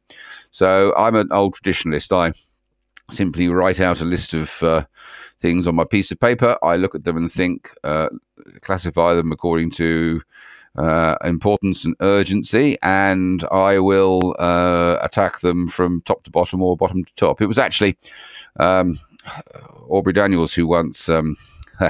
so 0.51 0.93
i'm 0.97 1.15
an 1.15 1.29
old 1.31 1.55
traditionalist 1.55 2.11
i 2.15 2.33
simply 3.09 3.47
write 3.47 3.79
out 3.79 4.01
a 4.01 4.05
list 4.05 4.33
of 4.33 4.61
uh, 4.63 4.85
things 5.39 5.67
on 5.67 5.75
my 5.75 5.83
piece 5.83 6.11
of 6.11 6.19
paper. 6.19 6.57
I 6.63 6.75
look 6.75 6.95
at 6.95 7.03
them 7.03 7.17
and 7.17 7.31
think, 7.31 7.71
uh, 7.83 8.09
classify 8.61 9.13
them 9.13 9.31
according 9.31 9.71
to 9.71 10.21
uh, 10.77 11.15
importance 11.23 11.85
and 11.85 11.95
urgency, 12.01 12.77
and 12.83 13.43
I 13.51 13.79
will 13.79 14.35
uh, 14.39 14.97
attack 15.01 15.39
them 15.39 15.67
from 15.67 16.01
top 16.01 16.23
to 16.23 16.31
bottom 16.31 16.61
or 16.61 16.77
bottom 16.77 17.03
to 17.03 17.15
top. 17.15 17.41
It 17.41 17.47
was 17.47 17.59
actually 17.59 17.97
um, 18.59 18.99
Aubrey 19.89 20.13
Daniels 20.13 20.53
who 20.53 20.67
once. 20.67 21.09
Um, 21.09 21.37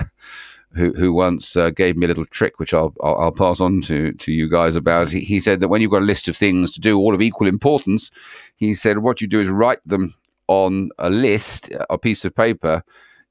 who, 0.74 0.94
who 0.94 1.12
once 1.12 1.58
uh, 1.58 1.72
gave 1.72 1.98
me 1.98 2.06
a 2.06 2.08
little 2.08 2.26
trick, 2.26 2.60
which 2.60 2.74
I'll, 2.74 2.94
I'll, 3.02 3.16
I'll 3.16 3.32
pass 3.32 3.60
on 3.60 3.82
to, 3.84 4.12
to 4.12 4.32
you 4.32 4.48
guys 4.48 4.76
about. 4.76 5.12
He, 5.12 5.22
he 5.22 5.40
said 5.40 5.60
that 5.60 5.70
when 5.70 5.82
you've 5.82 5.92
got 5.92 6.04
a 6.04 6.06
list 6.06 6.28
of 6.28 6.38
things 6.38 6.72
to 6.74 6.82
do, 6.82 7.00
all 7.00 7.16
of 7.16 7.22
equal 7.22 7.48
importance, 7.48 8.12
he 8.58 8.74
said 8.76 9.00
what 9.00 9.20
you 9.20 9.28
do 9.28 9.40
is 9.40 9.48
write 9.48 9.80
them 9.88 10.14
on 10.48 10.90
a 10.98 11.10
list, 11.10 11.70
a 11.90 11.98
piece 11.98 12.26
of 12.26 12.36
paper, 12.36 12.84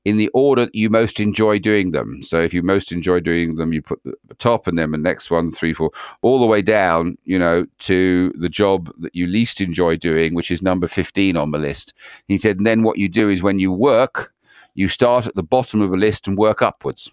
in 0.04 0.18
the 0.18 0.28
order 0.28 0.66
that 0.66 0.74
you 0.74 0.88
most 0.88 1.18
enjoy 1.18 1.58
doing 1.58 1.90
them. 1.90 2.22
So 2.22 2.40
if 2.40 2.54
you 2.54 2.62
most 2.62 2.92
enjoy 2.92 3.18
doing 3.18 3.56
them, 3.56 3.72
you 3.72 3.82
put 3.82 4.00
the 4.04 4.34
top 4.38 4.68
and 4.68 4.78
then 4.78 4.92
the 4.92 4.98
next 4.98 5.32
one, 5.32 5.50
three, 5.50 5.72
four, 5.72 5.90
all 6.22 6.38
the 6.38 6.46
way 6.46 6.62
down, 6.62 7.18
you 7.24 7.36
know, 7.36 7.66
to 7.80 8.32
the 8.38 8.48
job 8.48 8.92
that 9.00 9.16
you 9.16 9.26
least 9.26 9.60
enjoy 9.60 9.96
doing, 9.96 10.32
which 10.32 10.52
is 10.52 10.62
number 10.62 10.86
15 10.86 11.36
on 11.36 11.50
the 11.50 11.58
list. 11.58 11.92
He 12.28 12.38
said, 12.38 12.58
and 12.58 12.66
then 12.66 12.84
what 12.84 12.98
you 12.98 13.08
do 13.08 13.28
is 13.28 13.42
when 13.42 13.58
you 13.58 13.72
work, 13.72 14.32
you 14.74 14.86
start 14.86 15.26
at 15.26 15.34
the 15.34 15.42
bottom 15.42 15.82
of 15.82 15.92
a 15.92 15.96
list 15.96 16.28
and 16.28 16.38
work 16.38 16.62
upwards. 16.62 17.10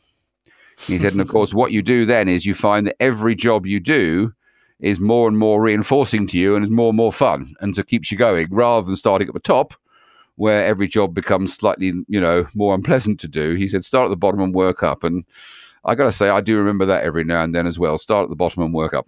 He 0.86 1.00
said, 1.00 1.14
and 1.14 1.22
of 1.22 1.30
course, 1.30 1.52
what 1.52 1.72
you 1.72 1.82
do 1.82 2.06
then 2.06 2.28
is 2.28 2.46
you 2.46 2.54
find 2.54 2.86
that 2.86 2.98
every 3.00 3.34
job 3.34 3.66
you 3.66 3.80
do 3.80 4.34
is 4.80 5.00
more 5.00 5.28
and 5.28 5.40
more 5.40 5.62
reinforcing 5.62 6.28
to 6.28 6.38
you 6.38 6.56
and 6.56 6.64
is 6.64 6.70
more 6.70 6.90
and 6.90 6.98
more 6.98 7.14
fun 7.14 7.56
and 7.62 7.76
so 7.76 7.82
keeps 7.82 8.12
you 8.12 8.18
going 8.18 8.48
rather 8.52 8.86
than 8.86 8.96
starting 8.96 9.28
at 9.28 9.34
the 9.34 9.40
top 9.40 9.74
where 10.36 10.66
every 10.66 10.88
job 10.88 11.14
becomes 11.14 11.54
slightly, 11.54 11.94
you 12.08 12.20
know, 12.20 12.48
more 12.54 12.74
unpleasant 12.76 13.20
to 13.22 13.28
do. 13.28 13.56
He 13.56 13.68
said, 13.68 13.86
start 13.86 14.06
at 14.06 14.10
the 14.10 14.16
bottom 14.16 14.42
and 14.42 14.54
work 14.54 14.84
up. 14.84 15.04
And 15.04 15.26
I 15.86 15.96
got 15.96 16.06
to 16.06 16.12
say, 16.12 16.30
I 16.30 16.42
do 16.42 16.58
remember 16.58 16.86
that 16.86 17.04
every 17.04 17.24
now 17.24 17.44
and 17.44 17.54
then 17.54 17.68
as 17.68 17.78
well. 17.78 17.98
Start 17.98 18.24
at 18.24 18.30
the 18.30 18.36
bottom 18.36 18.64
and 18.64 18.74
work 18.74 18.94
up. 18.94 19.08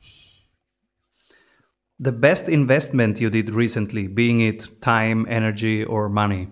The 1.98 2.12
best 2.12 2.50
investment 2.50 3.22
you 3.22 3.30
did 3.30 3.50
recently, 3.56 4.08
being 4.08 4.42
it 4.42 4.82
time, 4.82 5.26
energy, 5.30 5.86
or 5.86 6.10
money? 6.10 6.50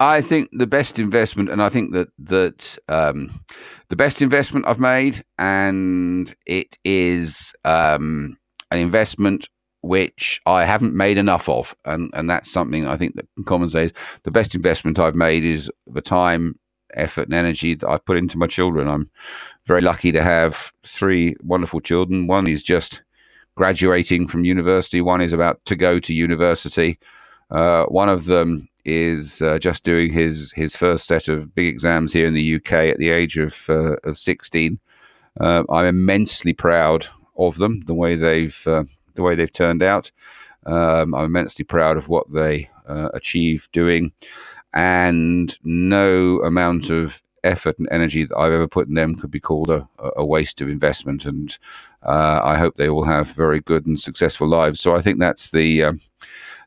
I 0.00 0.20
think 0.20 0.50
the 0.52 0.66
best 0.66 0.98
investment, 0.98 1.48
and 1.48 1.62
I 1.62 1.68
think 1.68 1.92
that 1.92 2.08
that 2.18 2.78
um, 2.88 3.40
the 3.88 3.96
best 3.96 4.22
investment 4.22 4.66
I've 4.66 4.78
made, 4.78 5.24
and 5.38 6.32
it 6.46 6.76
is 6.84 7.52
um, 7.64 8.36
an 8.70 8.78
investment 8.78 9.48
which 9.82 10.40
I 10.46 10.64
haven't 10.64 10.94
made 10.94 11.18
enough 11.18 11.48
of, 11.48 11.74
and 11.84 12.10
and 12.14 12.28
that's 12.28 12.50
something 12.50 12.86
I 12.86 12.96
think 12.96 13.14
that 13.16 13.26
Common 13.46 13.68
says 13.68 13.92
the 14.24 14.30
best 14.30 14.54
investment 14.54 14.98
I've 14.98 15.14
made 15.14 15.44
is 15.44 15.70
the 15.86 16.00
time, 16.00 16.58
effort, 16.94 17.28
and 17.28 17.34
energy 17.34 17.74
that 17.74 17.88
I 17.88 17.98
put 17.98 18.16
into 18.16 18.38
my 18.38 18.46
children. 18.46 18.88
I'm 18.88 19.10
very 19.66 19.80
lucky 19.80 20.12
to 20.12 20.22
have 20.22 20.72
three 20.84 21.36
wonderful 21.42 21.80
children. 21.80 22.26
One 22.26 22.48
is 22.48 22.62
just 22.62 23.02
graduating 23.56 24.28
from 24.28 24.44
university. 24.44 25.00
One 25.00 25.20
is 25.20 25.32
about 25.32 25.64
to 25.66 25.76
go 25.76 25.98
to 26.00 26.14
university. 26.14 26.98
Uh, 27.50 27.84
one 27.86 28.08
of 28.08 28.26
them 28.26 28.68
is 28.84 29.42
uh, 29.42 29.58
just 29.58 29.84
doing 29.84 30.12
his 30.12 30.52
his 30.52 30.74
first 30.74 31.06
set 31.06 31.28
of 31.28 31.54
big 31.54 31.66
exams 31.66 32.12
here 32.12 32.26
in 32.26 32.34
the 32.34 32.56
UK 32.56 32.72
at 32.72 32.98
the 32.98 33.10
age 33.10 33.36
of 33.38 33.68
uh, 33.68 33.96
of 34.04 34.18
16. 34.18 34.78
Uh, 35.40 35.62
I'm 35.70 35.86
immensely 35.86 36.52
proud 36.52 37.06
of 37.36 37.58
them, 37.58 37.82
the 37.86 37.94
way 37.94 38.16
they've 38.16 38.66
uh, 38.66 38.84
the 39.18 39.22
way 39.22 39.34
they've 39.34 39.52
turned 39.52 39.82
out. 39.82 40.10
Um, 40.64 41.14
I'm 41.14 41.24
immensely 41.24 41.64
proud 41.64 41.96
of 41.96 42.08
what 42.08 42.32
they 42.32 42.70
uh, 42.88 43.08
achieved 43.12 43.70
doing, 43.72 44.12
and 44.72 45.56
no 45.64 46.40
amount 46.42 46.90
of 46.90 47.22
effort 47.44 47.78
and 47.78 47.88
energy 47.90 48.24
that 48.24 48.36
I've 48.36 48.52
ever 48.52 48.68
put 48.68 48.88
in 48.88 48.94
them 48.94 49.14
could 49.14 49.30
be 49.30 49.40
called 49.40 49.70
a, 49.70 49.88
a 50.16 50.24
waste 50.24 50.60
of 50.60 50.68
investment. 50.68 51.24
And 51.24 51.56
uh, 52.02 52.40
I 52.44 52.56
hope 52.56 52.76
they 52.76 52.88
all 52.88 53.04
have 53.04 53.28
very 53.30 53.60
good 53.60 53.86
and 53.86 53.98
successful 53.98 54.46
lives. 54.46 54.80
So 54.80 54.96
I 54.96 55.00
think 55.00 55.18
that's 55.18 55.50
the 55.50 55.84
um, 55.84 56.00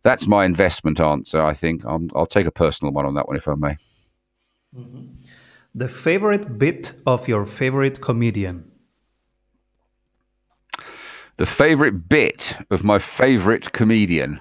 that's 0.03 0.27
my 0.27 0.45
investment 0.45 0.99
answer. 0.99 1.41
I 1.41 1.53
think 1.53 1.85
i 1.85 1.95
will 1.95 2.25
take 2.25 2.47
a 2.47 2.51
personal 2.51 2.93
one 2.93 3.05
on 3.05 3.13
that 3.15 3.27
one, 3.27 3.37
if 3.37 3.47
I 3.47 3.55
may. 3.55 3.77
Mm-hmm. 4.75 5.05
The 5.75 5.87
favorite 5.87 6.57
bit 6.57 6.93
of 7.05 7.27
your 7.27 7.45
favorite 7.45 8.01
comedian. 8.01 8.70
The 11.41 11.47
favorite 11.47 12.07
bit 12.07 12.55
of 12.69 12.83
my 12.83 12.99
favorite 12.99 13.71
comedian. 13.71 14.39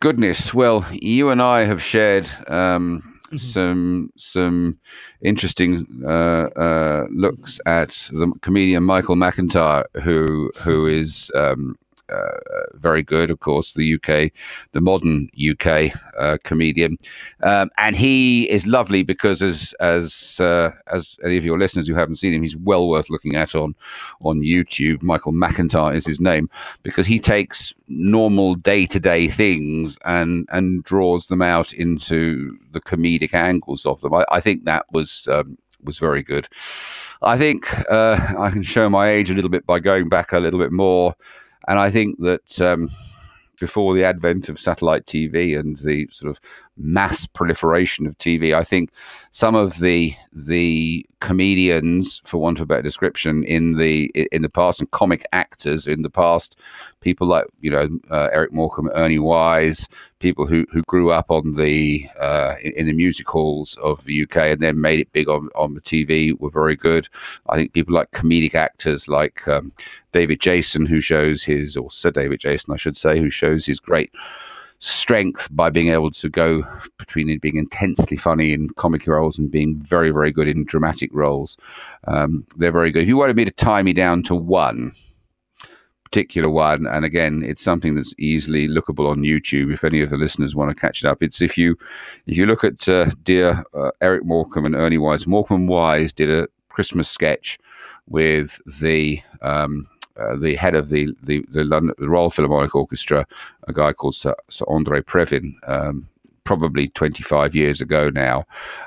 Goodness, 0.00 0.52
well, 0.52 0.84
you 0.90 1.30
and 1.30 1.40
I 1.40 1.60
have 1.60 1.80
shared 1.80 2.28
um, 2.48 3.20
mm-hmm. 3.26 3.36
some 3.36 4.10
some 4.16 4.80
interesting 5.22 5.86
uh, 6.04 6.48
uh, 6.56 7.06
looks 7.12 7.60
at 7.66 7.90
the 8.12 8.32
comedian 8.42 8.82
Michael 8.82 9.14
McIntyre, 9.14 9.84
who 10.02 10.50
who 10.56 10.88
is 10.88 11.30
um, 11.36 11.76
very 12.74 13.02
good, 13.02 13.30
of 13.30 13.40
course, 13.40 13.72
the 13.72 13.94
UK, 13.94 14.32
the 14.72 14.80
modern 14.80 15.28
UK 15.50 15.92
uh, 16.18 16.38
comedian, 16.44 16.98
um, 17.42 17.70
and 17.78 17.96
he 17.96 18.48
is 18.50 18.66
lovely 18.66 19.02
because 19.02 19.42
as 19.42 19.74
as 19.80 20.40
uh, 20.40 20.70
as 20.92 21.16
any 21.24 21.36
of 21.36 21.44
your 21.44 21.58
listeners 21.58 21.88
who 21.88 21.94
haven't 21.94 22.16
seen 22.16 22.34
him, 22.34 22.42
he's 22.42 22.56
well 22.56 22.88
worth 22.88 23.10
looking 23.10 23.36
at 23.36 23.54
on 23.54 23.74
on 24.20 24.40
YouTube. 24.40 25.02
Michael 25.02 25.32
McIntyre 25.32 25.94
is 25.94 26.06
his 26.06 26.20
name 26.20 26.48
because 26.82 27.06
he 27.06 27.18
takes 27.18 27.74
normal 27.88 28.54
day 28.54 28.86
to 28.86 29.00
day 29.00 29.28
things 29.28 29.98
and 30.04 30.48
and 30.50 30.84
draws 30.84 31.28
them 31.28 31.42
out 31.42 31.72
into 31.72 32.58
the 32.72 32.80
comedic 32.80 33.34
angles 33.34 33.86
of 33.86 34.00
them. 34.00 34.14
I, 34.14 34.24
I 34.30 34.40
think 34.40 34.64
that 34.64 34.86
was 34.92 35.28
um, 35.30 35.58
was 35.82 35.98
very 35.98 36.22
good. 36.22 36.48
I 37.22 37.36
think 37.36 37.72
uh, 37.90 38.18
I 38.38 38.50
can 38.50 38.62
show 38.62 38.88
my 38.88 39.08
age 39.08 39.30
a 39.30 39.34
little 39.34 39.50
bit 39.50 39.66
by 39.66 39.80
going 39.80 40.08
back 40.08 40.32
a 40.32 40.38
little 40.38 40.58
bit 40.58 40.72
more. 40.72 41.14
And 41.68 41.78
I 41.78 41.90
think 41.90 42.18
that 42.20 42.60
um, 42.60 42.90
before 43.60 43.94
the 43.94 44.04
advent 44.04 44.48
of 44.48 44.58
satellite 44.58 45.04
TV 45.04 45.58
and 45.58 45.78
the 45.78 46.08
sort 46.10 46.30
of 46.30 46.40
mass 46.78 47.26
proliferation 47.26 48.06
of 48.06 48.16
TV, 48.18 48.54
I 48.54 48.64
think 48.64 48.90
some 49.30 49.54
of 49.54 49.78
the 49.78 50.14
the 50.32 51.04
comedians, 51.20 52.22
for 52.24 52.38
want 52.38 52.58
of 52.58 52.62
a 52.62 52.66
better 52.66 52.82
description, 52.82 53.44
in 53.44 53.76
the 53.76 54.06
in 54.32 54.42
the 54.42 54.48
past 54.48 54.80
and 54.80 54.90
comic 54.90 55.24
actors 55.32 55.86
in 55.86 56.02
the 56.02 56.10
past, 56.10 56.58
people 57.00 57.26
like 57.26 57.44
you 57.60 57.70
know 57.70 57.88
uh, 58.10 58.28
Eric 58.32 58.52
Morecambe, 58.52 58.90
Ernie 58.94 59.18
Wise, 59.18 59.88
people 60.18 60.46
who, 60.46 60.66
who 60.72 60.82
grew 60.82 61.10
up 61.10 61.30
on 61.30 61.54
the 61.54 62.06
uh, 62.20 62.54
in, 62.62 62.86
the 62.86 62.92
music 62.92 63.28
halls 63.28 63.76
of 63.82 64.04
the 64.04 64.22
UK 64.22 64.36
and 64.36 64.60
then 64.60 64.80
made 64.80 65.00
it 65.00 65.12
big 65.12 65.28
on, 65.28 65.48
on 65.54 65.74
the 65.74 65.80
TV 65.80 66.38
were 66.38 66.50
very 66.50 66.76
good. 66.76 67.08
I 67.48 67.56
think 67.56 67.72
people 67.72 67.94
like 67.94 68.10
comedic 68.12 68.54
actors 68.54 69.08
like 69.08 69.46
um, 69.46 69.72
David 70.12 70.40
Jason, 70.40 70.86
who 70.86 71.00
shows 71.00 71.42
his 71.42 71.76
or 71.76 71.90
Sir 71.90 72.10
David 72.10 72.40
Jason, 72.40 72.72
I 72.72 72.76
should 72.76 72.96
say, 72.96 73.18
who 73.18 73.30
shows 73.30 73.66
his 73.66 73.80
great 73.80 74.10
strength 74.80 75.48
by 75.50 75.70
being 75.70 75.88
able 75.88 76.10
to 76.10 76.28
go 76.28 76.62
between 76.98 77.36
being 77.38 77.56
intensely 77.56 78.16
funny 78.16 78.52
in 78.52 78.68
comic 78.70 79.06
roles 79.06 79.38
and 79.38 79.50
being 79.50 79.76
very, 79.80 80.10
very 80.10 80.30
good 80.30 80.48
in 80.48 80.64
dramatic 80.64 81.10
roles. 81.12 81.56
Um, 82.06 82.46
they're 82.56 82.72
very 82.72 82.90
good. 82.90 83.02
If 83.02 83.08
you 83.08 83.16
wanted 83.16 83.36
me 83.36 83.44
to 83.44 83.50
tie 83.50 83.82
me 83.82 83.92
down 83.92 84.22
to 84.24 84.34
one 84.34 84.94
particular 86.04 86.48
one, 86.48 86.86
and 86.86 87.04
again, 87.04 87.42
it's 87.44 87.62
something 87.62 87.94
that's 87.94 88.14
easily 88.18 88.68
lookable 88.68 89.10
on 89.10 89.18
YouTube. 89.18 89.72
If 89.72 89.84
any 89.84 90.00
of 90.00 90.10
the 90.10 90.16
listeners 90.16 90.54
want 90.54 90.70
to 90.70 90.80
catch 90.80 91.02
it 91.02 91.08
up, 91.08 91.22
it's 91.22 91.42
if 91.42 91.58
you 91.58 91.76
if 92.26 92.36
you 92.36 92.46
look 92.46 92.64
at 92.64 92.88
uh, 92.88 93.10
dear 93.24 93.64
uh, 93.74 93.90
Eric 94.00 94.24
Morecambe 94.24 94.66
and 94.66 94.76
Ernie 94.76 94.98
Wise. 94.98 95.26
Morecambe 95.26 95.66
Wise 95.66 96.12
did 96.12 96.30
a 96.30 96.48
Christmas 96.68 97.08
sketch 97.10 97.58
with 98.06 98.60
the 98.80 99.20
um, 99.42 99.88
uh, 100.18 100.36
the 100.36 100.56
head 100.56 100.74
of 100.74 100.90
the 100.90 101.08
the, 101.22 101.44
the, 101.48 101.64
London, 101.64 101.94
the, 101.98 102.08
Royal 102.08 102.30
Philharmonic 102.30 102.74
Orchestra, 102.74 103.26
a 103.66 103.72
guy 103.72 103.92
called 103.92 104.14
Sir, 104.14 104.34
Sir 104.48 104.64
Andre 104.68 105.00
Previn. 105.00 105.52
Um, 105.66 106.08
probably 106.48 106.88
25 106.88 107.54
years 107.54 107.82
ago 107.82 108.08
now. 108.08 108.42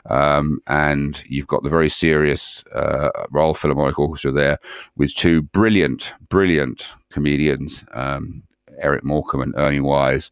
Um, 0.10 0.64
and 0.66 1.24
you've 1.28 1.46
got 1.46 1.62
the 1.62 1.70
very 1.70 1.90
serious 1.90 2.64
uh, 2.74 3.12
Royal 3.30 3.54
Philharmonic 3.54 4.00
Orchestra 4.00 4.32
there 4.32 4.58
with 4.98 5.14
two 5.14 5.44
brilliant, 5.44 6.12
brilliant 6.30 6.90
comedians, 7.12 7.86
um, 7.92 8.42
Eric 8.80 9.04
Morecambe 9.04 9.44
and 9.44 9.54
Ernie 9.58 9.80
Wise. 9.80 10.32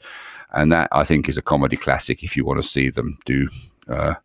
And 0.54 0.72
that, 0.72 0.88
I 0.92 1.04
think, 1.04 1.30
is 1.30 1.38
a 1.38 1.44
comedy 1.44 1.78
classic 1.78 2.24
if 2.24 2.36
you 2.36 2.44
want 2.44 2.64
to 2.64 2.68
see 2.68 2.90
them 2.90 3.20
do 3.26 3.48
uh, 3.88 4.16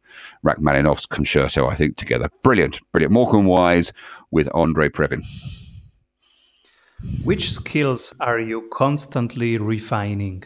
Rachmaninoff's 0.43 1.05
concerto, 1.05 1.69
I 1.69 1.75
think, 1.75 1.97
together. 1.97 2.31
Brilliant, 2.43 2.81
brilliant. 2.91 3.13
Morecambe 3.13 3.45
Wise 3.45 3.93
with 4.31 4.49
Andre 4.55 4.89
Previn. 4.89 5.25
Which 7.23 7.51
skills 7.51 8.15
are 8.21 8.41
you 8.41 8.69
constantly 8.73 9.59
refining? 9.59 10.45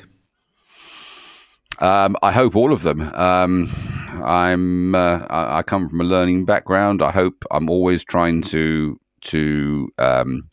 Um, 1.80 2.16
I 2.22 2.32
hope 2.32 2.57
all 2.57 2.72
of 2.72 2.82
them. 2.82 3.03
Um, 3.14 3.70
I'm 4.24 4.94
uh, 4.94 5.26
I 5.28 5.62
come 5.62 5.88
from 5.88 6.01
a 6.01 6.05
learning 6.05 6.44
background. 6.44 7.03
I 7.03 7.12
hope 7.12 7.44
I'm 7.51 7.70
always 7.70 8.05
trying 8.05 8.42
to 8.42 8.99
to 9.22 9.88
um, 9.99 10.49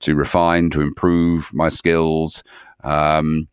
to 0.00 0.14
refine, 0.14 0.70
to 0.70 0.80
improve 0.80 1.52
my 1.52 1.68
skills. 1.68 2.42
Um, 2.82 3.48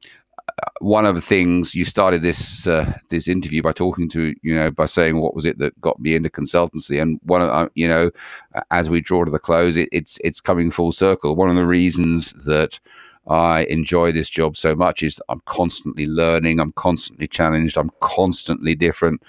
one 0.79 1.05
of 1.05 1.15
the 1.15 1.21
things 1.21 1.75
you 1.75 1.85
started 1.85 2.21
this 2.21 2.67
uh, 2.67 2.97
this 3.09 3.27
interview 3.27 3.61
by 3.61 3.71
talking 3.71 4.09
to 4.09 4.33
you 4.41 4.55
know 4.55 4.69
by 4.71 4.85
saying 4.85 5.19
what 5.19 5.35
was 5.35 5.45
it 5.45 5.57
that 5.57 5.79
got 5.81 5.99
me 5.99 6.15
into 6.15 6.29
consultancy 6.29 7.01
and 7.01 7.19
one 7.23 7.41
of 7.41 7.49
uh, 7.49 7.69
you 7.75 7.87
know 7.87 8.11
as 8.71 8.89
we 8.89 9.01
draw 9.01 9.23
to 9.23 9.31
the 9.31 9.39
close 9.39 9.77
it, 9.77 9.89
it's 9.91 10.17
it's 10.23 10.41
coming 10.41 10.71
full 10.71 10.91
circle 10.91 11.35
one 11.35 11.49
of 11.49 11.55
the 11.55 11.65
reasons 11.65 12.33
that 12.45 12.79
I 13.27 13.65
enjoy 13.65 14.11
this 14.11 14.29
job 14.29 14.57
so 14.57 14.75
much 14.75 15.03
is 15.03 15.21
I'm 15.29 15.41
constantly 15.45 16.07
learning, 16.07 16.59
I'm 16.59 16.71
constantly 16.73 17.27
challenged, 17.27 17.77
I'm 17.77 17.91
constantly 17.99 18.73
different, 18.73 19.21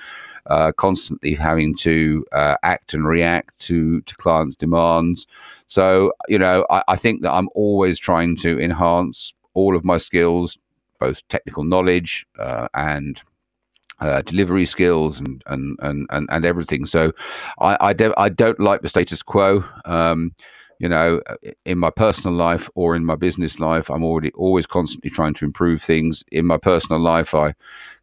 uh, 0.46 0.72
constantly 0.72 1.34
having 1.34 1.76
to 1.76 2.24
uh, 2.32 2.56
act 2.62 2.94
and 2.94 3.06
react 3.06 3.58
to 3.60 4.00
to 4.02 4.16
clients' 4.16 4.56
demands. 4.56 5.26
So 5.66 6.12
you 6.28 6.38
know, 6.38 6.66
I, 6.70 6.82
I 6.88 6.96
think 6.96 7.22
that 7.22 7.32
I'm 7.32 7.48
always 7.54 7.98
trying 7.98 8.36
to 8.38 8.58
enhance 8.58 9.34
all 9.54 9.76
of 9.76 9.84
my 9.84 9.98
skills, 9.98 10.56
both 11.04 11.26
technical 11.28 11.64
knowledge 11.64 12.26
uh, 12.38 12.68
and 12.74 13.22
uh, 14.00 14.22
delivery 14.22 14.66
skills 14.66 15.20
and, 15.20 15.42
and 15.46 15.78
and 15.80 16.06
and 16.10 16.28
and 16.30 16.44
everything. 16.44 16.86
So 16.86 17.12
I 17.60 17.76
I, 17.80 17.92
de- 17.92 18.20
I 18.20 18.28
don't 18.28 18.60
like 18.60 18.82
the 18.82 18.88
status 18.88 19.22
quo. 19.22 19.64
Um, 19.84 20.34
you 20.78 20.88
know, 20.88 21.20
in 21.64 21.78
my 21.78 21.90
personal 21.90 22.36
life 22.36 22.68
or 22.74 22.96
in 22.96 23.04
my 23.04 23.14
business 23.14 23.60
life, 23.60 23.88
I'm 23.88 24.02
already 24.04 24.32
always 24.32 24.66
constantly 24.66 25.10
trying 25.10 25.34
to 25.34 25.44
improve 25.44 25.80
things. 25.80 26.24
In 26.32 26.44
my 26.44 26.58
personal 26.58 27.00
life, 27.00 27.34
I 27.36 27.54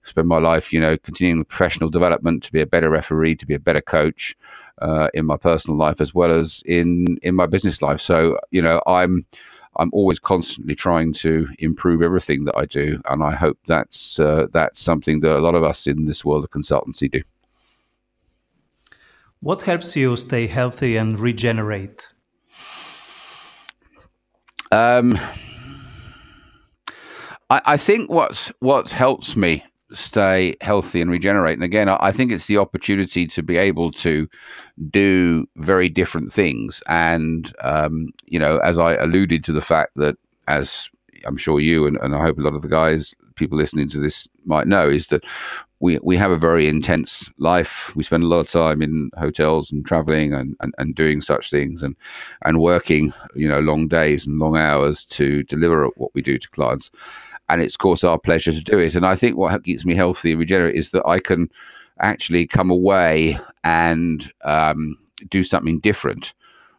spend 0.03 0.29
my 0.29 0.39
life, 0.39 0.71
you 0.71 0.79
know, 0.79 0.97
continuing 0.97 1.43
professional 1.43 1.89
development 1.89 2.43
to 2.43 2.51
be 2.53 2.61
a 2.61 2.65
better 2.65 2.89
referee, 2.89 3.35
to 3.35 3.45
be 3.45 3.55
a 3.55 3.59
better 3.59 3.81
coach. 3.81 4.35
Uh, 4.81 5.09
in 5.13 5.25
my 5.25 5.35
personal 5.35 5.77
life 5.77 5.99
as 5.99 6.15
well 6.15 6.31
as 6.31 6.63
in 6.65 7.17
in 7.21 7.35
my 7.35 7.45
business 7.45 7.81
life. 7.81 7.99
So 7.99 8.39
you 8.49 8.61
know, 8.61 8.81
I'm 8.87 9.25
I'm 9.77 9.89
always 9.93 10.19
constantly 10.19 10.75
trying 10.75 11.13
to 11.13 11.47
improve 11.59 12.01
everything 12.01 12.45
that 12.45 12.57
I 12.57 12.65
do, 12.65 13.01
and 13.05 13.23
I 13.23 13.31
hope 13.31 13.57
that's 13.67 14.19
uh, 14.19 14.47
that's 14.51 14.81
something 14.81 15.21
that 15.21 15.37
a 15.37 15.39
lot 15.39 15.55
of 15.55 15.63
us 15.63 15.87
in 15.87 16.05
this 16.05 16.25
world 16.25 16.43
of 16.43 16.51
consultancy 16.51 17.09
do. 17.09 17.21
What 19.41 19.61
helps 19.61 19.95
you 19.95 20.17
stay 20.17 20.47
healthy 20.47 20.97
and 20.97 21.17
regenerate? 21.19 22.09
Um, 24.71 25.17
I, 27.49 27.61
I 27.65 27.77
think 27.77 28.09
what's 28.09 28.51
what 28.59 28.91
helps 28.91 29.35
me 29.35 29.63
stay 29.93 30.55
healthy 30.61 31.01
and 31.01 31.09
regenerate. 31.09 31.55
And 31.55 31.63
again, 31.63 31.89
I 31.89 32.11
think 32.11 32.31
it's 32.31 32.47
the 32.47 32.57
opportunity 32.57 33.25
to 33.27 33.43
be 33.43 33.57
able 33.57 33.91
to 33.93 34.27
do 34.89 35.47
very 35.55 35.89
different 35.89 36.31
things. 36.31 36.83
And, 36.87 37.51
um, 37.61 38.09
you 38.25 38.39
know, 38.39 38.57
as 38.59 38.77
I 38.79 38.95
alluded 38.95 39.43
to 39.45 39.51
the 39.51 39.61
fact 39.61 39.91
that, 39.95 40.15
as 40.47 40.89
I'm 41.25 41.37
sure 41.37 41.59
you 41.59 41.85
and, 41.85 41.97
and 41.97 42.15
I 42.15 42.21
hope 42.21 42.37
a 42.37 42.41
lot 42.41 42.55
of 42.55 42.61
the 42.61 42.67
guys, 42.67 43.15
people 43.35 43.57
listening 43.57 43.89
to 43.89 43.99
this 43.99 44.27
might 44.45 44.67
know, 44.67 44.89
is 44.89 45.07
that 45.07 45.23
we, 45.79 45.97
we 46.03 46.17
have 46.17 46.31
a 46.31 46.37
very 46.37 46.67
intense 46.67 47.31
life. 47.37 47.95
We 47.95 48.03
spend 48.03 48.23
a 48.23 48.27
lot 48.27 48.39
of 48.39 48.49
time 48.49 48.81
in 48.81 49.11
hotels 49.17 49.71
and 49.71 49.85
traveling 49.85 50.33
and, 50.33 50.55
and, 50.59 50.73
and 50.77 50.93
doing 50.93 51.21
such 51.21 51.49
things 51.49 51.81
and, 51.81 51.95
and 52.43 52.59
working, 52.59 53.13
you 53.33 53.47
know, 53.47 53.59
long 53.59 53.87
days 53.87 54.27
and 54.27 54.39
long 54.39 54.57
hours 54.57 55.05
to 55.05 55.43
deliver 55.43 55.87
what 55.95 56.13
we 56.13 56.21
do 56.21 56.37
to 56.37 56.49
clients 56.49 56.91
and 57.49 57.61
it's 57.61 57.75
of 57.75 57.79
course 57.79 58.03
our 58.03 58.19
pleasure 58.19 58.51
to 58.51 58.61
do 58.61 58.77
it. 58.77 58.95
And 58.95 59.05
I 59.05 59.15
think 59.15 59.37
what 59.37 59.63
keeps 59.63 59.85
me 59.85 59.95
healthy 59.95 60.31
and 60.31 60.39
regenerate 60.39 60.75
is 60.75 60.91
that 60.91 61.05
I 61.05 61.19
can 61.19 61.49
actually 61.99 62.47
come 62.47 62.69
away 62.69 63.37
and 63.63 64.31
um, 64.45 64.97
do 65.29 65.43
something 65.43 65.79
different, 65.79 66.33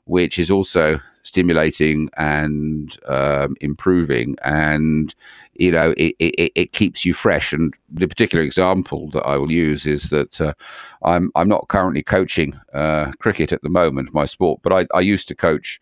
which 0.04 0.38
is 0.38 0.50
also 0.50 1.00
stimulating 1.22 2.08
and 2.16 2.96
um, 3.06 3.54
improving 3.60 4.36
and 4.42 5.14
you 5.54 5.70
know 5.70 5.92
it, 5.98 6.14
it, 6.18 6.52
it, 6.54 6.72
keeps 6.72 7.04
you 7.04 7.12
fresh 7.12 7.52
and 7.52 7.74
the 7.90 8.08
particular 8.08 8.42
example 8.42 9.10
that 9.10 9.22
i 9.26 9.36
will 9.36 9.52
use 9.52 9.86
is 9.86 10.08
that 10.08 10.40
uh, 10.40 10.54
i'm 11.02 11.30
i'm 11.34 11.48
not 11.48 11.68
currently 11.68 12.02
coaching 12.02 12.58
uh, 12.72 13.12
cricket 13.18 13.52
at 13.52 13.60
the 13.60 13.68
moment 13.68 14.14
my 14.14 14.24
sport 14.24 14.60
but 14.62 14.72
i, 14.72 14.86
I 14.96 15.00
used 15.00 15.28
to 15.28 15.34
coach 15.34 15.78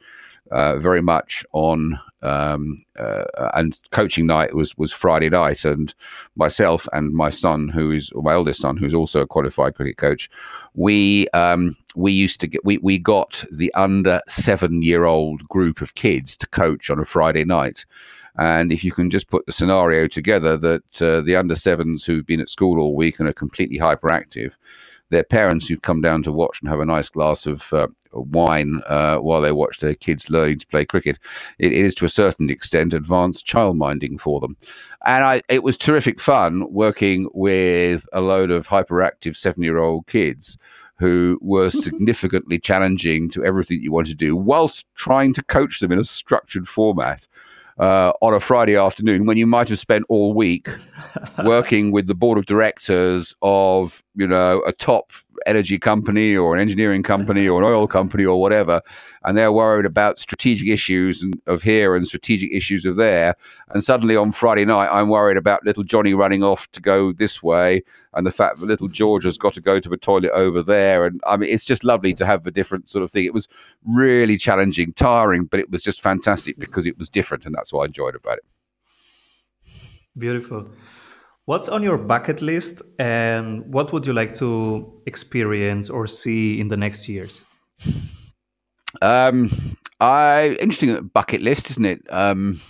uh, 0.51 0.79
very 0.79 1.03
much 1.03 1.45
on 1.53 1.99
um, 2.23 2.79
uh, 2.99 3.25
and 3.55 3.81
coaching 3.91 4.27
night 4.27 4.55
was 4.55 4.77
was 4.77 4.93
Friday 4.93 5.29
night, 5.29 5.65
and 5.65 5.95
myself 6.37 6.89
and 6.93 7.13
my 7.13 7.31
son, 7.31 7.69
who 7.69 7.93
is 7.93 8.11
my 8.15 8.33
eldest 8.33 8.61
son, 8.61 8.77
who's 8.77 8.95
also 8.95 9.21
a 9.21 9.27
qualified 9.27 9.75
cricket 9.75 9.99
coach, 9.99 10.29
we 10.75 11.29
um, 11.29 11.77
we 11.95 12.13
used 12.13 12.41
to 12.41 12.47
get 12.47 12.65
we 12.65 12.79
we 12.79 12.99
got 12.99 13.45
the 13.53 13.73
under 13.75 14.21
seven 14.27 14.83
year 14.83 15.05
old 15.05 15.47
group 15.49 15.81
of 15.81 15.95
kids 15.95 16.37
to 16.37 16.47
coach 16.49 16.91
on 16.91 16.99
a 16.99 17.05
Friday 17.05 17.45
night. 17.45 17.85
And 18.41 18.73
if 18.73 18.85
you 18.85 18.93
can 18.93 19.11
just 19.11 19.29
put 19.29 19.47
the 19.47 19.53
scenario 19.53 20.07
together 20.07 20.57
that 20.59 21.03
uh, 21.03 21.23
the 21.23 21.35
under 21.35 21.57
sevens 21.57 22.05
who've 22.05 22.27
been 22.27 22.41
at 22.41 22.49
school 22.49 22.79
all 22.79 22.95
week 22.95 23.19
and 23.19 23.29
are 23.29 23.33
completely 23.33 23.79
hyperactive, 23.79 24.55
their 25.11 25.25
parents 25.25 25.67
who've 25.67 25.83
come 25.83 26.01
down 26.01 26.23
to 26.23 26.33
watch 26.33 26.61
and 26.61 26.71
have 26.71 26.79
a 26.79 26.87
nice 26.87 27.09
glass 27.09 27.47
of 27.47 27.73
uh, 27.73 27.89
wine 28.13 28.83
uh, 28.87 29.17
while 29.19 29.41
they 29.41 29.53
watch 29.53 29.79
their 29.79 29.95
kids 29.95 30.31
learning 30.31 30.59
to 30.59 30.67
play 30.67 30.85
cricket. 30.85 31.19
It, 31.59 31.73
is 31.73 31.95
to 31.97 32.05
a 32.05 32.09
certain 32.09 32.51
extent 32.51 32.95
advanced 32.95 33.47
child 33.47 33.77
minding 33.77 34.19
for 34.19 34.41
them. 34.41 34.57
And 35.07 35.25
I, 35.25 35.43
it 35.49 35.63
was 35.63 35.77
terrific 35.77 36.21
fun 36.21 36.67
working 36.73 37.29
with 37.35 38.07
a 38.13 38.21
load 38.21 38.51
of 38.51 38.69
hyperactive 38.69 39.37
seven 39.37 39.63
year 39.63 39.79
old 39.79 40.07
kids 40.07 40.59
who 40.99 41.39
were 41.41 41.71
significantly 41.71 42.59
challenging 42.59 43.31
to 43.31 43.45
everything 43.45 43.81
you 43.81 43.93
want 43.93 44.09
to 44.09 44.15
do 44.15 44.37
whilst 44.37 44.87
trying 44.95 45.33
to 45.33 45.43
coach 45.45 45.81
them 45.81 45.93
in 45.93 45.99
a 45.99 46.05
structured 46.05 46.69
format 46.69 47.27
uh, 47.79 48.13
on 48.21 48.35
a 48.35 48.41
Friday 48.41 48.77
afternoon 48.77 49.25
when 49.25 49.37
you 49.37 49.47
might 49.47 49.69
have 49.69 49.79
spent 49.79 50.05
all 50.09 50.35
week 50.35 50.69
working 51.45 51.93
with 51.93 52.07
the 52.09 52.15
board 52.15 52.37
of 52.37 52.47
directors 52.47 53.35
of 53.43 54.03
you 54.17 54.27
know 54.27 54.63
a 54.67 54.73
top 54.73 55.13
energy 55.47 55.79
company 55.79 56.37
or 56.37 56.55
an 56.55 56.61
engineering 56.61 57.03
company 57.03 57.49
or 57.49 57.61
an 57.61 57.69
oil 57.69 57.87
company 57.87 58.25
or 58.25 58.41
whatever, 58.41 58.81
and 59.25 59.37
they're 59.37 59.53
worried 59.53 59.87
about 59.87 60.19
strategic 60.19 60.69
issues 60.69 61.25
of 61.47 61.63
here 61.63 61.95
and 61.95 62.07
strategic 62.07 62.53
issues 62.53 62.85
of 62.85 62.97
there. 62.97 63.35
And 63.71 63.83
suddenly 63.83 64.17
on 64.17 64.33
Friday 64.33 64.65
night, 64.65 64.89
I'm 64.91 65.09
worried 65.09 65.37
about 65.37 65.65
little 65.65 65.85
Johnny 65.85 66.15
running 66.15 66.43
off 66.43 66.71
to 66.73 66.81
go 66.81 67.13
this 67.13 67.43
way, 67.43 67.83
and 68.15 68.27
the 68.27 68.33
fact 68.33 68.59
that 68.59 68.67
little 68.67 68.89
George 68.89 69.25
has 69.25 69.39
got 69.39 69.55
to 69.55 69.61
go 69.61 69.81
to 69.81 69.89
the 69.89 69.97
toilet 69.97 70.31
over 70.33 70.63
there. 70.63 71.05
And 71.05 71.21
I 71.27 71.37
mean, 71.37 71.51
it's 71.51 71.65
just 71.65 71.85
lovely 71.85 72.15
to 72.15 72.27
have 72.27 72.45
the 72.45 72.51
different 72.51 72.91
sort 72.91 73.05
of 73.05 73.11
thing. 73.11 73.25
It 73.25 73.35
was 73.35 73.49
really 73.85 74.37
challenging, 74.37 74.93
tiring, 74.95 75.45
but 75.45 75.61
it 75.61 75.71
was 75.71 75.83
just 75.83 76.03
fantastic 76.03 76.59
because 76.59 76.87
it 76.87 76.99
was 76.99 77.09
different, 77.09 77.47
and 77.47 77.55
that's 77.55 77.73
what 77.73 77.83
I 77.83 77.87
enjoyed 77.87 78.15
about 78.15 78.39
it. 78.39 78.45
Beautiful. 80.17 80.69
What's 81.49 81.71
on 81.71 81.83
your 81.83 81.97
bucket 81.97 82.43
list 82.43 82.83
and 82.99 83.65
what 83.73 83.91
would 83.95 84.07
you 84.07 84.13
like 84.13 84.35
to 84.35 84.93
experience 85.07 85.89
or 85.89 86.07
see 86.07 86.61
in 86.61 86.69
the 86.69 86.77
next 86.77 87.09
years? 87.09 87.47
Um, 89.01 89.79
I 89.99 90.59
interesting 90.61 91.11
bucket 91.15 91.41
list, 91.41 91.71
isn't 91.71 91.87
it? 91.87 92.03
Um, 92.11 92.61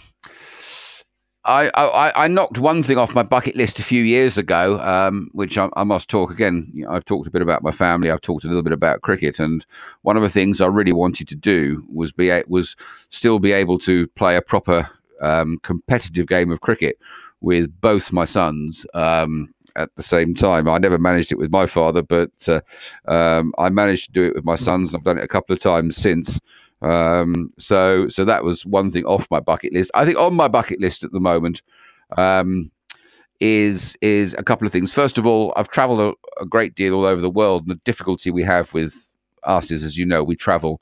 I, 1.45 1.73
I, 1.75 2.13
I 2.15 2.29
knocked 2.29 2.61
one 2.61 2.85
thing 2.85 2.99
off 2.99 3.17
my 3.17 3.25
bucket 3.25 3.57
list 3.57 3.81
a 3.81 3.83
few 3.83 4.05
years 4.05 4.39
ago, 4.39 4.79
um, 4.79 5.29
which 5.33 5.59
I, 5.59 5.69
I, 5.75 5.83
must 5.83 6.09
talk 6.09 6.31
again. 6.31 6.71
You 6.73 6.85
know, 6.85 6.93
I've 6.93 7.05
talked 7.05 7.27
a 7.27 7.33
bit 7.33 7.43
about 7.43 7.65
my 7.65 7.73
family. 7.73 8.13
I've 8.13 8.21
talked 8.21 8.45
a 8.45 8.47
little 8.47 8.63
bit 8.63 8.73
about 8.73 9.03
cricket, 9.03 9.41
and 9.41 9.67
one 10.03 10.17
of 10.17 10.23
the 10.23 10.31
things 10.31 10.61
I 10.61 10.67
really 10.67 10.93
wanted 10.93 11.27
to 11.27 11.35
do 11.35 11.85
was 11.93 12.13
be 12.13 12.31
was 12.47 12.77
still 13.09 13.41
be 13.41 13.51
able 13.51 13.81
to 13.81 14.07
play 14.07 14.37
a 14.37 14.43
proper 14.43 14.89
um, 15.21 15.59
competitive 15.65 16.29
game 16.29 16.53
of 16.53 16.61
cricket 16.61 16.97
with 17.41 17.81
both 17.81 18.13
my 18.13 18.25
sons 18.25 18.87
um, 18.95 19.53
at 19.77 19.95
the 19.97 20.03
same 20.03 20.35
time. 20.35 20.69
I 20.69 20.79
never 20.79 20.99
managed 20.99 21.33
it 21.33 21.39
with 21.39 21.51
my 21.51 21.67
father, 21.67 22.03
but 22.03 22.31
uh, 22.49 22.61
um, 23.11 23.53
I 23.59 23.69
managed 23.71 24.07
to 24.07 24.13
do 24.13 24.27
it 24.27 24.35
with 24.35 24.45
my 24.45 24.57
sons, 24.57 24.91
and 24.91 24.99
I've 24.99 25.05
done 25.05 25.19
it 25.19 25.25
a 25.25 25.29
couple 25.29 25.55
of 25.55 25.61
times 25.61 25.97
since. 25.97 26.41
Um, 26.83 27.53
so, 27.59 28.09
so 28.09 28.25
that 28.25 28.45
was 28.45 28.65
one 28.65 28.91
thing 28.91 29.05
off 29.05 29.31
my 29.31 29.41
bucket 29.41 29.73
list. 29.73 29.91
I 29.95 30.05
think 30.05 30.19
on 30.19 30.35
my 30.35 30.49
bucket 30.49 30.81
list 30.81 31.05
at 31.05 31.13
the 31.13 31.21
moment 31.21 31.63
um, 32.17 32.71
is 33.41 33.97
is 34.01 34.35
a 34.35 34.43
couple 34.43 34.67
of 34.67 34.73
things. 34.73 34.93
First 34.93 35.19
of 35.19 35.27
all, 35.27 35.53
I've 35.57 35.69
travelled 35.69 36.01
a, 36.01 36.43
a 36.43 36.47
great 36.47 36.75
deal 36.75 36.95
all 36.95 37.05
over 37.05 37.21
the 37.21 37.31
world, 37.31 37.63
and 37.63 37.71
the 37.71 37.81
difficulty 37.85 38.31
we 38.31 38.43
have 38.43 38.73
with 38.73 39.11
us 39.45 39.71
is, 39.71 39.85
as 39.85 39.97
you 39.97 40.05
know, 40.05 40.23
we 40.23 40.37
travel 40.37 40.81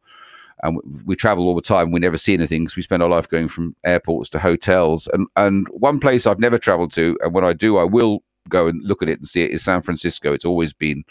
and 0.62 0.78
we 1.04 1.16
travel 1.16 1.46
all 1.46 1.54
the 1.54 1.62
time. 1.62 1.90
We 1.90 2.00
never 2.00 2.16
see 2.16 2.34
anything 2.34 2.64
because 2.64 2.76
we 2.76 2.82
spend 2.82 3.02
our 3.02 3.08
life 3.08 3.28
going 3.28 3.48
from 3.48 3.76
airports 3.84 4.30
to 4.30 4.38
hotels. 4.38 5.08
And 5.12 5.26
and 5.36 5.68
one 5.68 6.00
place 6.00 6.26
I've 6.26 6.38
never 6.38 6.58
traveled 6.58 6.92
to, 6.92 7.16
and 7.22 7.34
when 7.34 7.44
I 7.44 7.52
do, 7.52 7.78
I 7.78 7.84
will 7.84 8.22
go 8.48 8.68
and 8.68 8.82
look 8.84 9.02
at 9.02 9.08
it 9.08 9.18
and 9.18 9.28
see 9.28 9.42
it 9.42 9.50
is 9.50 9.64
San 9.64 9.82
Francisco. 9.82 10.32
It's 10.32 10.44
always 10.44 10.72
been 10.72 11.04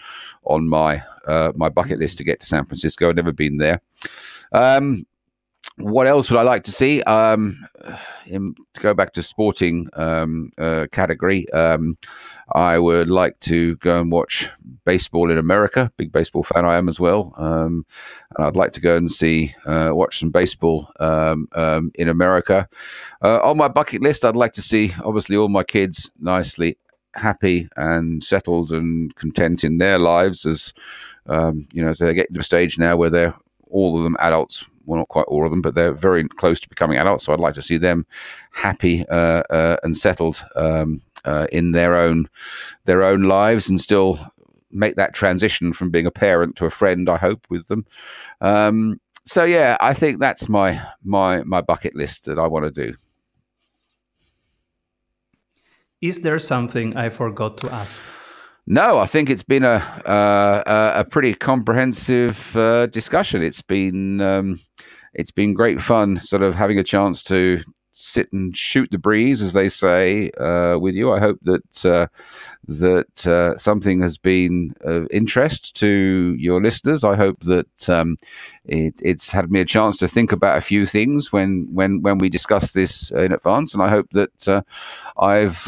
on 0.45 0.69
my 0.69 1.03
uh, 1.27 1.51
my 1.55 1.69
bucket 1.69 1.99
list 1.99 2.17
to 2.19 2.23
get 2.23 2.39
to 2.39 2.45
San 2.45 2.65
Francisco. 2.65 3.09
I've 3.09 3.15
never 3.15 3.33
been 3.33 3.57
there. 3.57 3.81
Um, 4.51 5.05
what 5.77 6.07
else 6.07 6.31
would 6.31 6.39
I 6.39 6.43
like 6.43 6.63
to 6.63 6.71
see? 6.71 7.01
Um, 7.03 7.65
in, 8.25 8.55
to 8.73 8.81
go 8.81 8.93
back 8.93 9.11
to 9.13 9.21
sporting 9.21 9.89
um, 9.93 10.51
uh, 10.57 10.87
category, 10.91 11.51
um, 11.51 11.97
I 12.53 12.79
would 12.79 13.09
like 13.09 13.39
to 13.41 13.75
go 13.77 13.99
and 13.99 14.11
watch 14.11 14.49
baseball 14.85 15.29
in 15.29 15.37
America. 15.37 15.91
Big 15.97 16.13
baseball 16.13 16.43
fan 16.43 16.65
I 16.65 16.77
am 16.77 16.87
as 16.87 16.99
well, 16.99 17.33
um, 17.37 17.85
and 18.37 18.47
I'd 18.47 18.55
like 18.55 18.71
to 18.73 18.81
go 18.81 18.95
and 18.95 19.11
see 19.11 19.53
uh, 19.65 19.89
watch 19.91 20.19
some 20.19 20.29
baseball 20.29 20.89
um, 21.01 21.49
um, 21.53 21.91
in 21.95 22.07
America. 22.07 22.69
Uh, 23.21 23.39
on 23.41 23.57
my 23.57 23.67
bucket 23.67 24.01
list, 24.01 24.23
I'd 24.23 24.35
like 24.35 24.53
to 24.53 24.61
see 24.61 24.93
obviously 25.03 25.35
all 25.35 25.49
my 25.49 25.63
kids 25.63 26.09
nicely 26.19 26.77
happy 27.15 27.67
and 27.75 28.23
settled 28.23 28.71
and 28.71 29.13
content 29.15 29.63
in 29.63 29.77
their 29.77 29.97
lives 29.97 30.45
as 30.45 30.73
you 31.27 31.81
know 31.81 31.89
as 31.89 31.99
they 31.99 32.13
get 32.13 32.33
to 32.33 32.39
a 32.39 32.43
stage 32.43 32.77
now 32.77 32.95
where 32.95 33.09
they're 33.09 33.33
all 33.69 33.97
of 33.97 34.03
them 34.03 34.17
adults 34.19 34.65
well, 34.85 34.99
not 34.99 35.07
quite 35.09 35.25
all 35.27 35.45
of 35.45 35.51
them, 35.51 35.61
but 35.61 35.75
they're 35.75 35.93
very 35.93 36.27
close 36.27 36.59
to 36.59 36.69
becoming 36.69 36.97
adults. 36.97 37.25
So 37.25 37.33
I'd 37.33 37.39
like 37.39 37.55
to 37.55 37.61
see 37.61 37.77
them 37.77 38.05
happy 38.51 39.07
uh, 39.09 39.43
uh, 39.49 39.77
and 39.83 39.95
settled 39.95 40.43
um, 40.55 41.01
uh, 41.25 41.47
in 41.51 41.71
their 41.71 41.95
own 41.95 42.29
their 42.85 43.03
own 43.03 43.23
lives, 43.23 43.69
and 43.69 43.79
still 43.79 44.19
make 44.71 44.95
that 44.95 45.13
transition 45.13 45.73
from 45.73 45.89
being 45.89 46.05
a 46.05 46.11
parent 46.11 46.55
to 46.57 46.65
a 46.65 46.71
friend. 46.71 47.09
I 47.09 47.17
hope 47.17 47.45
with 47.49 47.67
them. 47.67 47.85
Um, 48.41 48.99
so 49.25 49.43
yeah, 49.43 49.77
I 49.79 49.93
think 49.93 50.19
that's 50.19 50.47
my 50.47 50.81
my 51.03 51.43
my 51.43 51.61
bucket 51.61 51.95
list 51.95 52.25
that 52.25 52.37
I 52.37 52.47
want 52.47 52.65
to 52.65 52.71
do. 52.71 52.95
Is 56.01 56.21
there 56.21 56.39
something 56.39 56.95
I 56.95 57.09
forgot 57.09 57.57
to 57.59 57.73
ask? 57.73 58.01
No, 58.67 58.97
I 58.97 59.05
think 59.05 59.29
it's 59.29 59.43
been 59.43 59.63
a 59.63 59.77
uh, 60.05 60.93
a 60.95 61.05
pretty 61.05 61.33
comprehensive 61.33 62.55
uh, 62.55 62.87
discussion. 62.87 63.43
It's 63.43 63.61
been 63.61 64.21
um, 64.21 64.59
it's 65.15 65.31
been 65.31 65.53
great 65.53 65.81
fun, 65.81 66.21
sort 66.21 66.43
of 66.43 66.55
having 66.55 66.77
a 66.77 66.83
chance 66.83 67.23
to 67.23 67.59
sit 67.97 68.31
and 68.33 68.55
shoot 68.55 68.89
the 68.91 68.97
breeze, 68.97 69.41
as 69.41 69.53
they 69.53 69.69
say, 69.69 70.29
uh, 70.31 70.77
with 70.77 70.95
you. 70.95 71.11
I 71.11 71.19
hope 71.19 71.39
that 71.43 71.85
uh, 71.85 72.07
that 72.67 73.25
uh, 73.25 73.57
something 73.57 74.01
has 74.01 74.17
been 74.17 74.75
of 74.81 75.07
interest 75.11 75.75
to 75.77 76.35
your 76.37 76.61
listeners. 76.61 77.03
I 77.03 77.15
hope 77.15 77.39
that 77.43 77.89
um, 77.89 78.17
it, 78.65 78.95
it's 79.01 79.31
had 79.31 79.49
me 79.49 79.61
a 79.61 79.65
chance 79.65 79.97
to 79.97 80.07
think 80.07 80.31
about 80.31 80.57
a 80.57 80.61
few 80.61 80.85
things 80.85 81.31
when 81.31 81.67
when 81.73 82.01
when 82.01 82.17
we 82.17 82.29
discuss 82.29 82.73
this 82.73 83.11
in 83.11 83.31
advance, 83.31 83.73
and 83.73 83.81
I 83.81 83.89
hope 83.89 84.09
that 84.11 84.47
uh, 84.47 84.61
I've 85.17 85.67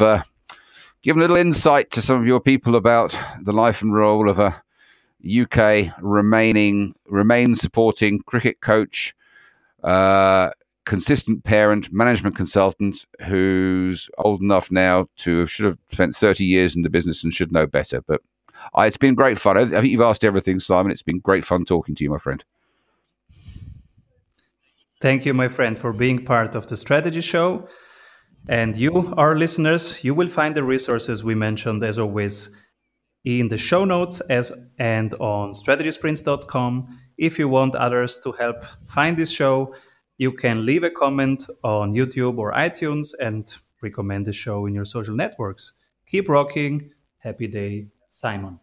given 1.02 1.20
a 1.20 1.24
little 1.24 1.36
insight 1.36 1.90
to 1.92 2.02
some 2.02 2.20
of 2.20 2.26
your 2.26 2.40
people 2.40 2.76
about 2.76 3.18
the 3.42 3.52
life 3.52 3.82
and 3.82 3.94
role 3.94 4.28
of 4.28 4.38
a 4.38 4.62
UK 5.26 5.92
remaining 6.00 6.94
remain 7.06 7.54
supporting 7.54 8.20
cricket 8.20 8.60
coach, 8.60 9.14
uh, 9.82 10.50
consistent 10.84 11.44
parent, 11.44 11.92
management 11.92 12.34
consultant 12.34 13.04
who's 13.22 14.08
old 14.18 14.40
enough 14.40 14.70
now 14.70 15.06
to 15.16 15.46
should 15.46 15.66
have 15.66 15.78
spent 15.92 16.16
30 16.16 16.44
years 16.44 16.74
in 16.76 16.82
the 16.82 16.90
business 16.90 17.22
and 17.22 17.34
should 17.34 17.52
know 17.52 17.66
better. 17.66 18.00
But 18.02 18.22
uh, 18.76 18.82
it's 18.82 18.96
been 18.96 19.14
great 19.14 19.38
fun. 19.38 19.56
I 19.56 19.66
think 19.66 19.86
you've 19.86 20.00
asked 20.00 20.24
everything, 20.24 20.60
Simon. 20.60 20.90
It's 20.90 21.02
been 21.02 21.20
great 21.20 21.44
fun 21.44 21.64
talking 21.64 21.94
to 21.94 22.04
you, 22.04 22.10
my 22.10 22.18
friend. 22.18 22.44
Thank 25.00 25.24
you, 25.26 25.34
my 25.34 25.48
friend, 25.48 25.78
for 25.78 25.92
being 25.92 26.24
part 26.24 26.56
of 26.56 26.66
the 26.66 26.76
strategy 26.76 27.20
show. 27.20 27.68
And 28.48 28.76
you, 28.76 29.12
our 29.16 29.36
listeners, 29.36 30.02
you 30.02 30.14
will 30.14 30.28
find 30.28 30.54
the 30.56 30.64
resources 30.64 31.22
we 31.22 31.34
mentioned 31.34 31.84
as 31.84 31.98
always 31.98 32.50
in 33.24 33.48
the 33.48 33.58
show 33.58 33.84
notes 33.84 34.20
as 34.22 34.52
and 34.78 35.14
on 35.14 35.52
strategysprints.com. 35.54 36.98
If 37.18 37.38
you 37.38 37.48
want 37.48 37.74
others 37.74 38.16
to 38.18 38.32
help 38.32 38.64
find 38.86 39.16
this 39.16 39.30
show, 39.30 39.74
you 40.18 40.32
can 40.32 40.64
leave 40.64 40.84
a 40.84 40.90
comment 40.90 41.46
on 41.64 41.92
YouTube 41.92 42.38
or 42.38 42.52
iTunes 42.52 43.12
and 43.20 43.52
recommend 43.82 44.26
the 44.26 44.32
show 44.32 44.66
in 44.66 44.74
your 44.74 44.84
social 44.84 45.14
networks. 45.14 45.72
Keep 46.06 46.28
rocking. 46.28 46.90
Happy 47.18 47.48
day, 47.48 47.88
Simon. 48.10 48.60